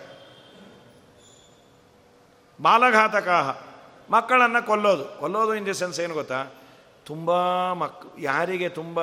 ಬಾಲಘಾತಕಾಹ, 2.59 3.49
ಮಕ್ಕಳನ್ನು 4.11 4.61
ಕೊಲ್ಲೋದು. 4.67 5.05
ಕೊಲ್ಲೋದು 5.21 5.53
ಇನ್ 5.55 5.67
ದಿ 5.67 5.75
ಸೆನ್ಸ್ 5.75 5.99
ಏನು 6.01 6.15
ಗೊತ್ತಾ? 6.15 6.41
ತುಂಬ 7.07 7.31
ಮಕ್, 7.81 8.03
ಯಾರಿಗೆ 8.19 8.69
ತುಂಬ 8.69 9.01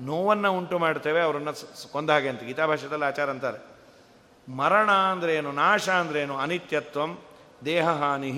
ನೋವನ್ನು 0.00 0.50
ಉಂಟು 0.58 0.76
ಮಾಡ್ತೇವೆ 0.78 1.20
ಅವರನ್ನು 1.20 1.52
ಕೊಂದ 1.92 2.10
ಹಾಗೆ 2.10 2.28
ಅಂತ. 2.28 2.42
ಗೀತಾಭಾಷೆದಲ್ಲಿ 2.42 3.06
ಆಚಾರ 3.10 3.30
ಅಂತಾರೆ. 3.30 3.58
ಮರಣ 4.48 4.90
ಅಂದ್ರೇನು 5.12 5.50
ನಾಶ 5.52 5.86
ಅಂದ್ರೇನು 6.02 6.36
ಅನಿತ್ಯತ್ವಂ 6.38 7.10
ದೇಹಹಾನಿ 7.64 8.32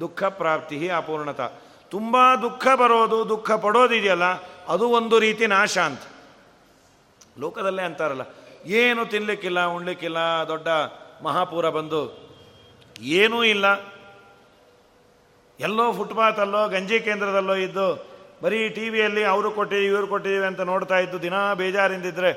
ದುಃಖ 0.00 0.22
ಪ್ರಾಪ್ತಿ 0.40 0.88
ಅಪೂರ್ಣತ. 1.00 1.40
ತುಂಬ 1.92 2.16
ದುಃಖ 2.42 2.64
ಬರೋದು, 2.82 3.18
ದುಃಖ 3.28 3.50
ಪಡೋದಿದೆಯಲ್ಲ, 3.64 4.26
ಅದು 4.68 4.84
ಒಂದು 4.98 5.16
ರೀತಿ 5.18 5.46
ನಾಶ 5.46 5.78
ಅಂತ. 5.78 6.04
ಲೋಕದಲ್ಲೇ 7.40 7.82
ಅಂತಾರಲ್ಲ, 7.82 8.22
ಏನು 8.66 9.04
ತಿನ್ನಲಿಕ್ಕಿಲ್ಲ 9.04 9.64
ಉಣ್ಲಿಕ್ಕಿಲ್ಲ, 9.66 10.18
ದೊಡ್ಡ 10.48 10.68
ಮಹಾಪೂರ 11.24 11.68
ಬಂದು, 11.68 12.02
ಏನೂ 13.02 13.44
ಇಲ್ಲ. 13.44 13.66
ಎಲ್ಲೋ 15.60 15.92
ಫುಟ್ಪಾತಲ್ಲೋ, 15.92 16.68
ಗಂಜಿ 16.68 17.00
ಕೇಂದ್ರದಲ್ಲೋ 17.00 17.54
ಇದ್ದು, 17.54 17.88
ಬರೀ 18.42 18.68
ಟಿ 18.68 18.88
ವಿಯಲ್ಲಿ 18.88 19.24
ಅವರು 19.24 19.50
ಕೊಟ್ಟಿದ್ದೀವಿ 19.50 19.90
ಇವರು 19.92 20.06
ಕೊಟ್ಟಿದ್ದೀವಿ 20.06 20.46
ಅಂತ 20.46 20.60
ನೋಡ್ತಾ 20.60 20.98
ಇದ್ದು, 20.98 21.22
ದಿನ 21.22 21.34
ಬೇಜಾರಿಂದಿದ್ದರೆ 21.54 22.30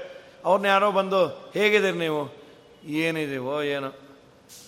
ಅವ್ರನ್ನ 0.45 0.65
ಯಾರೋ 0.65 0.91
ಬಂದು, 0.91 1.51
ಹೇಗಿದ್ದೀರಿ 1.53 1.97
ನೀವು? 1.97 2.21
ಏನಿದ್ದೀವೋ 2.87 3.61
ಏನು? 3.61 3.89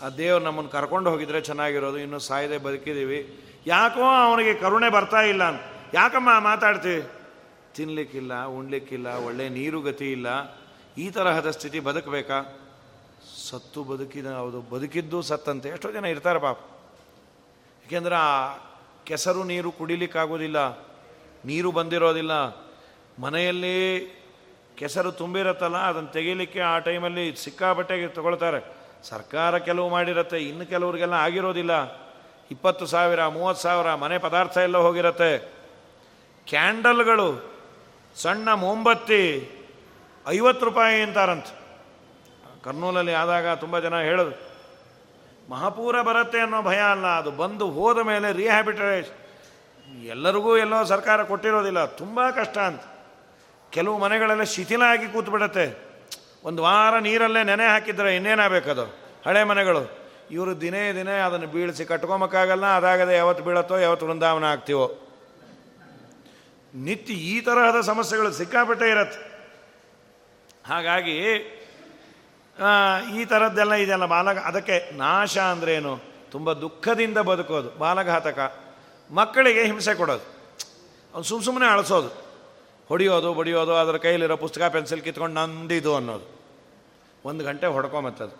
ಆ 0.03 0.09
ದೇವ್ರು 0.09 0.43
ನಮ್ಮನ್ನು 0.43 0.71
ಕರ್ಕೊಂಡು 0.71 1.09
ಹೋಗಿದ್ರೆ 1.09 1.41
ಚೆನ್ನಾಗಿರೋದು, 1.41 1.97
ಇನ್ನೂ 1.97 2.19
ಸಾಯದೆ 2.19 2.57
ಬದುಕಿದ್ದೀವಿ 2.57 3.19
ಯಾಕೋ 3.67 4.01
ಅವನಿಗೆ 4.01 4.53
ಕರುಣೆ 4.53 4.89
ಬರ್ತಾ 4.89 5.21
ಇಲ್ಲ. 5.21 5.43
ಯಾಕಮ್ಮ 5.93 6.39
ಮಾತಾಡ್ತೀವಿ? 6.39 7.16
ತಿನ್ನಲಿಕ್ಕಿಲ್ಲ 7.77 8.33
ಉಣ್ಲಿಕ್ಕಿಲ್ಲ, 8.57 9.07
ಒಳ್ಳೆ 9.27 9.45
ನೀರು 9.57 9.79
ಗತಿ 9.87 10.07
ಇಲ್ಲ, 10.17 10.27
ಈ 11.03 11.05
ತರಹದ 11.15 11.49
ಸ್ಥಿತಿ 11.57 11.79
ಬದುಕಬೇಕಾ? 11.87 12.37
ಸತ್ತು 13.47 13.79
ಬದುಕಿದ 13.89 14.29
ಹೌದು 14.41 14.59
ಬದುಕಿದ್ದು 14.71 15.17
ಸತ್ತಂತೆ. 15.29 15.67
ಎಷ್ಟೋ 15.75 15.89
ಜನ 15.95 16.05
ಇರ್ತಾರೆ 16.13 16.39
ಪಾಪ. 16.45 16.57
ಏಕೆಂದ್ರೆ 17.85 18.15
ಆ 18.27 18.31
ಕೆಸರು 19.07 19.41
ನೀರು 19.51 19.69
ಕುಡಿಲಿಕ್ಕಾಗೋದಿಲ್ಲ, 19.79 20.59
ನೀರು 21.49 21.69
ಬಂದಿರೋದಿಲ್ಲ. 21.77 22.33
ಮನೆಯಲ್ಲಿ 23.23 23.77
ಕೆಸರು 24.79 25.11
ತುಂಬಿರತ್ತಲ್ಲ, 25.19 25.77
ಅದನ್ನು 25.89 26.11
ತೆಗೀಲಿಕ್ಕೆ 26.15 26.59
ಆ 26.71 26.73
ಟೈಮಲ್ಲಿ 26.87 27.25
ಸಿಕ್ಕಾಪಟ್ಟೆಗೆ 27.43 28.07
ತಗೊಳ್ತಾರೆ. 28.17 28.59
ಸರ್ಕಾರ 29.03 29.57
ಕೆಲವು 29.67 29.87
ಮಾಡಿರತ್ತೆ, 29.89 30.37
ಇನ್ನು 30.49 30.65
ಕೆಲವರಿಗೆಲ್ಲ 30.73 31.15
ಆಗಿರೋದಿಲ್ಲ. 31.27 31.73
ಇಪ್ಪತ್ತು 32.51 32.85
ಸಾವಿರ, 32.85 33.21
ಮೂವತ್ತು 33.35 33.63
ಸಾವಿರ 33.63 33.89
ಮನೆ 34.03 34.17
ಪದಾರ್ಥ 34.25 34.57
ಎಲ್ಲ 34.67 34.77
ಹೋಗಿರತ್ತೆ. 34.87 35.31
ಕ್ಯಾಂಡಲ್ಗಳು 36.47 37.29
ಸಣ್ಣ 38.23 38.47
ಮೊಂಬತ್ತಿ 38.65 39.23
ಐವತ್ತು 40.25 40.63
ರೂಪಾಯಿ 40.65 40.97
ಅಂತಾರಂತ. 41.05 41.49
ಕರ್ನೂಲಲ್ಲಿ 42.65 43.13
ಆದಾಗ 43.13 43.47
ತುಂಬ 43.63 43.75
ಜನ 43.85 43.95
ಹೇಳೋದು, 44.09 44.33
ಮಹಾಪೂರ 45.49 45.95
ಬರುತ್ತೆ 46.07 46.39
ಅನ್ನೋ 46.45 46.59
ಭಯ 46.61 46.79
ಅಲ್ಲ, 46.93 47.07
ಅದು 47.21 47.31
ಬಂದು 47.41 47.65
ಹೋದ 47.77 47.99
ಮೇಲೆ 48.09 48.27
ರಿಹ್ಯಾಬಿಟೈಸ್ 48.39 49.11
ಎಲ್ಲರಿಗೂ 50.13 50.51
ಎಲ್ಲೋ 50.57 50.79
ಸರ್ಕಾರ 50.83 51.19
ಕೊಟ್ಟಿರೋದಿಲ್ಲ, 51.23 51.81
ತುಂಬ 52.01 52.29
ಕಷ್ಟ 52.29 52.57
ಅಂತ. 52.69 52.83
ಕೆಲವು 53.71 53.95
ಮನೆಗಳೆಲ್ಲ 53.97 54.45
ಶಿಥಿಲ 54.55 54.83
ಆಗಿ 54.93 55.07
ಕೂತ್ಬಿಡತ್ತೆ. 55.13 55.65
ಒಂದು 56.47 56.59
ವಾರ 56.63 56.93
ನೀರಲ್ಲೇ 57.07 57.41
ನೆನೆ 57.43 57.65
ಹಾಕಿದ್ರೆ 57.65 58.09
ಇನ್ನೇನಾಗಬೇಕದು? 58.15 58.85
ಹಳೆ 59.27 59.41
ಮನೆಗಳು. 59.43 59.83
ಇವರು 60.31 60.53
ದಿನೇ 60.61 60.83
ದಿನೇ 60.93 61.17
ಅದನ್ನು 61.25 61.47
ಬೀಳಿಸಿ 61.47 61.83
ಕಟ್ಕೊಂಬಕ್ಕಾಗಲ್ಲ 61.85 62.65
ಅದಾಗದೆ 62.79 63.13
ಯಾವತ್ತು 63.15 63.43
ಬೀಳತ್ತೋ, 63.43 63.75
ಯಾವತ್ತು 63.77 64.05
ವೃಂದಾವನ 64.07 64.45
ಆಗ್ತೀವೋ. 64.45 64.87
ನಿತ್ಯ 66.85 67.13
ಈ 67.13 67.41
ತರಹದ 67.41 67.81
ಸಮಸ್ಯೆಗಳು 67.81 68.31
ಸಿಕ್ಕಾಪಟ್ಟೆ 68.31 68.89
ಇರತ್ತೆ. 68.89 69.19
ಹಾಗಾಗಿ 70.67 71.15
ಈ 73.17 73.25
ಥರದ್ದೆಲ್ಲ 73.25 73.73
ಇದೆಲ್ಲ 73.73 74.05
ಬಾಲಕ 74.05 74.37
ಅದಕ್ಕೆ 74.37 74.97
ನಾಶ 74.97 75.37
ಅಂದ್ರೇನು? 75.37 76.03
ತುಂಬ 76.31 76.53
ದುಃಖದಿಂದ 76.53 77.17
ಬದುಕೋದು, 77.17 77.69
ಬಾಲಘಾತಕ. 77.79 78.39
ಮಕ್ಕಳಿಗೆ 79.11 79.63
ಹಿಂಸೆ 79.63 79.93
ಕೊಡೋದು. 79.95 80.25
ಅವ್ನು 81.13 81.23
ಸುಮ್ಮ 81.23 81.43
ಸುಮ್ಮನೆ 81.43 81.67
ಅಳಿಸೋದು. 81.67 82.09
ಹೊಡಿಯೋದು, 82.87 83.33
ಬಡಿಯೋದು, 83.33 83.75
ಅದರ 83.75 83.97
ಕೈಲಿರೋ 83.97 84.37
ಪುಸ್ತಕ, 84.37 84.63
ಪೆನ್ಸಿಲ್ 84.63 85.01
ಕಿತ್ಕೊಂಡು 85.01 85.35
ನಂದಿದು 85.35 85.95
ಅನ್ನೋದು. 85.95 86.25
ಒಂದು 87.25 87.43
ಗಂಟೆ 87.43 87.67
ಹೊಡ್ಕೊಂಬತ್ತದು. 87.67 88.35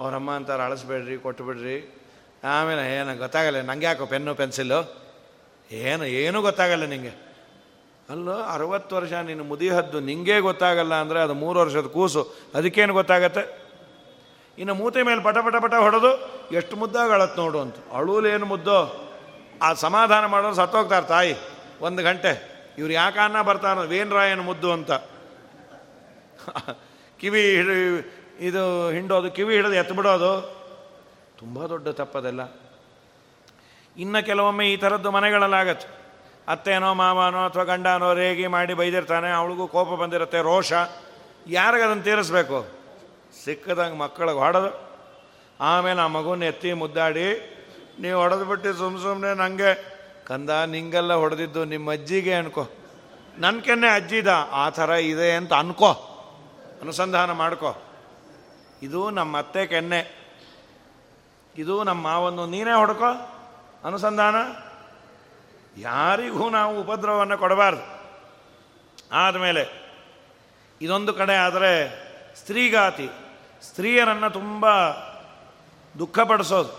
ಅವರಮ್ಮ 0.00 0.30
ಅಂತಾರೆ, 0.30 0.62
ಅಳಿಸ್ಬೇಡ್ರಿ 0.62 1.16
ಕೊಟ್ಟುಬಿಡ್ರಿ 1.16 1.76
ಆಮೇಲೆ, 2.44 2.96
ಏನು 2.96 3.18
ಗೊತ್ತಾಗಲ್ಲ 3.18 3.60
ನಂಗೆ 3.60 3.86
ಯಾಕೋ 3.86 4.06
ಪೆನ್ನು 4.06 4.34
ಪೆನ್ಸಿಲ್ಲು 4.34 4.80
ಏನು, 5.70 6.04
ಏನೂ 6.04 6.42
ಗೊತ್ತಾಗಲ್ಲ 6.42 6.84
ನಿಂಗೆ. 6.84 7.31
ಅಲ್ಲೋ, 8.12 8.32
ಅರವತ್ತು 8.32 8.96
ವರ್ಷ 8.96 9.12
ನೀನು 9.12 9.44
ಮುದಿಹದ್ದು 9.44 10.00
ನಿಂಗೆ 10.00 10.40
ಗೊತ್ತಾಗಲ್ಲ 10.40 10.94
ಅಂದರೆ 10.94 11.20
ಅದು 11.20 11.34
ಮೂರು 11.34 11.60
ವರ್ಷದ 11.60 11.86
ಕೂಸು. 11.86 12.34
ಅದಕ್ಕೇನು 12.54 12.92
ಗೊತ್ತಾಗತ್ತೆ? 12.92 13.62
ಇನ್ನು 14.58 14.74
ಮೂತೆ 14.74 15.02
ಮೇಲೆ 15.02 15.22
ಪಟ 15.22 15.38
ಪಟ 15.38 15.56
ಪಟ 15.56 15.74
ಹೊಡೆದು 15.74 16.10
ಎಷ್ಟು 16.52 16.76
ಮುದ್ದಾಗ 16.76 17.12
ಅಳತ್ 17.12 17.36
ನೋಡು 17.36 17.60
ಅಂತ. 17.60 17.76
ಅಳುಲೇನು 17.92 18.46
ಮುದ್ದೋ? 18.46 19.10
ಆ 19.62 19.72
ಸಮಾಧಾನ 19.72 20.26
ಮಾಡೋರು 20.26 20.54
ಸತ್ತೋಗ್ತಾರೆ 20.54 21.06
ತಾಯಿ. 21.06 21.34
ಒಂದು 21.80 22.02
ಗಂಟೆ. 22.02 22.52
ಇವ್ರು 22.78 22.92
ಯಾಕೆ 22.92 23.18
ಅನ್ನ 23.18 23.42
ಬರ್ತಾರೋ 23.42 23.80
ವೇನ್ರಾಯನ 23.80 24.40
ಮುದ್ದು 24.40 24.72
ಅಂತ. 24.72 24.92
ಕಿವಿ 27.20 27.42
ಹಿಡಿ, 27.56 27.78
ಇದು 28.40 28.90
ಹಿಂಡೋದು, 28.90 29.30
ಕಿವಿ 29.30 29.54
ಹಿಡಿದು 29.54 29.72
ಎತ್ತು 29.72 29.94
ಬಿಡೋದು. 29.94 30.62
ತುಂಬ 31.38 31.66
ದೊಡ್ಡ 31.66 31.88
ತಪ್ಪದೆಲ್ಲ. 31.88 32.40
ಇನ್ನು 33.96 34.26
ಕೆಲವೊಮ್ಮೆ 34.26 34.72
ಈ 34.72 34.76
ಥರದ್ದು 34.76 35.10
ಮನೆಗಳಲ್ಲಾಗತ್ತೆ. 35.10 36.01
ಅತ್ತೇನೋ 36.48 36.94
ಮಾವನೋ 36.94 37.44
ಅಥವಾ 37.44 37.64
ಗಂಡನೋ 37.64 38.14
ರೇಗಿ 38.14 38.46
ಮಾಡಿ 38.46 38.74
ಬೈದಿರ್ತಾನೆ, 38.74 39.30
ಅವಳಿಗೂ 39.30 39.66
ಕೋಪ 39.66 39.88
ಬಂದಿರುತ್ತೆ, 39.88 40.42
ರೋಷ. 40.42 40.72
ಯಾರಿಗೆ 41.46 41.82
ಅದನ್ನು 41.82 42.02
ತೀರಿಸ್ಬೇಕು? 42.02 42.66
ಸಿಕ್ಕದಂಗೆ 43.44 43.98
ಮಕ್ಕಳಿಗೆ 43.98 44.38
ಹೊಡೆದು, 44.38 44.92
ಆಮೇಲೆ 45.60 46.00
ಆ 46.00 46.06
ಮಗುನ 46.06 46.42
ಎತ್ತಿ 46.42 46.72
ಮುದ್ದಾಡಿ 46.72 47.48
ನೀವು 48.00 48.20
ಹೊಡೆದು 48.20 48.44
ಬಿಟ್ಟು 48.44 48.72
ಸುಮ್ಮ 48.72 48.98
ಸುಮ್ಮನೆ 48.98 49.34
ನನಗೆ 49.34 49.92
ಕಂದ 50.26 50.50
ನಿಂಗೆಲ್ಲ 50.50 51.14
ಹೊಡೆದಿದ್ದು 51.14 51.64
ನಿಮ್ಮ 51.64 51.92
ಅಜ್ಜಿಗೆ 51.92 52.34
ಅನ್ಕೋ. 52.34 52.68
ನನ್ನ 53.38 53.60
ಕೆನ್ನೆ 53.60 53.88
ಅಜ್ಜಿದ, 53.88 54.28
ಆ 54.50 54.68
ಥರ 54.68 54.90
ಇದೆ 54.90 55.32
ಅಂತ 55.32 55.52
ಅನ್ಕೋ. 55.52 55.92
ಅನುಸಂಧಾನ 56.80 57.32
ಮಾಡ್ಕೋ. 57.32 57.82
ಇದು 58.82 59.10
ನಮ್ಮ 59.10 59.38
ಅತ್ತೆ 59.38 59.66
ಕೆನ್ನೆ. 59.66 60.22
ಇದು 61.56 61.84
ನಮ್ಮ 61.84 62.02
ಮಾವನ್ನು 62.02 62.46
ನೀನೇ 62.46 62.72
ಹೊಡ್ಕೋ. 62.72 63.38
ಅನುಸಂಧಾನ. 63.84 64.34
ಯಾರಿಗೂ 65.76 66.50
ನಾವು 66.50 66.80
ಉಪದ್ರವವನ್ನು 66.80 67.38
ಕೊಡಬಾರ್ದು. 67.38 67.84
ಆದಮೇಲೆ, 69.12 69.64
ಇದೊಂದು 70.80 71.14
ಕಡೆ 71.14 71.34
ಆದರೆ 71.34 71.72
ಸ್ತ್ರೀಗಾತಿ 72.36 73.08
ಸ್ತ್ರೀಯರನ್ನು 73.62 74.30
ತುಂಬ 74.30 74.66
ದುಃಖಪಡಿಸೋದು, 75.98 76.72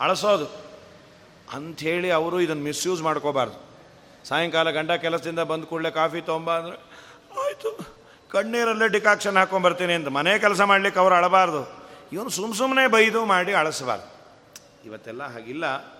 ಅಳಸೋದು. 0.00 0.46
ಅಂಥೇಳಿ 1.52 2.10
ಅವರು 2.10 2.40
ಇದನ್ನು 2.40 2.62
ಮಿಸ್ಯೂಸ್ 2.62 3.02
ಮಾಡ್ಕೋಬಾರ್ದು. 3.02 3.58
ಸಾಯಂಕಾಲ 4.28 4.70
ಗಂಡ 4.70 4.92
ಕೆಲಸದಿಂದ 4.92 5.40
ಬಂದ 5.40 5.64
ಕೂಡಲೇ 5.64 5.90
ಕಾಫಿ 5.90 6.20
ತೊಗೊಂಬ 6.20 6.58
ಅಂದರೆ, 6.58 6.76
ಆಯಿತು, 7.40 7.70
ಕಣ್ಣೀರಲ್ಲೇ 8.30 8.88
ಡಿಕಾಕ್ಷನ್ 8.88 9.36
ಹಾಕ್ಕೊಂಬರ್ತೀನಿ 9.36 9.92
ಅಂತ 9.92 10.08
ಮನೆ 10.08 10.38
ಕೆಲಸ 10.38 10.60
ಮಾಡಲಿಕ್ಕೆ 10.60 11.00
ಅವರು 11.00 11.14
ಅಳಬಾರ್ದು. 11.14 11.62
ಇವನು 12.12 12.28
ಸುಮ್ಮ 12.28 12.54
ಸುಮ್ಮನೆ 12.54 12.86
ಬೈದು 12.86 13.24
ಮಾಡಿ 13.24 13.54
ಅಳಸಬಾರ್ದು. 13.54 14.08
ಇವತ್ತೆಲ್ಲ 14.84 15.22
ಹಾಗಿಲ್ಲ. 15.32 15.97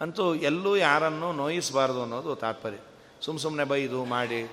ಅಂತೂ 0.00 0.34
ಎಲ್ಲೂ 0.34 0.76
ಯಾರನ್ನೂ 0.76 1.32
ನೋಯಿಸಬಾರ್ದು 1.32 2.02
ಅನ್ನೋದು 2.02 2.36
ತಾತ್ಪರ್ಯ. 2.36 2.76
ಸುಮ್ಮ 3.20 3.40
ಸುಮ್ಮನೆ 3.40 3.68
ಬೈದು 3.68 4.04
ಮಾಡಿ 4.04 4.52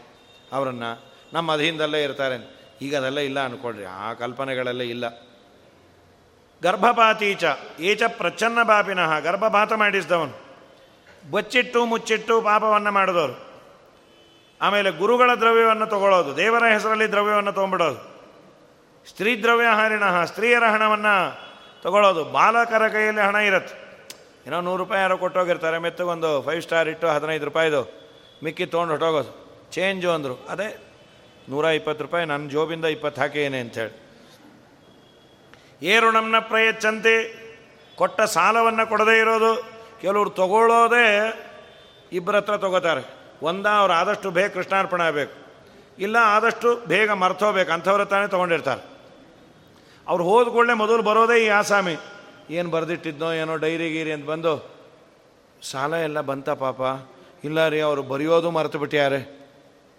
ಅವರನ್ನು. 0.53 1.05
ನಮ್ಮ 1.33 1.53
ಅಧೀನದಲ್ಲೇ 1.53 2.03
ಇರ್ತಾರೆ. 2.03 2.67
ಈಗ 2.81 2.97
ಅದೆಲ್ಲ 2.97 3.19
ಇಲ್ಲ 3.19 3.39
ಅಂದ್ಕೊಳ್ರಿ 3.39 3.85
ಆ 3.85 4.13
ಕಲ್ಪನೆಗಳೆಲ್ಲ 4.13 4.81
ಇಲ್ಲ. 4.81 5.09
ಗರ್ಭಪಾತೀಚ. 6.63 7.43
ಏಚ 7.79 8.01
ಪ್ರಚ್ಛನ್ನ 8.07 8.63
ಬಾಪಿನಃ 8.63 9.19
ಗರ್ಭಪಾತ 9.19 9.73
ಮಾಡಿಸಿದವನು. 9.73 10.47
ಬಚ್ಚಿಟ್ಟು 11.31 11.85
ಮುಚ್ಚಿಟ್ಟು 11.85 12.41
ಪಾಪವನ್ನು 12.41 12.91
ಮಾಡಿದವರು. 12.91 13.47
ಆಮೇಲೆ 14.61 14.91
ಗುರುಗಳ 14.91 15.31
ದ್ರವ್ಯವನ್ನು 15.35 15.85
ತಗೊಳ್ಳೋದು. 15.85 16.37
ದೇವರ 16.37 16.63
ಹೆಸರಲ್ಲಿ 16.73 17.11
ದ್ರವ್ಯವನ್ನು 17.11 17.51
ತೊಗೊಂಬಿಡೋದು 17.51 18.17
ಸ್ತ್ರೀ 19.09 19.43
ದ್ರವ್ಯ 19.43 19.65
ಹಾರಿಣ 19.65 20.23
ಸ್ತ್ರೀಯರ 20.23 20.63
ಹಣವನ್ನು 20.63 21.39
ತಗೊಳ್ಳೋದು. 21.81 22.23
ಬಾಲಕರ 22.23 22.87
ಕೈಯಲ್ಲಿ 22.87 23.21
ಹಣ 23.21 23.35
ಇರುತ್ತೆ. 23.35 23.86
ಏನೋ 24.47 24.57
ನೂರು 24.65 24.79
ರೂಪಾಯಿ 24.83 25.01
ಯಾರೋ 25.01 25.15
ಕೊಟ್ಟೋಗಿರ್ತಾರೆ, 25.21 25.77
ಮೆತ್ತಗೊಂದು 25.85 26.29
ಫೈವ್ 26.41 26.61
ಸ್ಟಾರ್ 26.65 26.89
ಇಟ್ಟು 26.91 27.07
ಹದಿನೈದು 27.15 27.45
ರೂಪಾಯಿದು 27.49 27.81
ಮಿಕ್ಕಿ 28.43 28.65
ತೊಗೊಂಡು 28.73 28.91
ಹೊಟ್ಟೋಗೋದು 28.93 29.31
ಚೇಂಜು 29.75 30.09
ಅಂದರು. 30.11 30.35
ಅದೇ 30.53 30.67
ನೂರ 31.51 31.65
ಇಪ್ಪತ್ತು 31.79 32.03
ರೂಪಾಯಿ 32.05 32.25
ನನ್ನ 32.31 32.49
ಜೋಬಿಂದ 32.53 32.85
ಇಪ್ಪತ್ತು 32.95 33.21
ಹಾಕೇನೆ 33.21 33.59
ಅಂಥೇಳಿ 33.59 33.93
ಏರು 35.93 36.07
ನಮ್ಮನ್ನ 36.11 36.39
ಪ್ರಯಚ್ಛಂತೆ 36.51 37.13
ಕೊಟ್ಟ 37.97 38.21
ಸಾಲವನ್ನು 38.21 38.89
ಕೊಡದೇ 38.89 39.19
ಇರೋದು 39.19 39.51
ಕೆಲವರು 40.01 40.29
ತಗೊಳ್ಳೋದೇ 40.41 41.05
ಇಬ್ಬರ 42.17 42.35
ಹತ್ರ 42.35 42.55
ತಗೋತಾರೆ. 42.57 43.03
ಒಂದ 43.49 43.65
ಅವ್ರು 43.81 43.93
ಆದಷ್ಟು 43.93 44.31
ಬೇಗ 44.31 44.49
ಕೃಷ್ಣಾರ್ಪಣೆ 44.57 45.03
ಆಗಬೇಕು. 45.03 45.33
ಇಲ್ಲ 46.05 46.17
ಆದಷ್ಟು 46.35 46.69
ಬೇಗ 46.93 47.09
ಮರ್ತೋಬೇಕು 47.11 47.71
ಅಂಥವ್ರ 47.71 48.03
ತಾನೇ 48.03 48.27
ತೊಗೊಂಡಿರ್ತಾರೆ. 48.27 48.83
ಅವ್ರು 50.07 50.23
ಹೋದ 50.23 50.47
ಕೂಡಲೇ 50.47 50.73
ಮೊದಲು 50.83 51.03
ಬರೋದೇ 51.03 51.45
ಈ 51.45 51.49
ಆಸಾಮಿ. 51.61 51.95
ಏನು 52.49 52.69
ಬರೆದಿಟ್ಟಿದ್ನೋ 52.69 53.33
ಏನೋ 53.33 53.55
ಡೈರಿ 53.55 53.89
ಗೀರಿ 53.89 54.11
ಅಂತ 54.11 54.25
ಬಂದು, 54.25 54.53
ಸಾಲ 55.71 55.93
ಎಲ್ಲ 55.93 56.21
ಬಂತ 56.21 56.49
ಪಾಪ. 56.49 56.81
ಇಲ್ಲ 57.43 57.67
ರೀ, 57.67 57.79
ಅವರು 57.79 58.03
ಬರೆಯೋದು 58.03 58.51
ಮರೆತು 58.51 58.79
ಬಿಟ್ಟ್ಯಾರೆ 58.79 59.37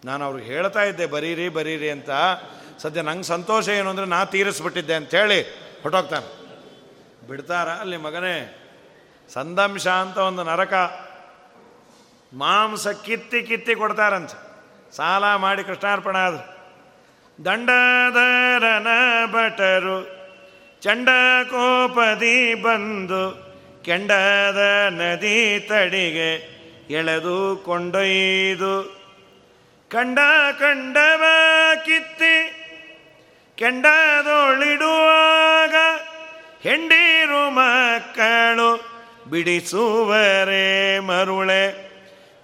ನಾನು 0.05 0.24
ಅವ್ರಿಗೆ 0.24 0.46
ಹೇಳ್ತಾ 0.46 0.82
ಇದ್ದೆ, 0.82 1.07
ಬರೀರಿ 1.07 1.49
ಬರೀರಿ 1.49 1.90
ಅಂತ. 1.90 2.11
ಸದ್ಯ 2.78 3.03
ನಂಗೆ 3.03 3.22
ಸಂತೋಷ 3.22 3.68
ಏನು 3.68 3.90
ಅಂದರೆ 3.90 4.07
ನಾ 4.07 4.24
ತೀರಿಸ್ಬಿಟ್ಟಿದ್ದೆ 4.24 4.94
ಅಂಥೇಳಿ 4.94 5.42
ಹೊಟ್ಟೋಗ್ತಾನೆ 5.82 6.26
ಬಿಡ್ತಾರ 7.28 7.68
ಅಲ್ಲಿ 7.68 7.96
ಮಗನೇ? 7.96 8.64
ಸಂದಂಶ 9.32 9.86
ಅಂತ 9.86 10.18
ಒಂದು 10.18 10.42
ನರಕ. 10.42 10.74
ಮಾಂಸ 12.32 12.88
ಕಿತ್ತಿ 12.88 13.42
ಕಿತ್ತಿ 13.42 13.74
ಕೊಡ್ತಾರಂತೆ. 13.74 14.36
ಸಾಲ 14.96 15.34
ಮಾಡಿ 15.36 15.64
ಕೃಷ್ಣಾರ್ಪಣ 15.64 16.16
ಆದರು. 16.16 16.59
ದಂಡಧರನ 17.44 18.86
ಭಟರು 19.26 20.18
ಚಂಡ 20.81 21.09
ಕೋಪದಿ 21.51 22.55
ಬಂದು 22.55 23.49
ಕೆಂಡದ 23.83 24.87
ನದಿ 24.91 25.61
ತಡಿಗೆ 25.61 26.59
ಎಳೆದು 26.91 27.62
ಕೊಂಡೊಯ್ದು 27.64 28.99
ಕಂಡ 29.91 30.18
ಕಂಡವ 30.61 31.24
ಕಿತ್ತಿ 31.85 32.55
ಕೆಂಡದೊಳಿಡುವಾಗ 33.57 35.74
ಹೆಂಡೀರು 36.61 37.51
ಮಕ್ಕಳು 37.51 38.99
ಬಿಡಿಸುವರೆ 39.31 40.99
ಮರುಳೆ. 40.99 41.89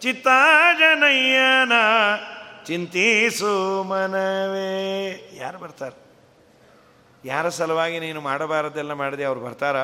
ಚಿತ್ತಾಜನಯ್ಯನ 0.01 1.73
ಚಿಂತಿಸು 2.67 3.83
ಮನವೇ. 3.83 5.39
ಯಾರು 5.41 5.59
ಬರ್ತಾರೆ? 5.59 6.04
ಯಾರ 7.25 7.49
ಸಲುವಾಗಿ 7.49 7.99
ನೀನು 7.99 8.21
ಮಾಡಬಾರದೆಲ್ಲ 8.21 8.93
ಮಾಡಿದೆ, 8.93 9.25
ಅವ್ರು 9.25 9.41
ಬರ್ತಾರ? 9.41 9.77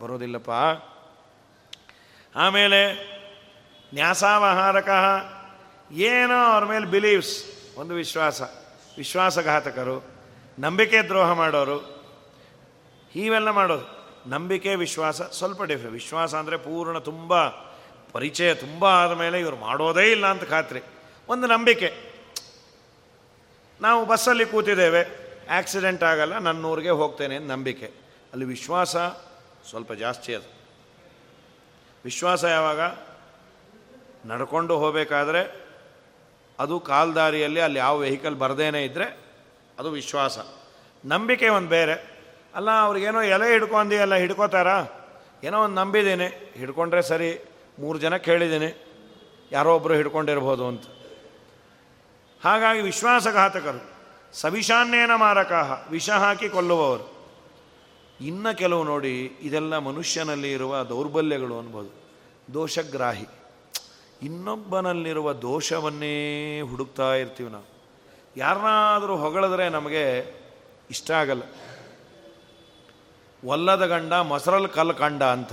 ಬರೋದಿಲ್ಲಪ್ಪ. 0.00 0.50
ಆಮೇಲೆ, 2.36 2.94
ನ್ಯಾಸಾವಹಾರಕ 3.94 4.88
ಏನೋ 5.92 6.44
ಅವ್ರ 6.44 6.64
ಮೇಲೆ 6.64 6.86
ಬಿಲೀವ್ಸ್ 6.86 7.44
ಒಂದು 7.76 7.94
ವಿಶ್ವಾಸ. 7.94 8.42
ವಿಶ್ವಾಸಘಾತಕರು, 8.98 10.04
ನಂಬಿಕೆ 10.58 11.02
ದ್ರೋಹ 11.02 11.32
ಮಾಡೋರು 11.32 12.04
ಇವೆಲ್ಲ 13.14 13.50
ಮಾಡೋದು. 13.50 13.98
ನಂಬಿಕೆ, 14.26 14.74
ವಿಶ್ವಾಸ, 14.74 15.22
ಸ್ವಲ್ಪ 15.22 15.62
ಡಿಫ್ರೆ 15.62 15.90
ವಿಶ್ವಾಸ 15.90 16.34
ಅಂದರೆ 16.34 16.56
ಪೂರ್ಣ 16.56 16.98
ತುಂಬ, 16.98 17.48
ಪರಿಚಯ 18.12 18.54
ತುಂಬ 18.54 18.84
ಆದಮೇಲೆ 18.84 19.40
ಇವರು 19.40 19.56
ಮಾಡೋದೇ 19.56 20.10
ಇಲ್ಲ 20.10 20.26
ಅಂತ 20.26 20.44
ಖಾತ್ರಿ. 20.44 20.80
ಒಂದು 21.28 21.46
ನಂಬಿಕೆ. 21.46 21.96
ನಾವು 23.80 24.06
ಬಸ್ಸಲ್ಲಿ 24.06 24.46
ಕೂತಿದ್ದೇವೆ. 24.46 25.27
ಆಕ್ಸಿಡೆಂಟ್ 25.50 26.02
ಆಗಲ್ಲ 26.02 26.38
ನನ್ನೂರಿಗೆ 26.38 26.90
ಹೋಗ್ತೇನೆ 26.90 27.36
ಅಂತ 27.36 27.50
ನಂಬಿಕೆ. 27.50 27.86
ಅಲ್ಲಿ 28.32 28.44
ವಿಶ್ವಾಸ 28.44 28.96
ಸ್ವಲ್ಪ 29.70 29.92
ಜಾಸ್ತಿ 29.92 30.34
ಅದು. 30.34 30.52
ವಿಶ್ವಾಸ 32.04 32.44
ಯಾವಾಗ? 32.44 32.80
ನಡ್ಕೊಂಡು 34.26 34.78
ಹೋಗಬೇಕಾದ್ರೆ 34.78 35.68
ಅದು 36.58 36.80
ಕಾಲ್ದಾರಿಯಲ್ಲಿ 36.80 37.60
ಅಲ್ಲಿ 37.60 37.78
ಯಾವ 37.78 37.98
ವೆಹಿಕಲ್ 37.98 38.36
ಬರದೇನೆ 38.36 38.84
ಇದ್ದರೆ 38.84 39.18
ಅದು 39.78 39.90
ವಿಶ್ವಾಸ. 39.90 40.38
ನಂಬಿಕೆ 41.04 41.48
ಒಂದು 41.48 41.68
ಬೇರೆ. 41.68 42.18
ಅಲ್ಲ, 42.54 42.70
ಅವ್ರಿಗೇನೋ 42.70 43.22
ಎಲೆ 43.22 43.52
ಹಿಡ್ಕೊಂಡಿ 43.52 43.94
ಎಲ್ಲ 43.94 44.14
ಹಿಡ್ಕೋತಾರ? 44.14 44.66
ಏನೋ 45.44 45.64
ಒಂದು 45.64 45.74
ನಂಬಿದ್ದೀನಿ. 45.74 46.52
ಹಿಡ್ಕೊಂಡ್ರೆ 46.56 47.02
ಸರಿ, 47.02 47.44
ಮೂರು 47.78 47.98
ಜನ 47.98 48.16
ಕೇಳಿದ್ದೀನಿ. 48.16 48.84
ಯಾರೋ 49.52 49.74
ಒಬ್ಬರು 49.74 49.94
ಹಿಡ್ಕೊಂಡಿರ್ಬೋದು 49.94 50.66
ಅಂತ. 50.66 50.82
ಹಾಗಾಗಿ 52.44 52.80
ವಿಶ್ವಾಸಘಾತಕರು. 52.80 53.97
ಸವಿಷಾನ್ಯೇನ 54.32 55.10
ಮಾರಕಾಹ, 55.14 55.90
ವಿಷ 55.90 56.10
ಹಾಕಿ 56.10 56.48
ಕೊಲ್ಲುವವರು. 56.48 57.18
ಇನ್ನು 58.20 58.56
ಕೆಲವು 58.56 58.84
ನೋಡಿ 58.84 59.24
ಇದೆಲ್ಲ 59.24 59.78
ಮನುಷ್ಯನಲ್ಲಿ 59.78 60.52
ಇರುವ 60.52 60.82
ದೌರ್ಬಲ್ಯಗಳು 60.82 61.58
ಅನ್ಬೋದು. 61.58 61.90
ದೋಷಗ್ರಾಹಿ. 62.54 63.26
ಇನ್ನೊಬ್ಬನಲ್ಲಿರುವ 64.22 65.32
ದೋಷವನ್ನೇ 65.32 66.60
ಹುಡುಕ್ತಾ 66.60 67.14
ಇರ್ತೀವಿ 67.14 67.50
ನಾವು. 67.50 67.64
ಯಾರನ್ನಾದರೂ 68.36 69.16
ಹೊಗಳಿದ್ರೆ 69.16 69.68
ನಮಗೆ 69.68 70.34
ಇಷ್ಟ 70.90 71.10
ಆಗಲ್ಲ. 71.10 71.42
ಒಲ್ಲದ 73.44 73.86
ಗಂಡ 73.86 74.12
ಮೊಸರಲ್ಲಿ 74.12 74.68
ಕಲ್ಲು 74.68 74.94
ಕಂಡ 74.94 75.22
ಅಂತ. 75.22 75.52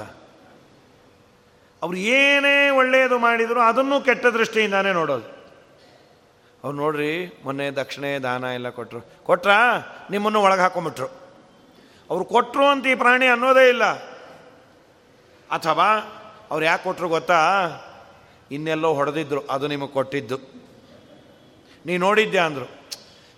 ಅವ್ರು 1.81 1.97
ಏನೇ 1.97 2.69
ಒಳ್ಳೆಯದು 2.69 3.19
ಮಾಡಿದರೂ 3.19 3.59
ಅದನ್ನು 3.59 4.01
ಕೆಟ್ಟ 4.01 4.25
ದೃಷ್ಟಿಯಿಂದಾನೇ 4.25 4.93
ನೋಡೋದು. 4.93 5.34
ಅವ್ರು 6.65 6.79
ನೋಡ್ರಿ, 6.79 7.41
ಮೊನ್ನೆ 7.43 7.71
ದಕ್ಷಿಣೆ 7.71 8.19
ದಾನ 8.19 8.43
ಎಲ್ಲ 8.43 8.69
ಕೊಟ್ಟರು 8.69 9.01
ಕೊಟ್ರ? 9.23 9.49
ನಿಮ್ಮನ್ನು 10.11 10.41
ಒಳಗೆ 10.41 10.61
ಹಾಕೊಂಬಿಟ್ರು. 10.61 11.07
ಅವ್ರು 12.09 12.25
ಕೊಟ್ಟರು 12.25 12.65
ಅಂತ 12.65 12.87
ಈ 12.87 12.95
ಪ್ರಾಣಿ 12.95 13.27
ಅನ್ನೋದೇ 13.27 13.69
ಇಲ್ಲ. 13.69 13.83
ಅಥವಾ 15.51 15.85
ಅವ್ರು 16.51 16.65
ಯಾಕೆ 16.65 16.83
ಕೊಟ್ಟರು 16.83 17.09
ಗೊತ್ತಾ? 17.09 17.67
ಇನ್ನೆಲ್ಲೋ 18.51 18.93
ಹೊಡೆದಿದ್ರು, 18.93 19.41
ಅದು 19.41 19.67
ನಿಮಗೆ 19.67 19.91
ಕೊಟ್ಟಿದ್ದು. 19.91 20.37
ನೀ 21.85 21.97
ನೋಡಿದ್ದೆ 21.97 22.37
ಅಂದರು. 22.37 22.69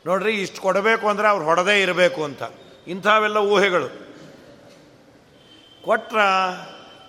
ನೋಡ್ರಿ, 0.06 0.42
ಇಷ್ಟು 0.42 0.62
ಕೊಡಬೇಕು 0.62 1.10
ಅಂದರೆ 1.10 1.28
ಅವ್ರು 1.28 1.46
ಹೊಡೆದೇ 1.46 1.82
ಇರಬೇಕು 1.82 2.24
ಅಂತ. 2.24 2.44
ಇಂಥವೆಲ್ಲ 2.88 3.38
ಊಹೆಗಳು. 3.38 3.90
ಕೊಟ್ರ? 5.82 6.18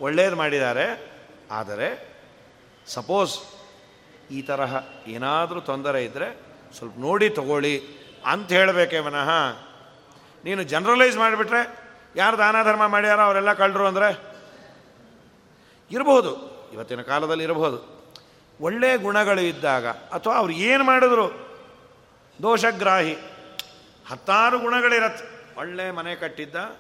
ಒಳ್ಳೇದು 0.01 0.37
ಮಾಡಿದ್ದಾರೆ. 0.37 1.13
ಆದರೆ, 1.51 2.09
ಸಪೋಸ್ 2.87 3.58
ಈ 4.31 4.43
ತರಹ 4.43 4.77
ಏನಾದರೂ 5.07 5.61
ತೊಂದರೆ 5.61 6.05
ಇದ್ದರೆ 6.05 6.37
ಸ್ವಲ್ಪ 6.77 6.95
ನೋಡಿ 6.99 7.31
ತಗೊಳ್ಳಿ 7.31 7.83
ಅಂತ 8.27 8.53
ಹೇಳಬೇಕೇ 8.53 8.99
ವಿನಃ. 8.99 9.31
ನೀನು 10.45 10.63
ಜನರಲೈಸ್ 10.63 11.17
ಮಾಡಿಬಿಟ್ರೆ 11.17 11.89
ಯಾರು 12.17 12.39
ದಾನ 12.39 12.57
ಧರ್ಮ 12.65 12.87
ಮಾಡ್ಯಾರ 12.87 13.21
ಅವರೆಲ್ಲ 13.21 13.53
ಕಳ್ಳರು 13.53 13.87
ಅಂದರೆ? 13.87 14.39
ಇರಬಹುದು. 15.91 16.59
ಇವತ್ತಿನ 16.73 17.03
ಕಾಲದಲ್ಲಿ 17.03 17.45
ಇರಬಹುದು. 17.45 17.99
ಒಳ್ಳೆಯ 18.61 18.97
ಗುಣಗಳು 18.97 19.41
ಇದ್ದಾಗ 19.41 19.87
ಅಥವಾ 19.87 20.35
ಅವ್ರು 20.35 20.53
ಏನು 20.53 20.85
ಮಾಡಿದ್ರು? 20.85 21.29
ದೋಷಗ್ರಾಹಿ. 22.43 23.15
ಹತ್ತಾರು 24.09 24.59
ಗುಣಗಳಿರತ್ತೆ. 24.59 25.55
ಒಳ್ಳೆ 25.61 25.91
ಮನೆ 25.91 26.15
ಕಟ್ಟಿದ್ದ, 26.15 26.77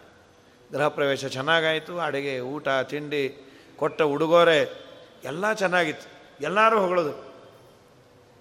ಗೃಹ 0.72 0.88
ಪ್ರವೇಶ 0.88 1.26
ಚೆನ್ನಾಗಾಯಿತು, 1.26 2.00
ಅಡುಗೆ, 2.00 2.40
ಊಟ, 2.40 2.68
ತಿಂಡಿ, 2.68 3.50
ಕೊಟ್ಟ 3.76 4.02
ಉಡುಗೊರೆ, 4.02 4.88
ಎಲ್ಲ 5.24 5.52
ಚೆನ್ನಾಗಿತ್ತು. 5.52 6.18
ಎಲ್ಲರೂ 6.44 6.80
ಹೊಗಳೋದು. 6.80 7.27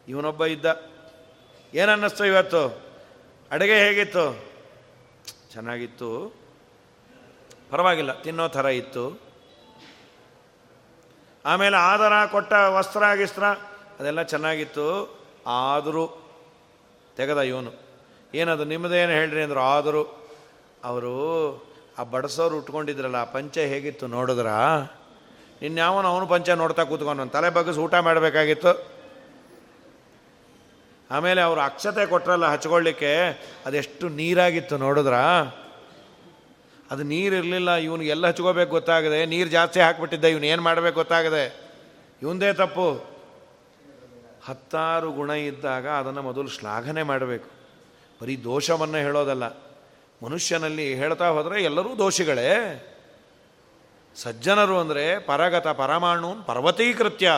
ಇವನೊಬ್ಬ 0.08 0.45
ಇದ್ದ. 0.45 0.66
ಏನನ್ನಿಸ್ತು 1.74 2.26
ಇವತ್ತು? 2.26 2.82
ಅಡುಗೆ 3.51 3.88
ಹೇಗಿತ್ತು? 3.88 4.45
ಚೆನ್ನಾಗಿತ್ತು. 5.53 6.36
ಪರವಾಗಿಲ್ಲ, 7.70 8.22
ತಿನ್ನೋ 8.22 8.47
ಥರ 8.47 8.66
ಇತ್ತು. 8.66 9.22
ಆಮೇಲೆ 11.45 11.78
ಆದರ 11.78 12.26
ಕೊಟ್ಟ 12.32 12.53
ವಸ್ತ್ರ, 12.53 13.03
ಗಿಸ್ತ್ರ, 13.16 13.43
ಅದೆಲ್ಲ 13.99 14.22
ಚೆನ್ನಾಗಿತ್ತು. 14.22 15.18
ಆದರೂ 15.47 16.30
ತೆಗೆದ 17.18 17.41
ಇವನು. 17.41 17.72
ಏನದು 18.34 18.64
ನಿಮ್ಮದೇನು 18.64 19.12
ಹೇಳ್ರಿ 19.12 19.43
ಅಂದರು, 19.43 19.60
ಆದರೂ. 19.60 20.30
ಅವರು, 20.84 21.16
ಆ 21.99 22.03
ಬಡಸೋರು 22.03 22.58
ಉಟ್ಕೊಂಡಿದ್ರಲ್ಲ, 22.58 23.16
ಆ 23.16 23.24
ಪಂಚೆ 23.24 23.68
ಹೇಗಿತ್ತು 23.68 24.08
ನೋಡಿದ್ರ? 24.08 24.47
ಇನ್ಯಾವನು 25.62 26.08
ಅವನು 26.08 26.28
ಪಂಚೆ 26.28 26.55
ನೋಡ್ತಾ 26.55 26.84
ಕೂತ್ಕೊಂಡು 26.84 27.26
ತಲೆ 27.26 27.49
ಬಗ್ಗಿಸಿ 27.49 27.80
ಊಟ 27.80 27.95
ಮಾಡಬೇಕಾಗಿತ್ತು. 27.95 28.96
ಆಮೇಲೆ 31.12 31.41
ಅವರು 31.41 31.62
ಅಕ್ಷತೆ 31.62 32.05
ಕೊಟ್ರಲ್ಲ 32.05 32.45
ಹಚ್ಕೊಳ್ಳಿಕ್ಕೆ, 32.45 33.43
ಅದೆಷ್ಟು 33.66 34.10
ನೀರಾಗಿತ್ತು 34.10 34.78
ನೋಡಿದ್ರ? 34.78 35.14
ಅದು 36.91 37.03
ನೀರಿರಲಿಲ್ಲ 37.03 37.76
ಇವನು 37.76 38.03
ಎಲ್ಲ 38.03 38.28
ಹಚ್ಕೋಬೇಕು 38.28 38.70
ಗೊತ್ತಾಗದೆ. 38.72 39.26
ನೀರು 39.26 39.49
ಜಾಸ್ತಿ 39.49 39.80
ಹಾಕ್ಬಿಟ್ಟಿದ್ದ, 39.80 40.26
ಇವನು 40.26 40.45
ಏನು 40.45 40.62
ಮಾಡಬೇಕು 40.62 40.95
ಗೊತ್ತಾಗದೆ. 40.95 41.68
ಇವಂದೇ 42.22 42.53
ತಪ್ಪು. 42.53 43.18
ಹತ್ತಾರು 44.45 45.12
ಗುಣ 45.12 45.30
ಇದ್ದಾಗ 45.30 45.88
ಅದನ್ನು 45.88 46.22
ಮೊದಲು 46.22 46.47
ಶ್ಲಾಘನೆ 46.47 47.03
ಮಾಡಬೇಕು. 47.03 47.49
ಬರೀ 48.22 48.38
ದೋಷವನ್ನು 48.38 48.97
ಹೇಳೋದಲ್ಲ. 48.97 49.47
ಮನುಷ್ಯನಲ್ಲಿ 50.26 50.95
ಹೇಳ್ತಾ 50.95 51.28
ಹೋದರೆ 51.28 51.64
ಎಲ್ಲರೂ 51.64 51.97
ದೋಷಿಗಳೇ. 51.97 52.84
ಸಜ್ಜನರು 54.16 54.80
ಅಂದರೆ 54.80 55.20
ಪರಗತ 55.20 55.68
ಪರಮಾಣು 55.68 56.36
ಪರ್ವತೀಕೃತ್ಯ. 56.45 57.32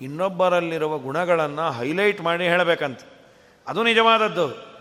ಇನ್ನೊಬ್ಬರಲ್ಲಿರುವ 0.00 0.98
ಗುಣಗಳನ್ನು 0.98 1.70
ಹೈಲೈಟ್ 1.70 2.20
ಮಾಡಿ 2.20 2.44
ಹೇಳಬೇಕಂತ. 2.44 3.00
ಅದು 3.66 3.82
ನಿಜವಾದದ್ದು. 3.82 4.76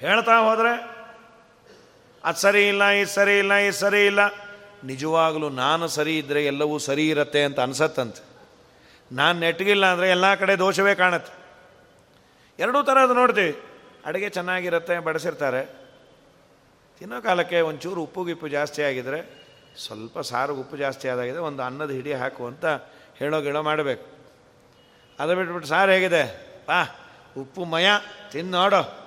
ಹೇಳ್ತಾ 0.00 0.38
ಹೋದರೆ, 0.38 0.72
ಅದು 2.24 2.38
ಸರಿ 2.38 2.68
ಇಲ್ಲ, 2.68 2.84
ಇದು 2.84 3.10
ಸರಿ 3.10 3.38
ಇಲ್ಲ, 3.38 3.52
ಇದು 3.54 3.76
ಸರಿ 3.76 4.06
ಇಲ್ಲ. 4.06 4.20
ನಿಜವಾಗಲೂ 4.84 5.48
ನಾನು 5.48 5.88
ಸರಿ 5.88 6.18
ಇದ್ದರೆ 6.18 6.44
ಎಲ್ಲವೂ 6.44 6.78
ಸರಿ 6.78 7.08
ಇರುತ್ತೆ 7.08 7.44
ಅಂತ 7.44 7.60
ಅನ್ಸತ್ತಂತೆ. 7.60 8.22
ನಾನು 9.12 9.40
ನೆಟ್ಗಿಲ್ಲ 9.40 9.86
ಅಂದರೆ 9.86 10.10
ಎಲ್ಲ 10.10 10.34
ಕಡೆ 10.34 10.58
ದೋಷವೇ 10.58 10.94
ಕಾಣುತ್ತೆ. 10.94 11.32
ಎರಡೂ 12.58 12.82
ಥರದ್ದು 12.82 13.14
ನೋಡ್ತೀವಿ. 13.14 13.62
ಅಡುಗೆ 14.04 14.28
ಚೆನ್ನಾಗಿರುತ್ತೆ, 14.28 14.98
ಬಡಿಸಿರ್ತಾರೆ. 14.98 15.80
ತಿನ್ನೋ 16.98 17.20
ಕಾಲಕ್ಕೆ 17.20 17.60
ಒಂಚೂರು 17.60 18.02
ಉಪ್ಪು 18.02 18.24
ಗಿಪ್ಪು 18.24 18.48
ಜಾಸ್ತಿ 18.48 18.82
ಆಗಿದರೆ 18.82 19.40
ಸ್ವಲ್ಪ 19.78 20.18
ಸಾರು 20.18 20.54
ಉಪ್ಪು 20.54 20.76
ಜಾಸ್ತಿ 20.76 21.08
ಆದಾಗಿದೆ, 21.08 21.38
ಒಂದು 21.38 21.62
ಅನ್ನದ 21.62 21.90
ಹಿಡಿ 21.90 22.12
ಹಾಕುವಂಥ 22.12 22.64
ಹೇಳೋ 23.20 23.40
ಗಿಡೋ 23.40 23.62
ಮಾಡಬೇಕು. 23.62 24.06
ಅದು 25.20 25.36
ಬಿಟ್ಬಿಟ್ಟು 25.36 25.68
ಸಾರು 25.68 25.90
ಹೇಗಿದೆ? 25.90 26.24
ಬಾ, 26.68 26.84
ಉಪ್ಪು 27.36 27.64
ಮಯ 27.64 27.86
ತಿನ್ನು 28.32 28.58
ನೋಡು. 28.58 29.00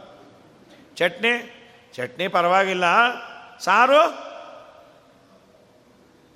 ಚಟ್ನಿ? 0.95 1.59
ಚಟ್ನಿ 1.93 2.27
ಪರವಾಗಿಲ್ಲ. 2.27 2.83
ಸಾರು? 3.57 4.33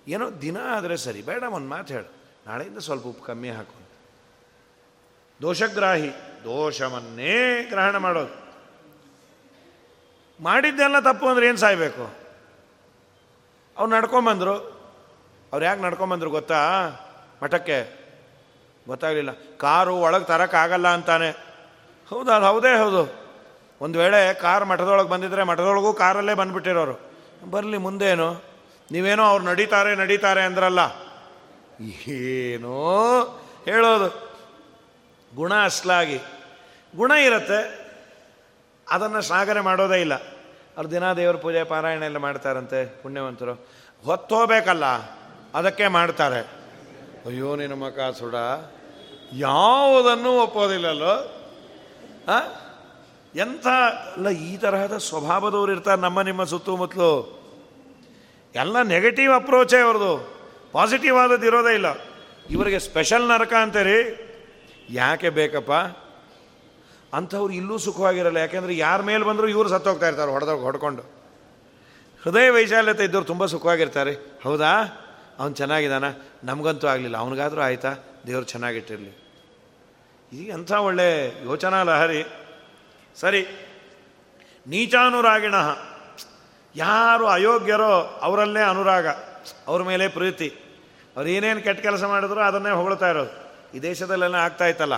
ಏನೋ 0.08 0.32
ದಿನ 0.32 0.58
ಆದರೆ 0.72 0.98
ಸರಿ, 0.98 1.22
ಬೇಡ 1.22 1.44
ಒಂದು 1.44 1.70
ಮಾತು 1.70 1.94
ಹೇಳು. 1.94 2.18
ನಾಳೆಯಿಂದ 2.48 2.78
ಸ್ವಲ್ಪ 2.78 3.08
ಉಪ್ಪು 3.08 3.24
ಕಮ್ಮಿ 3.24 3.50
ಹಾಕು. 3.50 3.74
ದೋಷಗ್ರಾಹಿ, 5.42 6.10
ದೋಷವನ್ನೇ 6.44 7.64
ಗ್ರಹಣ 7.70 7.98
ಮಾಡೋದು. 7.98 8.48
ಮಾಡಿದ್ದೆಲ್ಲ 10.44 11.00
ತಪ್ಪು 11.00 11.28
ಅಂದ್ರೆ 11.28 11.48
ಏನು 11.48 11.58
ಸಾಯ್ಬೇಕು? 11.58 12.02
ಅವ್ರು 13.78 13.96
ನಡ್ಕೊಂಬಂದರು. 13.96 14.56
ಅವ್ರು 15.54 15.66
ಯಾಕೆ 15.66 15.82
ನಡ್ಕೊಂಬಂದ್ರು 15.82 16.30
ಗೊತ್ತಾ? 16.30 16.90
ಮಠಕ್ಕೆ. 17.44 18.08
ಗೊತ್ತಾಗಲಿಲ್ಲ. 18.88 19.30
ಕಾರು 19.58 19.96
ಒಳಗೆ 19.96 20.24
ತರೋಕ್ಕಾಗಲ್ಲ 20.24 20.88
ಅಂತಾನೆ. 20.88 21.30
ಹೌದು, 22.10 22.32
ಅದು 22.32 22.46
ಹೌದೇ 22.46 22.78
ಹೌದು. 22.78 23.28
ಒಂದು 23.82 24.00
ವೇಳೆ 24.00 24.34
ಕಾರ್ 24.34 24.66
ಮಠದೊಳಗೆ 24.66 25.10
ಬಂದಿದ್ದರೆ 25.10 25.44
ಮಠದೊಳಗೂ 25.44 25.94
ಕಾರಲ್ಲೇ 25.94 26.34
ಬಂದುಬಿಟ್ಟಿರೋರು. 26.34 27.12
ಬರಲಿ, 27.50 27.78
ಮುಂದೇನು? 27.78 28.34
ನೀವೇನೋ 28.92 29.24
ಅವ್ರು 29.24 29.46
ನಡೀತಾರೆ 29.46 29.96
ನಡೀತಾರೆ 29.96 30.42
ಅಂದ್ರಲ್ಲ. 30.42 30.80
ಏನೋ 32.08 33.22
ಹೇಳೋದು. 33.66 34.36
ಗುಣ 35.36 35.54
ಅಸ್ಲಾಗಿ. 35.64 36.20
ಗುಣ 36.96 37.12
ಇರುತ್ತೆ. 37.12 37.88
ಅದನ್ನು 38.90 39.22
ಸಾಗರೆ 39.22 39.62
ಮಾಡೋದೇ 39.62 40.02
ಇಲ್ಲ. 40.02 40.14
ಅವ್ರು 40.14 40.92
ದಿನ 40.92 41.14
ದೇವರ 41.14 41.36
ಪೂಜೆ, 41.36 41.64
ಪಾರಾಯಣ 41.64 42.04
ಎಲ್ಲ 42.04 42.18
ಮಾಡ್ತಾರಂತೆ 42.18 43.02
ಪುಣ್ಯವಂತರು. 43.02 43.68
ಹೊತ್ತೋಬೇಕಲ್ಲ 44.06 44.86
ಅದಕ್ಕೆ 45.54 45.88
ಮಾಡ್ತಾರೆ. 45.88 46.57
ಅಯ್ಯೋ 47.28 47.56
ನಿನ್ನ 47.56 47.74
ಮಕ 47.74 48.00
ಸುಡ. 48.20 48.36
ಯಾವುದನ್ನು 49.34 50.32
ಒಪ್ಪೋದಿಲ್ಲಲ್ಲೋ? 50.42 51.16
ಎಂಥ 53.36 53.68
ಅಲ್ಲ, 53.68 54.30
ಈ 54.30 54.58
ತರಹದ 54.58 54.98
ಸ್ವಭಾವದವ್ರು 54.98 55.72
ಇರ್ತಾರೆ 55.72 56.02
ನಮ್ಮ 56.02 56.22
ನಿಮ್ಮ 56.22 56.44
ಸುತ್ತಮುತ್ತಲು 56.44 57.12
ಎಲ್ಲ 58.56 58.82
ನೆಗೆಟಿವ್ 58.82 59.34
ಅಪ್ರೋಚೇ 59.34 59.80
ಅವ್ರದ್ದು. 59.80 60.14
ಪಾಸಿಟಿವ್ 60.72 61.18
ಆದದ್ದು 61.18 61.46
ಇರೋದೇ 61.46 61.74
ಇಲ್ಲ. 61.74 61.86
ಇವರಿಗೆ 62.50 62.80
ಸ್ಪೆಷಲ್ 62.80 63.30
ನರಕ 63.30 63.54
ಅಂತೀರಿ. 63.54 64.00
ಯಾಕೆ 64.90 65.30
ಬೇಕಪ್ಪ? 65.30 65.72
ಅಂಥವ್ರು 67.16 67.54
ಇಲ್ಲೂ 67.54 67.78
ಸುಖವಾಗಿರಲ್ಲ. 67.78 68.38
ಯಾಕೆಂದರೆ 68.38 68.78
ಯಾರ 68.78 69.02
ಮೇಲೆ 69.02 69.24
ಬಂದರೂ 69.24 69.48
ಇವರು 69.48 69.70
ಸತ್ತೋಗ್ತಾ 69.70 70.08
ಇರ್ತಾರೆ 70.08 70.32
ಹೊಡೆದಾಗ 70.32 70.60
ಹೊಡ್ಕೊಂಡು. 70.60 71.02
ಹೃದಯ 72.24 72.50
ವೈಶಾಲ್ಯತೆ 72.50 73.04
ಇದ್ದವ್ರು 73.04 73.28
ತುಂಬ 73.28 73.46
ಸುಖವಾಗಿರ್ತಾರೆ. 73.46 74.40
ಹೌದಾ? 74.44 75.04
ಅವನು 75.40 75.54
ಚೆನ್ನಾಗಿದ್ದಾನ 75.54 76.04
ನಮಗಂತೂ 76.44 76.88
ಆಗಲಿಲ್ಲ. 76.88 77.18
ಅವನಿಗಾದರೂ 77.18 77.62
ಆಯಿತಾ? 77.62 77.94
ದೇವರು 78.28 78.46
ಚೆನ್ನಾಗಿಟ್ಟಿರಲಿ. 78.46 79.28
ಈಗ 80.34 80.50
ಎಂಥ 80.50 80.72
ಒಳ್ಳೆ 80.72 81.28
ಯೋಚನಾ 81.46 81.84
ಲಹರಿ 81.84 82.26
ಸರಿ, 83.16 83.48
ನೀಚಾನುರಾಗಿಣ. 84.68 85.54
ಯಾರು 86.76 87.28
ಅಯೋಗ್ಯರೋ 87.28 88.20
ಅವರಲ್ಲೇ 88.22 88.62
ಅನುರಾಗ. 88.62 89.08
ಅವ್ರ 89.68 89.84
ಮೇಲೆ 89.84 90.08
ಪ್ರೀತಿ. 90.08 90.56
ಅವ್ರು 91.18 91.30
ಏನೇನು 91.30 91.62
ಕೆಟ್ಟ 91.62 91.82
ಕೆಲಸ 91.82 92.04
ಮಾಡಿದ್ರು 92.04 92.42
ಅದನ್ನೇ 92.42 92.70
ಹೊಗಳ್ತಾ 92.70 93.10
ಇರೋದು. 93.10 93.48
ಈ 93.78 93.80
ದೇಶದಲ್ಲೆಲ್ಲ 93.80 94.36
ಆಗ್ತಾ 94.36 94.66
ಇತ್ತಲ್ಲ. 94.66 94.94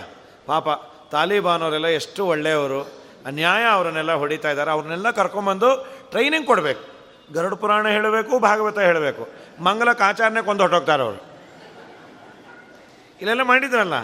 ಪಾಪ 0.45 0.67
ತಾಲಿಬಾನ್ 1.11 1.61
ಅವರೆಲ್ಲ 1.61 1.87
ಎಷ್ಟು 1.87 2.25
ಒಳ್ಳೆಯವರು. 2.25 2.81
ಅನ್ಯಾಯ 3.25 3.63
ಅವರನ್ನೆಲ್ಲ 3.65 4.13
ಹೊಡಿತಾ 4.13 4.49
ಇದ್ದಾರೆ. 4.49 4.71
ಅವ್ರನ್ನೆಲ್ಲ 4.71 5.11
ಕರ್ಕೊಂಬಂದು 5.11 5.87
ಟ್ರೈನಿಂಗ್ 6.11 6.47
ಕೊಡಬೇಕು. 6.47 6.99
ಗರುಡ 7.33 7.53
ಪುರಾಣ 7.53 7.87
ಹೇಳಬೇಕು, 7.87 8.39
ಭಾಗವತ 8.39 8.79
ಹೇಳಬೇಕು. 8.79 9.29
ಮಂಗಲಕ್ಕೆ 9.61 10.03
ಆಚಾರನೆ 10.03 10.41
ಕೊಂದು 10.45 10.63
ಹೊಟ್ಟೋಗ್ತಾರೆ 10.63 11.03
ಅವರು. 11.03 11.19
ಇಲ್ಲೆಲ್ಲ 13.19 13.43
ಮಾಡಿದ್ರಲ್ಲ? 13.43 13.97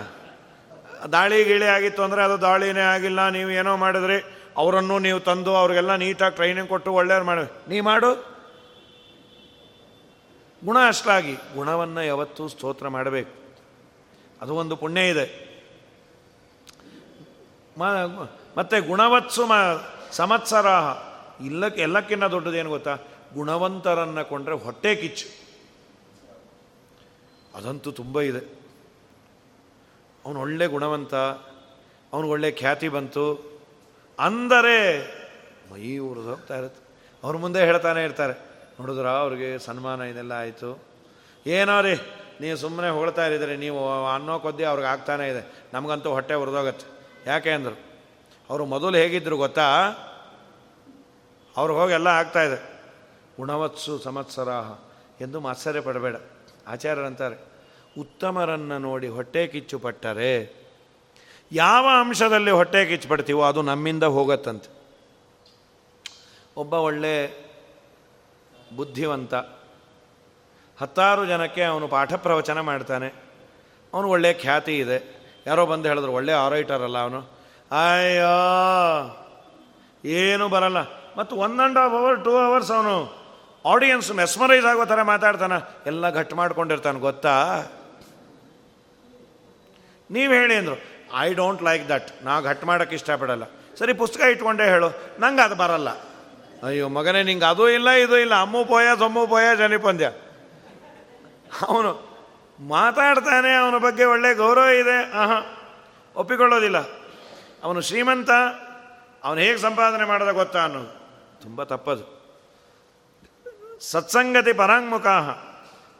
ದಾಳಿ 1.14 1.38
ಗಿಳಿ 1.44 1.68
ಆಗಿತ್ತು 1.76 2.02
ಅಂದರೆ 2.04 2.22
ಅದು 2.24 2.38
ದಾಳಿನೇ 2.42 2.86
ಆಗಿಲ್ಲ, 2.96 3.30
ನೀವು 3.30 3.50
ಏನೋ 3.60 3.74
ಮಾಡಿದ್ರಿ, 3.78 4.18
ಅವರನ್ನು 4.58 5.00
ನೀವು 5.00 5.20
ತಂದು 5.20 5.52
ಅವ್ರಿಗೆಲ್ಲ 5.56 5.96
ನೀಟಾಗಿ 5.96 6.36
ಟ್ರೈನಿಂಗ್ 6.36 6.70
ಕೊಟ್ಟು 6.70 6.94
ಒಳ್ಳೆಯವ್ರು 6.94 7.26
ಮಾಡಿ. 7.26 7.44
ನೀ 7.70 7.80
ಮಾಡು. 7.80 8.12
ಗುಣ 10.66 10.78
ಅಷ್ಟಾಗಿ, 10.88 11.34
ಗುಣವನ್ನು 11.56 12.02
ಯಾವತ್ತೂ 12.04 12.44
ಸ್ತೋತ್ರ 12.48 12.88
ಮಾಡಬೇಕು. 12.88 13.34
ಅದು 14.42 14.54
ಒಂದು 14.56 14.76
ಪುಣ್ಯ 14.76 15.02
ಇದೆ. 15.10 15.26
ಮತ್ತೆ 18.58 18.78
ಗುಣವತ್ಸು 18.80 19.44
ಮ 19.46 19.54
ಸಮತ್ಸರ 20.12 20.68
ಇಲ್ಲಕ್ಕೆ 21.46 21.82
ಎಲ್ಲಕ್ಕಿಂತ 21.82 22.24
ದೊಡ್ಡದೇನು 22.36 22.70
ಗೊತ್ತಾ? 22.70 22.94
ಗುಣವಂತರನ್ನು 23.34 24.24
ಕೊಂಡ್ರೆ 24.30 24.56
ಹೊಟ್ಟೆ 24.66 24.92
ಕಿಚ್ಚು. 24.96 25.45
ಅದಂತೂ 27.56 27.90
ತುಂಬ 27.92 28.22
ಇದೆ. 28.22 28.42
ಅವನು 30.26 30.40
ಒಳ್ಳೆ 30.42 30.66
ಗುಣವಂತ 30.68 31.14
ಅವನಿಗೆ 32.14 32.52
ಖ್ಯಾತಿ 32.52 32.90
ಬಂತು. 32.90 33.26
ಅಂದರೆ, 34.20 34.78
ಮೈ 35.72 35.98
ಉರಿದು 35.98 36.30
ಹೋಗ್ತಾ 36.30 36.58
ಇರುತ್ತೆ. 36.58 36.82
ಅವ್ರ 37.24 37.36
ಮುಂದೆ 37.38 37.66
ಹೇಳ್ತಾನೆ 37.66 38.04
ಇರ್ತಾರೆ, 38.04 38.36
ನೋಡಿದ್ರ 38.80 39.08
ಅವ್ರಿಗೆ 39.24 39.50
ಸನ್ಮಾನ 39.60 40.02
ಇದೆಲ್ಲ 40.02 40.34
ಆಯಿತು? 40.34 40.70
ಏನೋ 41.46 41.76
ರೀ, 41.82 41.96
ನೀವು 42.42 42.58
ಸುಮ್ಮನೆ 42.58 42.90
ಹೊಳ್ತಾ 42.90 43.26
ಇರಿದ್ರಿ 43.26 43.56
ನೀವು 43.58 43.82
ಅನ್ನೋ 44.06 44.40
ಕೊದ್ದಿ 44.40 44.64
ಅವ್ರಿಗೆ 44.64 44.88
ಆಗ್ತಾನೆ 44.88 45.26
ಇದೆ. 45.30 45.44
ನಮಗಂತೂ 45.74 46.10
ಹೊಟ್ಟೆ 46.10 46.34
ಉರಿದೋಗತ್ತೆ 46.34 46.88
ಯಾಕೆ 47.30 47.52
ಅಂದರು, 47.52 47.78
ಅವರು 48.50 48.64
ಮೊದಲು 48.66 48.96
ಹೇಗಿದ್ದರು 48.98 49.38
ಗೊತ್ತಾ? 49.38 49.68
ಅವ್ರಿಗೆ 51.56 51.80
ಹೋಗಿ 51.80 51.94
ಎಲ್ಲ 51.94 52.08
ಆಗ್ತಾಯಿದೆ 52.08 52.58
ಗುಣವತ್ಸು 53.38 53.94
ಸಮತ್ಸರಾಹ, 54.00 54.68
ಎಂದು 55.22 55.48
ಆಶ್ಚರ್ಯ 55.48 55.82
ಪಡಬೇಡ. 55.82 56.16
ಆಚಾರ್ಯರಂತಾರೆ, 56.68 57.36
ಉತ್ತಮರನ್ನು 58.00 58.80
ನೋಡಿ 58.80 59.08
ಹೊಟ್ಟೆ 59.08 59.48
ಕಿಚ್ಚು 59.48 59.80
ಪಟ್ಟರೆ 59.80 60.54
ಯಾವ 61.52 61.88
ಅಂಶದಲ್ಲಿ 62.00 62.52
ಹೊಟ್ಟೆ 62.52 62.86
ಕಿಚ್ಚು 62.86 63.10
ಪಡ್ತೀವೋ 63.10 63.44
ಅದು 63.44 63.62
ನಮ್ಮಿಂದ 63.62 64.04
ಹೋಗತ್ತಂತೆ. 64.04 64.76
ಒಬ್ಬ 66.58 66.74
ಒಳ್ಳೆ 66.74 67.46
ಬುದ್ಧಿವಂತ, 68.76 69.34
ಹತ್ತಾರು 70.82 71.26
ಜನಕ್ಕೆ 71.26 71.64
ಅವನು 71.64 71.88
ಪಾಠ 71.88 72.14
ಪ್ರವಚನ 72.14 72.60
ಮಾಡ್ತಾನೆ. 72.60 73.14
ಅವನು 73.94 74.08
ಒಳ್ಳೆ 74.10 74.34
ಖ್ಯಾತಿ 74.34 74.78
ಇದೆ. 74.78 75.16
ಯಾರೋ 75.48 75.66
ಬಂದು 75.66 75.88
ಹೇಳಿದ್ರು, 75.88 76.12
ಒಳ್ಳೆ 76.12 76.32
ಆರೈಟರ್ 76.32 76.82
ಅಲ್ಲ 76.82 76.98
ಅವನು. 76.98 77.20
ಅಯ್ಯೋ, 77.72 78.34
ಏನು 80.06 80.50
ಬರಲ್ಲ. 80.50 80.78
ಮತ್ತು 81.18 81.36
one 81.36 81.60
and 81.60 81.78
half 81.78 81.94
hour 81.94 82.24
two 82.24 82.38
hours 82.38 82.72
ಅವನು 82.72 83.25
ಆಡಿಯನ್ಸ್ 83.66 84.12
ಮೆಸ್ಮರೈಸ್ 84.12 84.66
ಆಗೋ 84.66 84.86
ಥರ 84.86 85.02
ಮಾತಾಡ್ತಾನೆ. 85.02 85.70
ಎಲ್ಲ 85.86 86.10
ಘಟ್ 86.10 86.34
ಮಾಡ್ಕೊಂಡಿರ್ತಾನೆ, 86.34 87.00
ಗೊತ್ತಾ? 87.00 87.64
ನೀವು 90.12 90.34
ಹೇಳಿ 90.34 90.56
ಅಂದರು 90.56 90.82
ಐ 91.20 91.34
ಡೋಂಟ್ 91.34 91.64
ಲೈಕ್ 91.64 91.90
ದಟ್ 91.90 92.24
ನಾ 92.24 92.42
ಘಟ್ 92.42 92.66
ಮಾಡೋಕ್ಕೆ 92.66 92.96
ಇಷ್ಟಪಡಲ್ಲ. 92.96 93.44
ಸರಿ, 93.80 93.94
ಪುಸ್ತಕ 93.94 94.22
ಇಟ್ಕೊಂಡೇ 94.22 94.64
ಹೇಳು. 94.64 95.20
ನಂಗೆ 95.20 95.42
ಅದು 95.42 95.56
ಬರಲ್ಲ. 95.56 95.90
ಅಯ್ಯೋ, 96.66 96.90
ಮಗನೇ, 96.90 97.24
ನಿಂಗೆ 97.24 97.46
ಅದು 97.46 97.70
ಇಲ್ಲ, 97.70 97.90
ಇದು 97.90 98.18
ಇಲ್ಲ. 98.18 98.36
ಅಮ್ಮು 98.36 98.66
ಪೋಯ 98.66 98.86
ಸೊಮ್ಮು 98.98 99.28
ಪೋಯ, 99.28 99.56
ಜನಿಪಂದ್ಯ. 99.56 100.12
ಅವನು 101.68 102.18
ಮಾತಾಡ್ತಾನೆ, 102.60 103.56
ಅವನ 103.56 103.78
ಬಗ್ಗೆ 103.78 104.06
ಒಳ್ಳೆ 104.06 104.34
ಗೌರವ 104.34 104.64
ಇದೆ. 104.64 105.12
ಆಹಾ, 105.12 105.58
ಒಪ್ಪಿಕೊಳ್ಳೋದಿಲ್ಲ. 106.16 106.78
ಅವನು 107.64 107.82
ಶ್ರೀಮಂತ, 107.82 108.30
ಅವನು 109.24 109.40
ಹೇಗೆ 109.40 109.58
ಸಂಪಾದನೆ 109.58 110.06
ಮಾಡೋದ 110.06 110.32
ಗೊತ್ತಾ 110.32 110.64
ಅನ್ನೋದು. 110.64 110.88
ತುಂಬ 111.42 111.64
ತಪ್ಪದು. 111.64 112.15
ಸತ್ಸಂಗತಿ 113.92 114.54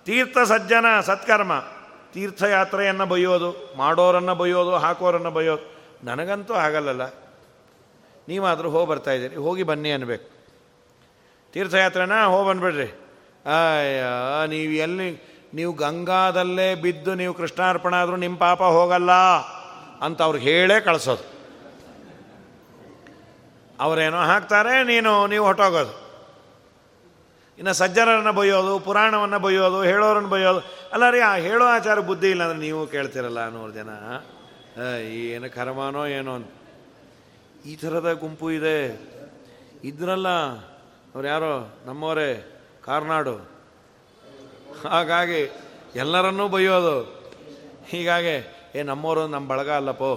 ತೀರ್ಥ 0.06 0.38
ಸಜ್ಜನ 0.52 0.88
ಸತ್ಕರ್ಮ. 1.02 1.54
ತೀರ್ಥಯಾತ್ರೆಯನ್ನು 2.14 3.06
ಬೈಯೋದು 3.06 3.50
ಮಾಡೋರನ್ನು 3.78 4.34
ಬೈಯೋದು 4.36 4.74
ಹಾಕೋರನ್ನು 4.84 5.32
ಬೈಯೋದು 5.32 5.66
ನನಗಂತೂ 6.06 6.54
ಆಗಲ್ಲಲ್ಲ. 6.54 7.06
ನೀವಾದರೂ 8.28 8.70
ಹೋಗಿ 8.76 8.88
ಬರ್ತಾಯಿದ್ದೀರಿ 8.90 9.36
ಹೋಗಿ 9.46 9.64
ಬನ್ನಿ 9.64 9.92
ಅನ್ಬೇಕು. 9.92 10.28
ತೀರ್ಥಯಾತ್ರೆನ 11.54 12.16
ಹೋಗಿ 12.34 12.48
ಬಂದ್ಬಿಡ್ರಿ. 12.50 12.88
ಅಯ್ಯ, 13.56 14.04
ನೀವು 14.54 14.72
ಎಲ್ಲಿ, 14.86 15.10
ನೀವು 15.54 15.74
ಗಂಗಾದಲ್ಲೇ 15.74 16.70
ಬಿದ್ದು 16.76 17.12
ನೀವು 17.16 17.34
ಕೃಷ್ಣಾರ್ಪಣ 17.34 17.94
ಆದರೂ 17.96 18.16
ನಿಮ್ಮ 18.16 18.38
ಪಾಪ 18.38 18.62
ಹೋಗಲ್ಲ 18.78 19.12
ಅಂತ 20.06 20.22
ಅವ್ರಿಗೆ 20.22 20.46
ಹೇಳೇ 20.52 20.80
ಕಳಿಸೋದು. 20.80 21.26
ಅವರೇನೋ 23.80 24.22
ಹಾಕ್ತಾರೆ, 24.32 24.74
ನೀನು, 24.84 25.14
ನೀವು 25.28 25.46
ಹೊಟ್ಟೋಗೋದು 25.46 26.05
ಇನ್ನು 27.60 27.74
ಸಜ್ಜನರನ್ನು 27.82 28.34
ಬೈಯೋದು 28.40 28.74
ಪುರಾಣವನ್ನು 28.86 29.40
ಬೈಯೋದು 29.46 29.80
ಹೇಳೋರನ್ನು 29.90 30.32
ಬೈಯೋದು 30.34 30.62
ಅಲ್ಲ 30.94 31.10
ರೀ 31.16 31.20
ಆ 31.30 31.34
ಹೇಳೋ 31.48 31.66
ಆಚಾರ 31.76 32.00
ಬುದ್ಧಿ 32.10 32.30
ಇಲ್ಲ 32.34 32.44
ಅಂದರೆ 32.48 32.60
ನೀವು 32.68 32.82
ಕೇಳ್ತಿರಲ್ಲ 32.94 33.42
ನೂರು 33.56 33.72
ಜನ. 33.80 33.90
ಏನು 35.28 35.48
ಕರ್ಮಾನೋ 35.58 36.04
ಏನೋ 36.18 36.34
ಈ 37.72 37.76
ಥರದ 37.82 38.10
ಗುಂಪು 38.24 38.48
ಇದೆ. 38.60 38.78
ಇದ್ರಲ್ಲ 39.90 40.30
ಅವ್ರು 41.14 41.28
ಯಾರೋ 41.28 41.54
ನಮ್ಮವರೇ, 41.86 42.30
ಕಾರ್ನಾಡು. 42.86 43.36
ಹಾಗಾಗಿ 44.94 45.42
ಎಲ್ಲರನ್ನೂ 46.04 46.46
ಬೈಯೋದು 46.56 46.96
ಹೀಗಾಗಿ, 47.92 48.36
ಏ 48.76 48.84
ನಮ್ಮವರು 48.92 49.24
ನಮ್ಮ 49.34 49.46
ಬಳಗ 49.54 49.70
ಅಲ್ಲಪ್ಪೋ. 49.80 50.14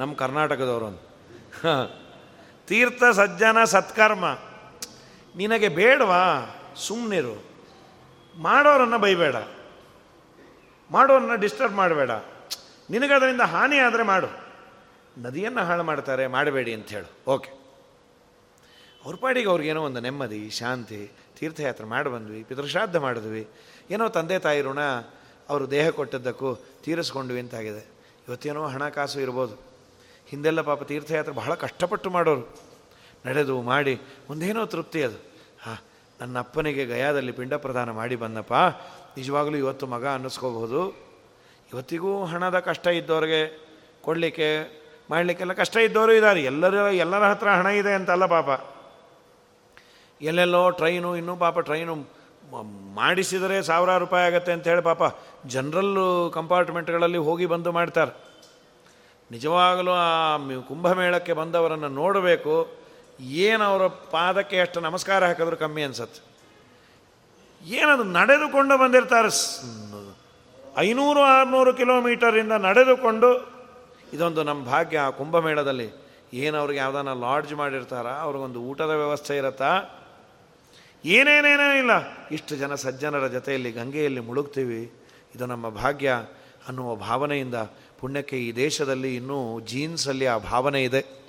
ನಮ್ಮ 0.00 0.12
ಕರ್ನಾಟಕದವರು 0.22 0.90
ತೀರ್ಥ 2.68 3.02
ಸಜ್ಜನ 3.20 3.58
ಸತ್ಕರ್ಮ. 3.74 4.24
ನಿನಗೆ 5.36 5.68
ಬೇಡವಾ? 5.68 6.56
ಸುಮ್ಮನಿರು 6.76 7.42
ಮಾಡೋರನ್ನು 8.36 8.98
ಬೈಬೇಡ. 8.98 9.34
ಮಾಡೋರನ್ನ 10.90 11.34
ಡಿಸ್ಟರ್ಬ್ 11.34 11.74
ಮಾಡಬೇಡ. 11.74 12.10
ನಿನಗದರಿಂದ 12.90 13.40
ಹಾನಿ 13.40 13.78
ಆದರೆ 13.78 14.02
ಮಾಡು. 14.02 14.50
ನದಿಯನ್ನು 15.18 15.60
ಹಾಳು 15.60 15.82
ಮಾಡ್ತಾರೆ, 15.82 16.26
ಮಾಡಬೇಡಿ 16.26 16.74
ಅಂತ 16.74 16.88
ಹೇಳು. 16.88 17.30
ಓಕೆ 17.30 17.50
ಅವ್ರ 19.04 19.16
ಪಾಡಿಗೆ 19.20 19.48
ಅವ್ರಿಗೇನೋ 19.48 19.82
ಒಂದು 19.82 20.00
ನೆಮ್ಮದಿ, 20.00 20.50
ಶಾಂತಿ, 20.50 21.10
ತೀರ್ಥಯಾತ್ರೆ 21.38 21.86
ಮಾಡಿ 21.86 22.08
ಬಂದ್ವಿ, 22.08 22.42
ಪಿತೃಶ್ರಾದ್ದ 22.42 22.96
ಮಾಡಿದ್ವಿ. 22.96 23.48
ಏನೋ 23.90 24.08
ತಂದೆ 24.08 24.38
ತಾಯಿ 24.38 24.62
ಋಣ, 24.62 24.78
ಅವರು 25.48 25.70
ದೇಹ 25.70 25.90
ಕೊಟ್ಟದ್ದಕ್ಕೂ 25.90 26.54
ತೀರಿಸ್ಕೊಂಡ್ವಿ 26.54 27.40
ಅಂತಾಗಿದೆ. 27.40 27.88
ಇವತ್ತೇನೋ 28.28 28.66
ಹಣಕಾಸು 28.66 29.20
ಇರ್ಬೋದು. 29.20 29.54
ಹಿಂದೆಲ್ಲ 30.26 30.60
ಪಾಪ 30.60 30.82
ತೀರ್ಥಯಾತ್ರೆ 30.82 31.34
ಬಹಳ 31.34 31.54
ಕಷ್ಟಪಟ್ಟು 31.54 32.10
ಮಾಡೋರು. 32.10 32.69
ನಡೆದು 33.26 33.62
ಮಾಡಿ 33.62 34.00
ಒಂದೇನೋ 34.30 34.66
ತೃಪ್ತಿ 34.66 35.02
ಅದು. 35.02 35.18
ಹಾಂ, 35.62 35.78
ನನ್ನ 36.20 36.38
ಅಪ್ಪನಿಗೆ 36.38 36.86
ಗಯಾದಲ್ಲಿ 36.86 37.32
ಪಿಂಡ 37.32 37.54
ಪ್ರದಾನ 37.54 37.90
ಮಾಡಿ 37.90 38.16
ಬಂದಪ್ಪ. 38.16 38.54
ನಿಜವಾಗಲೂ 39.16 39.56
ಇವತ್ತು 39.56 39.86
ಮಗ 39.86 40.06
ಅನ್ನಿಸ್ಕೋಬಹುದು. 40.06 41.10
ಇವತ್ತಿಗೂ 41.72 42.24
ಹಣದ 42.24 42.58
ಕಷ್ಟ 42.58 42.86
ಇದ್ದವ್ರಿಗೆ 42.86 43.40
ಕೊಡಲಿಕ್ಕೆ, 44.02 44.48
ಮಾಡಲಿಕ್ಕೆಲ್ಲ 45.10 45.52
ಕಷ್ಟ 45.52 45.76
ಇದ್ದವರು 45.76 46.12
ಇದ್ದಾರೆ 46.12 46.40
ಎಲ್ಲರ 46.44 46.74
ಎಲ್ಲರ 46.74 47.24
ಹತ್ರ 47.24 47.48
ಹಣ 47.48 47.66
ಇದೆ 47.66 47.92
ಅಂತಲ್ಲ 47.94 48.26
ಪಾಪ. 48.26 48.48
ಎಲ್ಲೆಲ್ಲೋ 50.22 50.70
ಟ್ರೈನು, 50.70 51.16
ಇನ್ನೂ 51.16 51.36
ಪಾಪ 51.36 51.58
ಟ್ರೈನು 51.58 51.94
ಮಾಡಿಸಿದರೆ 52.94 53.62
ಸಾವಿರಾರು 53.62 54.04
ರೂಪಾಯಿ 54.04 54.26
ಆಗುತ್ತೆ 54.26 54.52
ಅಂತ 54.52 54.68
ಹೇಳಿ 54.68 54.82
ಪಾಪ 54.82 55.02
ಜನರಲ್ 55.46 56.30
ಕಂಪಾರ್ಟ್ಮೆಂಟ್ಗಳಲ್ಲಿ 56.34 57.18
ಹೋಗಿ 57.18 57.46
ಬಂದು 57.46 57.72
ಮಾಡ್ತಾರೆ. 57.72 58.12
ನಿಜವಾಗಲೂ 59.30 59.90
ಆ 59.90 60.36
ಕುಂಭಮೇಳಕ್ಕೆ 60.68 61.32
ಬಂದವರನ್ನು 61.32 61.88
ನೋಡಬೇಕು. 61.88 62.79
ಏನು 63.20 63.64
ಅವರ 63.64 63.86
ಪಾದಕ್ಕೆ 63.86 64.60
ಅಷ್ಟು 64.60 64.80
ನಮಸ್ಕಾರ 64.80 65.24
ಹಾಕಿದ್ರು 65.24 65.56
ಕಮ್ಮಿ 65.56 65.82
ಅನ್ಸತ್ತೆ 65.82 66.30
ಏನದು 67.64 68.04
ನಡೆದುಕೊಂಡು 68.04 68.78
ಬಂದಿರ್ತಾರೆ? 68.78 69.62
ಐನೂರು 70.78 71.20
ಆರುನೂರು 71.20 71.74
ಕಿಲೋಮೀಟರಿಂದ 71.74 72.52
ನಡೆದುಕೊಂಡು 72.52 73.52
ಇದೊಂದು 74.12 74.42
ನಮ್ಮ 74.42 74.64
ಭಾಗ್ಯ 74.64 74.98
ಆ 74.98 75.10
ಕುಂಭಮೇಳದಲ್ಲಿ. 75.10 75.90
ಏನು 76.34 76.58
ಅವ್ರಿಗೆ 76.58 76.78
ಯಾವ್ದಾನ 76.78 77.12
ಲಾಡ್ಜ್ 77.12 77.54
ಮಾಡಿರ್ತಾರ? 77.54 78.06
ಅವ್ರಿಗೊಂದು 78.06 78.60
ಊಟದ 78.60 78.90
ವ್ಯವಸ್ಥೆ 78.90 79.36
ಇರತ್ತಾ? 79.36 79.82
ಏನೇನೇನೇ 81.04 81.78
ಇಲ್ಲ? 81.78 81.90
ಇಷ್ಟು 82.30 82.56
ಜನ 82.56 82.74
ಸಜ್ಜನರ 82.74 83.26
ಜೊತೆಯಲ್ಲಿ 83.26 83.72
ಗಂಗೆಯಲ್ಲಿ 83.72 84.20
ಮುಳುಗ್ತೀವಿ. 84.20 84.92
ಇದು 85.34 85.46
ನಮ್ಮ 85.46 85.68
ಭಾಗ್ಯ 85.68 86.12
ಅನ್ನುವ 86.68 86.94
ಭಾವನೆಯಿಂದ 86.94 87.54
ಪುಣ್ಯಕ್ಕೆ 88.00 88.38
ಈ 88.38 88.52
ದೇಶದಲ್ಲಿ 88.52 89.16
ಇನ್ನೂ 89.16 89.60
ಜೀನ್ಸಲ್ಲಿ 89.60 90.26
ಆ 90.26 90.38
ಭಾವನೆ 90.38 90.84
ಇದೆ. 90.84 91.19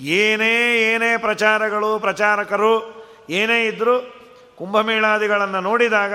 ಏನೇ 0.00 0.78
ಏನೇ 0.80 1.16
ಪ್ರಚಾರಗಳು 1.16 1.98
ಪ್ರಚಾರಕರು 1.98 3.04
ಏನೇ 3.30 3.66
ಇದ್ದರೂ 3.66 4.14
ಕುಂಭಮೇಳಾದಿಗಳನ್ನು 4.56 5.60
ನೋಡಿದಾಗ 5.60 6.12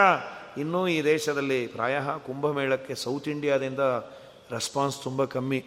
ಇನ್ನೂ 0.60 0.88
ಈ 0.88 1.04
ದೇಶದಲ್ಲಿ 1.04 1.68
ಪ್ರಾಯ 1.68 2.00
ಕುಂಭಮೇಳಕ್ಕೆ 2.26 2.96
ಸೌತ್ 2.96 3.28
ಇಂಡಿಯಾದಿಂದ 3.28 3.80
ರೆಸ್ಪಾನ್ಸ್ 4.52 5.04
ತುಂಬ 5.04 5.26
ಕಮ್ಮಿ. 5.26 5.66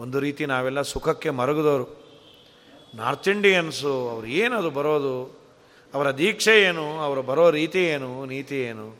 ಒಂದು 0.00 0.20
ರೀತಿ 0.20 0.46
ನಾವೆಲ್ಲ 0.46 0.82
ಸುಖಕ್ಕೆ 0.82 1.30
ಮರಗಿದವರು. 1.30 2.02
ನಾರ್ತ್ 2.94 3.28
ಇಂಡಿಯನ್ಸು 3.28 4.08
ಅವ್ರು 4.08 4.26
ಏನದು 4.26 4.70
ಬರೋದು? 4.70 5.42
ಅವರ 5.94 6.10
ದೀಕ್ಷೆ 6.10 6.62
ಏನು? 6.62 7.00
ಅವರು 7.00 7.22
ಬರೋ 7.22 7.50
ರೀತಿ 7.50 7.84
ಏನು? 7.84 8.26
ನೀತಿ 8.26 8.62
ಏನು? 8.62 8.96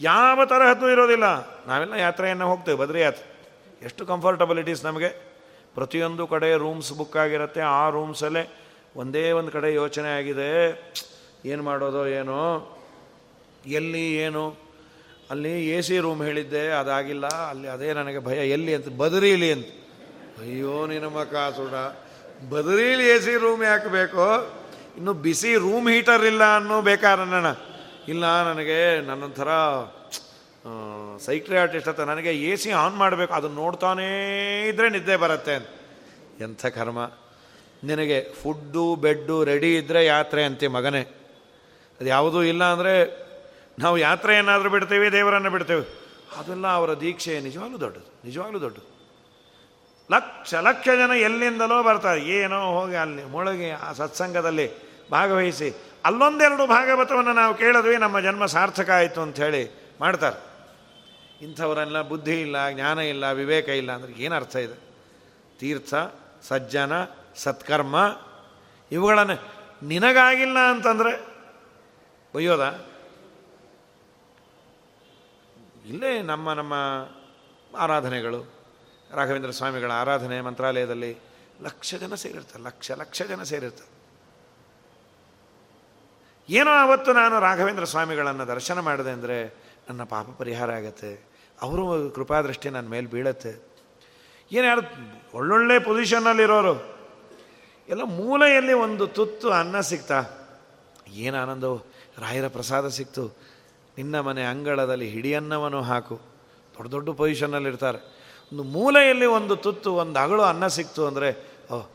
ಯಾವ 0.00 0.44
ತರಹದ್ದು 0.44 0.90
ಇರೋದಿಲ್ಲ. 0.90 1.24
ನಾವೆಲ್ಲ 1.66 1.94
ಯಾತ್ರೆಯನ್ನು 1.94 2.46
ಹೋಗ್ತೇವೆ 2.46 2.78
ಬದ್ರಿ 2.78 3.00
ಯಾತ್ರೆ 3.00 3.52
ಎಷ್ಟು 3.82 4.06
ಕಂಫರ್ಟಬಿಲಿಟೀಸ್ 4.06 4.84
ನಮಗೆ? 4.84 5.33
ಪ್ರತಿಯೊಂದು 5.74 6.26
ಕಡೆ 6.26 6.50
ರೂಮ್ಸ್ 6.56 6.92
ಬುಕ್ 6.98 7.16
ಆಗಿರುತ್ತೆ. 7.16 7.60
ಆ 7.60 7.84
ರೂಮ್ಸಲ್ಲೇ 7.88 8.44
ಒಂದೇ 8.96 9.24
ಒಂದು 9.38 9.50
ಕಡೆ 9.50 9.68
ಯೋಚನೆ 9.74 10.10
ಆಗಿದೆ. 10.18 10.50
ಏನು 11.46 11.62
ಮಾಡೋದು 11.62 12.02
ಏನೋ, 12.08 12.40
ಎಲ್ಲಿ 13.78 14.04
ಏನು, 14.26 14.44
ಅಲ್ಲಿ 15.30 15.52
ಎ 15.68 15.78
ಸಿ 15.86 15.96
ರೂಮ್ 15.98 16.22
ಹೇಳಿದ್ದೆ, 16.22 16.64
ಅದಾಗಿಲ್ಲ, 16.80 17.26
ಅಲ್ಲಿ 17.50 17.68
ಅದೇ 17.68 17.88
ನನಗೆ 17.92 18.18
ಭಯ, 18.18 18.38
ಎಲ್ಲಿ 18.56 18.72
ಅಂತ, 18.74 18.88
ಬದರೀಲಿ 18.88 19.48
ಅಂತ. 19.52 19.66
ಅಯ್ಯೋ, 20.42 20.74
ನಿನ್ನ 20.86 21.24
ಕಾಸುಡ 21.32 21.74
ಬದರೀಲಿ 22.52 23.06
ಎ 23.08 23.18
ಸಿ 23.26 23.34
ರೂಮ್ 23.44 23.62
ಯಾಕೆ 23.64 23.88
ಬೇಕು? 23.88 24.26
ಇನ್ನು 24.96 25.12
ಬಿಸಿ 25.26 25.52
ರೂಮ್ 25.66 25.88
ಹೀಟರ್ 25.88 26.24
ಇಲ್ಲ 26.24 26.44
ಅನ್ನೋ 26.56 26.76
ಬೇಕಾರಣ್ಣ 26.90 27.50
ಇಲ್ಲ, 28.08 28.24
ನನಗೆ 28.42 28.78
ನನ್ನೊಂಥರ 29.06 29.48
ಸೈಕ್ರಿಯಾಟಿಸ್ಟ್ 31.26 31.88
ಹತ್ರ 31.88 32.04
ನನಗೆ 32.10 32.32
ಎ 32.50 32.52
ಸಿ 32.62 32.70
ಆನ್ 32.82 32.94
ಮಾಡಬೇಕು, 33.02 33.32
ಅದನ್ನು 33.38 33.56
ನೋಡ್ತಾನೇ 33.62 34.06
ಇದ್ದರೆ 34.70 34.88
ನಿದ್ದೆ 34.96 35.16
ಬರುತ್ತೆ 35.24 35.52
ಅಂತ. 35.58 35.68
ಎಂಥ 36.44 36.66
ಕರ್ಮ. 36.76 37.00
ನಿನಗೆ 37.88 38.18
ಫುಡ್ಡು, 38.40 38.84
ಬೆಡ್ಡು 39.04 39.36
ರೆಡಿ 39.50 39.70
ಇದ್ದರೆ 39.80 40.00
ಯಾತ್ರೆ 40.04 40.42
ಅಂತೆ 40.48 40.68
ಮಗನೇ. 40.76 41.02
ಅದು 41.98 42.08
ಯಾವುದೂ 42.16 42.40
ಇಲ್ಲ 42.52 42.64
ಅಂದರೆ 42.74 42.94
ನಾವು 43.82 43.96
ಯಾತ್ರೆ 43.98 44.32
ಏನಾದರೂ 44.40 44.70
ಬಿಡ್ತೇವೆ, 44.74 45.06
ದೇವರನ್ನು 45.16 45.50
ಬಿಡ್ತೇವೆ. 45.56 45.84
ಅದೆಲ್ಲ 46.38 46.66
ಅವರ 46.78 46.90
ದೀಕ್ಷೆ 47.04 47.34
ನಿಜವಾಗ್ಲೂ 47.48 47.78
ದೊಡ್ಡದು 47.84 48.10
ನಿಜವಾಗ್ಲೂ 48.26 48.60
ದೊಡ್ಡದು. 48.64 48.88
ಲಕ್ಷ 50.10 50.54
ಲಕ್ಷ 50.68 50.86
ಜನ 51.00 51.12
ಎಲ್ಲಿಂದಲೋ 51.28 51.78
ಬರ್ತಾರೆ. 51.88 52.20
ಏನೋ 52.38 52.58
ಹೋಗಿ 52.78 52.96
ಅಲ್ಲಿ 53.04 53.22
ಮುಳುಗಿ 53.34 53.68
ಆ 53.86 53.90
ಸತ್ಸಂಗದಲ್ಲಿ 54.00 54.66
ಭಾಗವಹಿಸಿ, 55.12 55.68
ಅಲ್ಲೊಂದೆರಡು 56.08 56.64
ಭಾಗವತವನ್ನು 56.76 57.34
ನಾವು 57.42 57.54
ಕೇಳಿದ್ವಿ, 57.62 57.96
ನಮ್ಮ 58.04 58.16
ಜನ್ಮ 58.26 58.44
ಸಾರ್ಥಕ 58.56 58.90
ಆಯಿತು 58.98 59.20
ಅಂಥೇಳಿ 59.26 59.62
ಮಾಡ್ತಾರೆ. 60.02 60.38
ಇಂಥವರೆಲ್ಲ 61.44 61.98
ಬುದ್ಧಿ 62.12 62.36
ಇಲ್ಲ, 62.46 62.56
ಜ್ಞಾನ 62.76 62.98
ಇಲ್ಲ, 63.12 63.24
ವಿವೇಕ 63.40 63.68
ಇಲ್ಲ 63.80 63.90
ಅಂದರೆ 63.96 64.12
ಏನು 64.24 64.34
ಅರ್ಥ 64.40 64.56
ಇದೆ? 64.66 64.76
ತೀರ್ಥ, 65.60 65.94
ಸಜ್ಜನ, 66.48 66.92
ಸತ್ಕರ್ಮ, 67.44 67.96
ಇವುಗಳನ್ನು 68.90 69.36
ನಿನಗಾಗಿಲ್ಲ 69.92 70.58
ಅಂತಂದರೆ 70.72 71.12
ಒಯ್ಯೋದ? 72.34 72.64
ಇಲ್ಲೇ 75.90 76.12
ನಮ್ಮ 76.22 76.52
ನಮ್ಮ 76.60 76.74
ಆರಾಧನೆಗಳು, 77.76 78.40
ರಾಘವೇಂದ್ರ 79.18 79.50
ಸ್ವಾಮಿಗಳ 79.50 79.90
ಆರಾಧನೆ 80.02 80.36
ಮಂತ್ರಾಲಯದಲ್ಲಿ 80.40 81.12
ಲಕ್ಷ 81.62 81.90
ಜನ 82.02 82.14
ಸೇರಿರ್ತಾರೆ, 82.22 82.62
ಲಕ್ಷ 82.68 82.90
ಲಕ್ಷ 83.02 83.22
ಜನ 83.32 83.42
ಸೇರಿರ್ತಾರೆ. 83.52 83.90
ಏನೋ 86.48 86.72
ಆವತ್ತು 86.82 87.10
ನಾನು 87.12 87.34
ರಾಘವೇಂದ್ರ 87.40 87.86
ಸ್ವಾಮಿಗಳನ್ನು 87.92 88.44
ದರ್ಶನ 88.54 88.78
ಮಾಡಿದೆ 88.88 89.12
ಅಂದರೆ 89.16 89.36
ನನ್ನ 89.88 90.02
ಪಾಪ 90.14 90.26
ಪರಿಹಾರ 90.40 90.70
ಆಗತ್ತೆ. 90.80 91.10
ಅವರು 91.62 92.10
ಕೃಪಾದೃಷ್ಟಿ 92.10 92.68
ನನ್ನ 92.68 92.88
ಮೇಲೆ 92.88 93.06
ಬೀಳತ್ತೆ. 93.06 93.74
ಏನು 94.52 94.66
ಯಾರು 94.66 94.82
ಒಳ್ಳೊಳ್ಳೆ 95.34 95.78
ಪೊಸಿಷನ್ನಲ್ಲಿರೋರು 95.78 96.94
ಎಲ್ಲ 97.88 98.02
ಮೂಲೆಯಲ್ಲಿ 98.02 98.72
ಒಂದು 98.72 99.06
ತುತ್ತು 99.06 99.50
ಅನ್ನ 99.50 99.80
ಸಿಗ್ತಾ. 99.80 100.24
ಏನು 101.08 101.36
ಆನಂದವು 101.36 101.76
ರಾಯರ 102.18 102.48
ಪ್ರಸಾದ 102.48 102.88
ಸಿಕ್ತು. 102.88 103.36
ನಿನ್ನ 103.96 104.20
ಮನೆ 104.20 104.42
ಅಂಗಳದಲ್ಲಿ 104.42 105.08
ಹಿಡಿಯನ್ನವನ್ನು 105.08 105.82
ಹಾಕು. 105.82 106.16
ದೊಡ್ಡ 106.76 106.90
ದೊಡ್ಡ 106.90 107.10
ಪೊಸಿಷನ್ನಲ್ಲಿರ್ತಾರೆ 107.10 107.98
ಒಂದು 108.52 108.62
ಮೂಲೆಯಲ್ಲಿ 108.62 109.26
ಒಂದು 109.26 109.56
ತುತ್ತು, 109.56 109.94
ಒಂದು 109.94 110.18
ಅಗಳು 110.18 110.42
ಅನ್ನ 110.42 110.66
ಸಿಕ್ತು 110.66 111.06
ಅಂದರೆ, 111.06 111.50
ಓಹ್, 111.72 111.86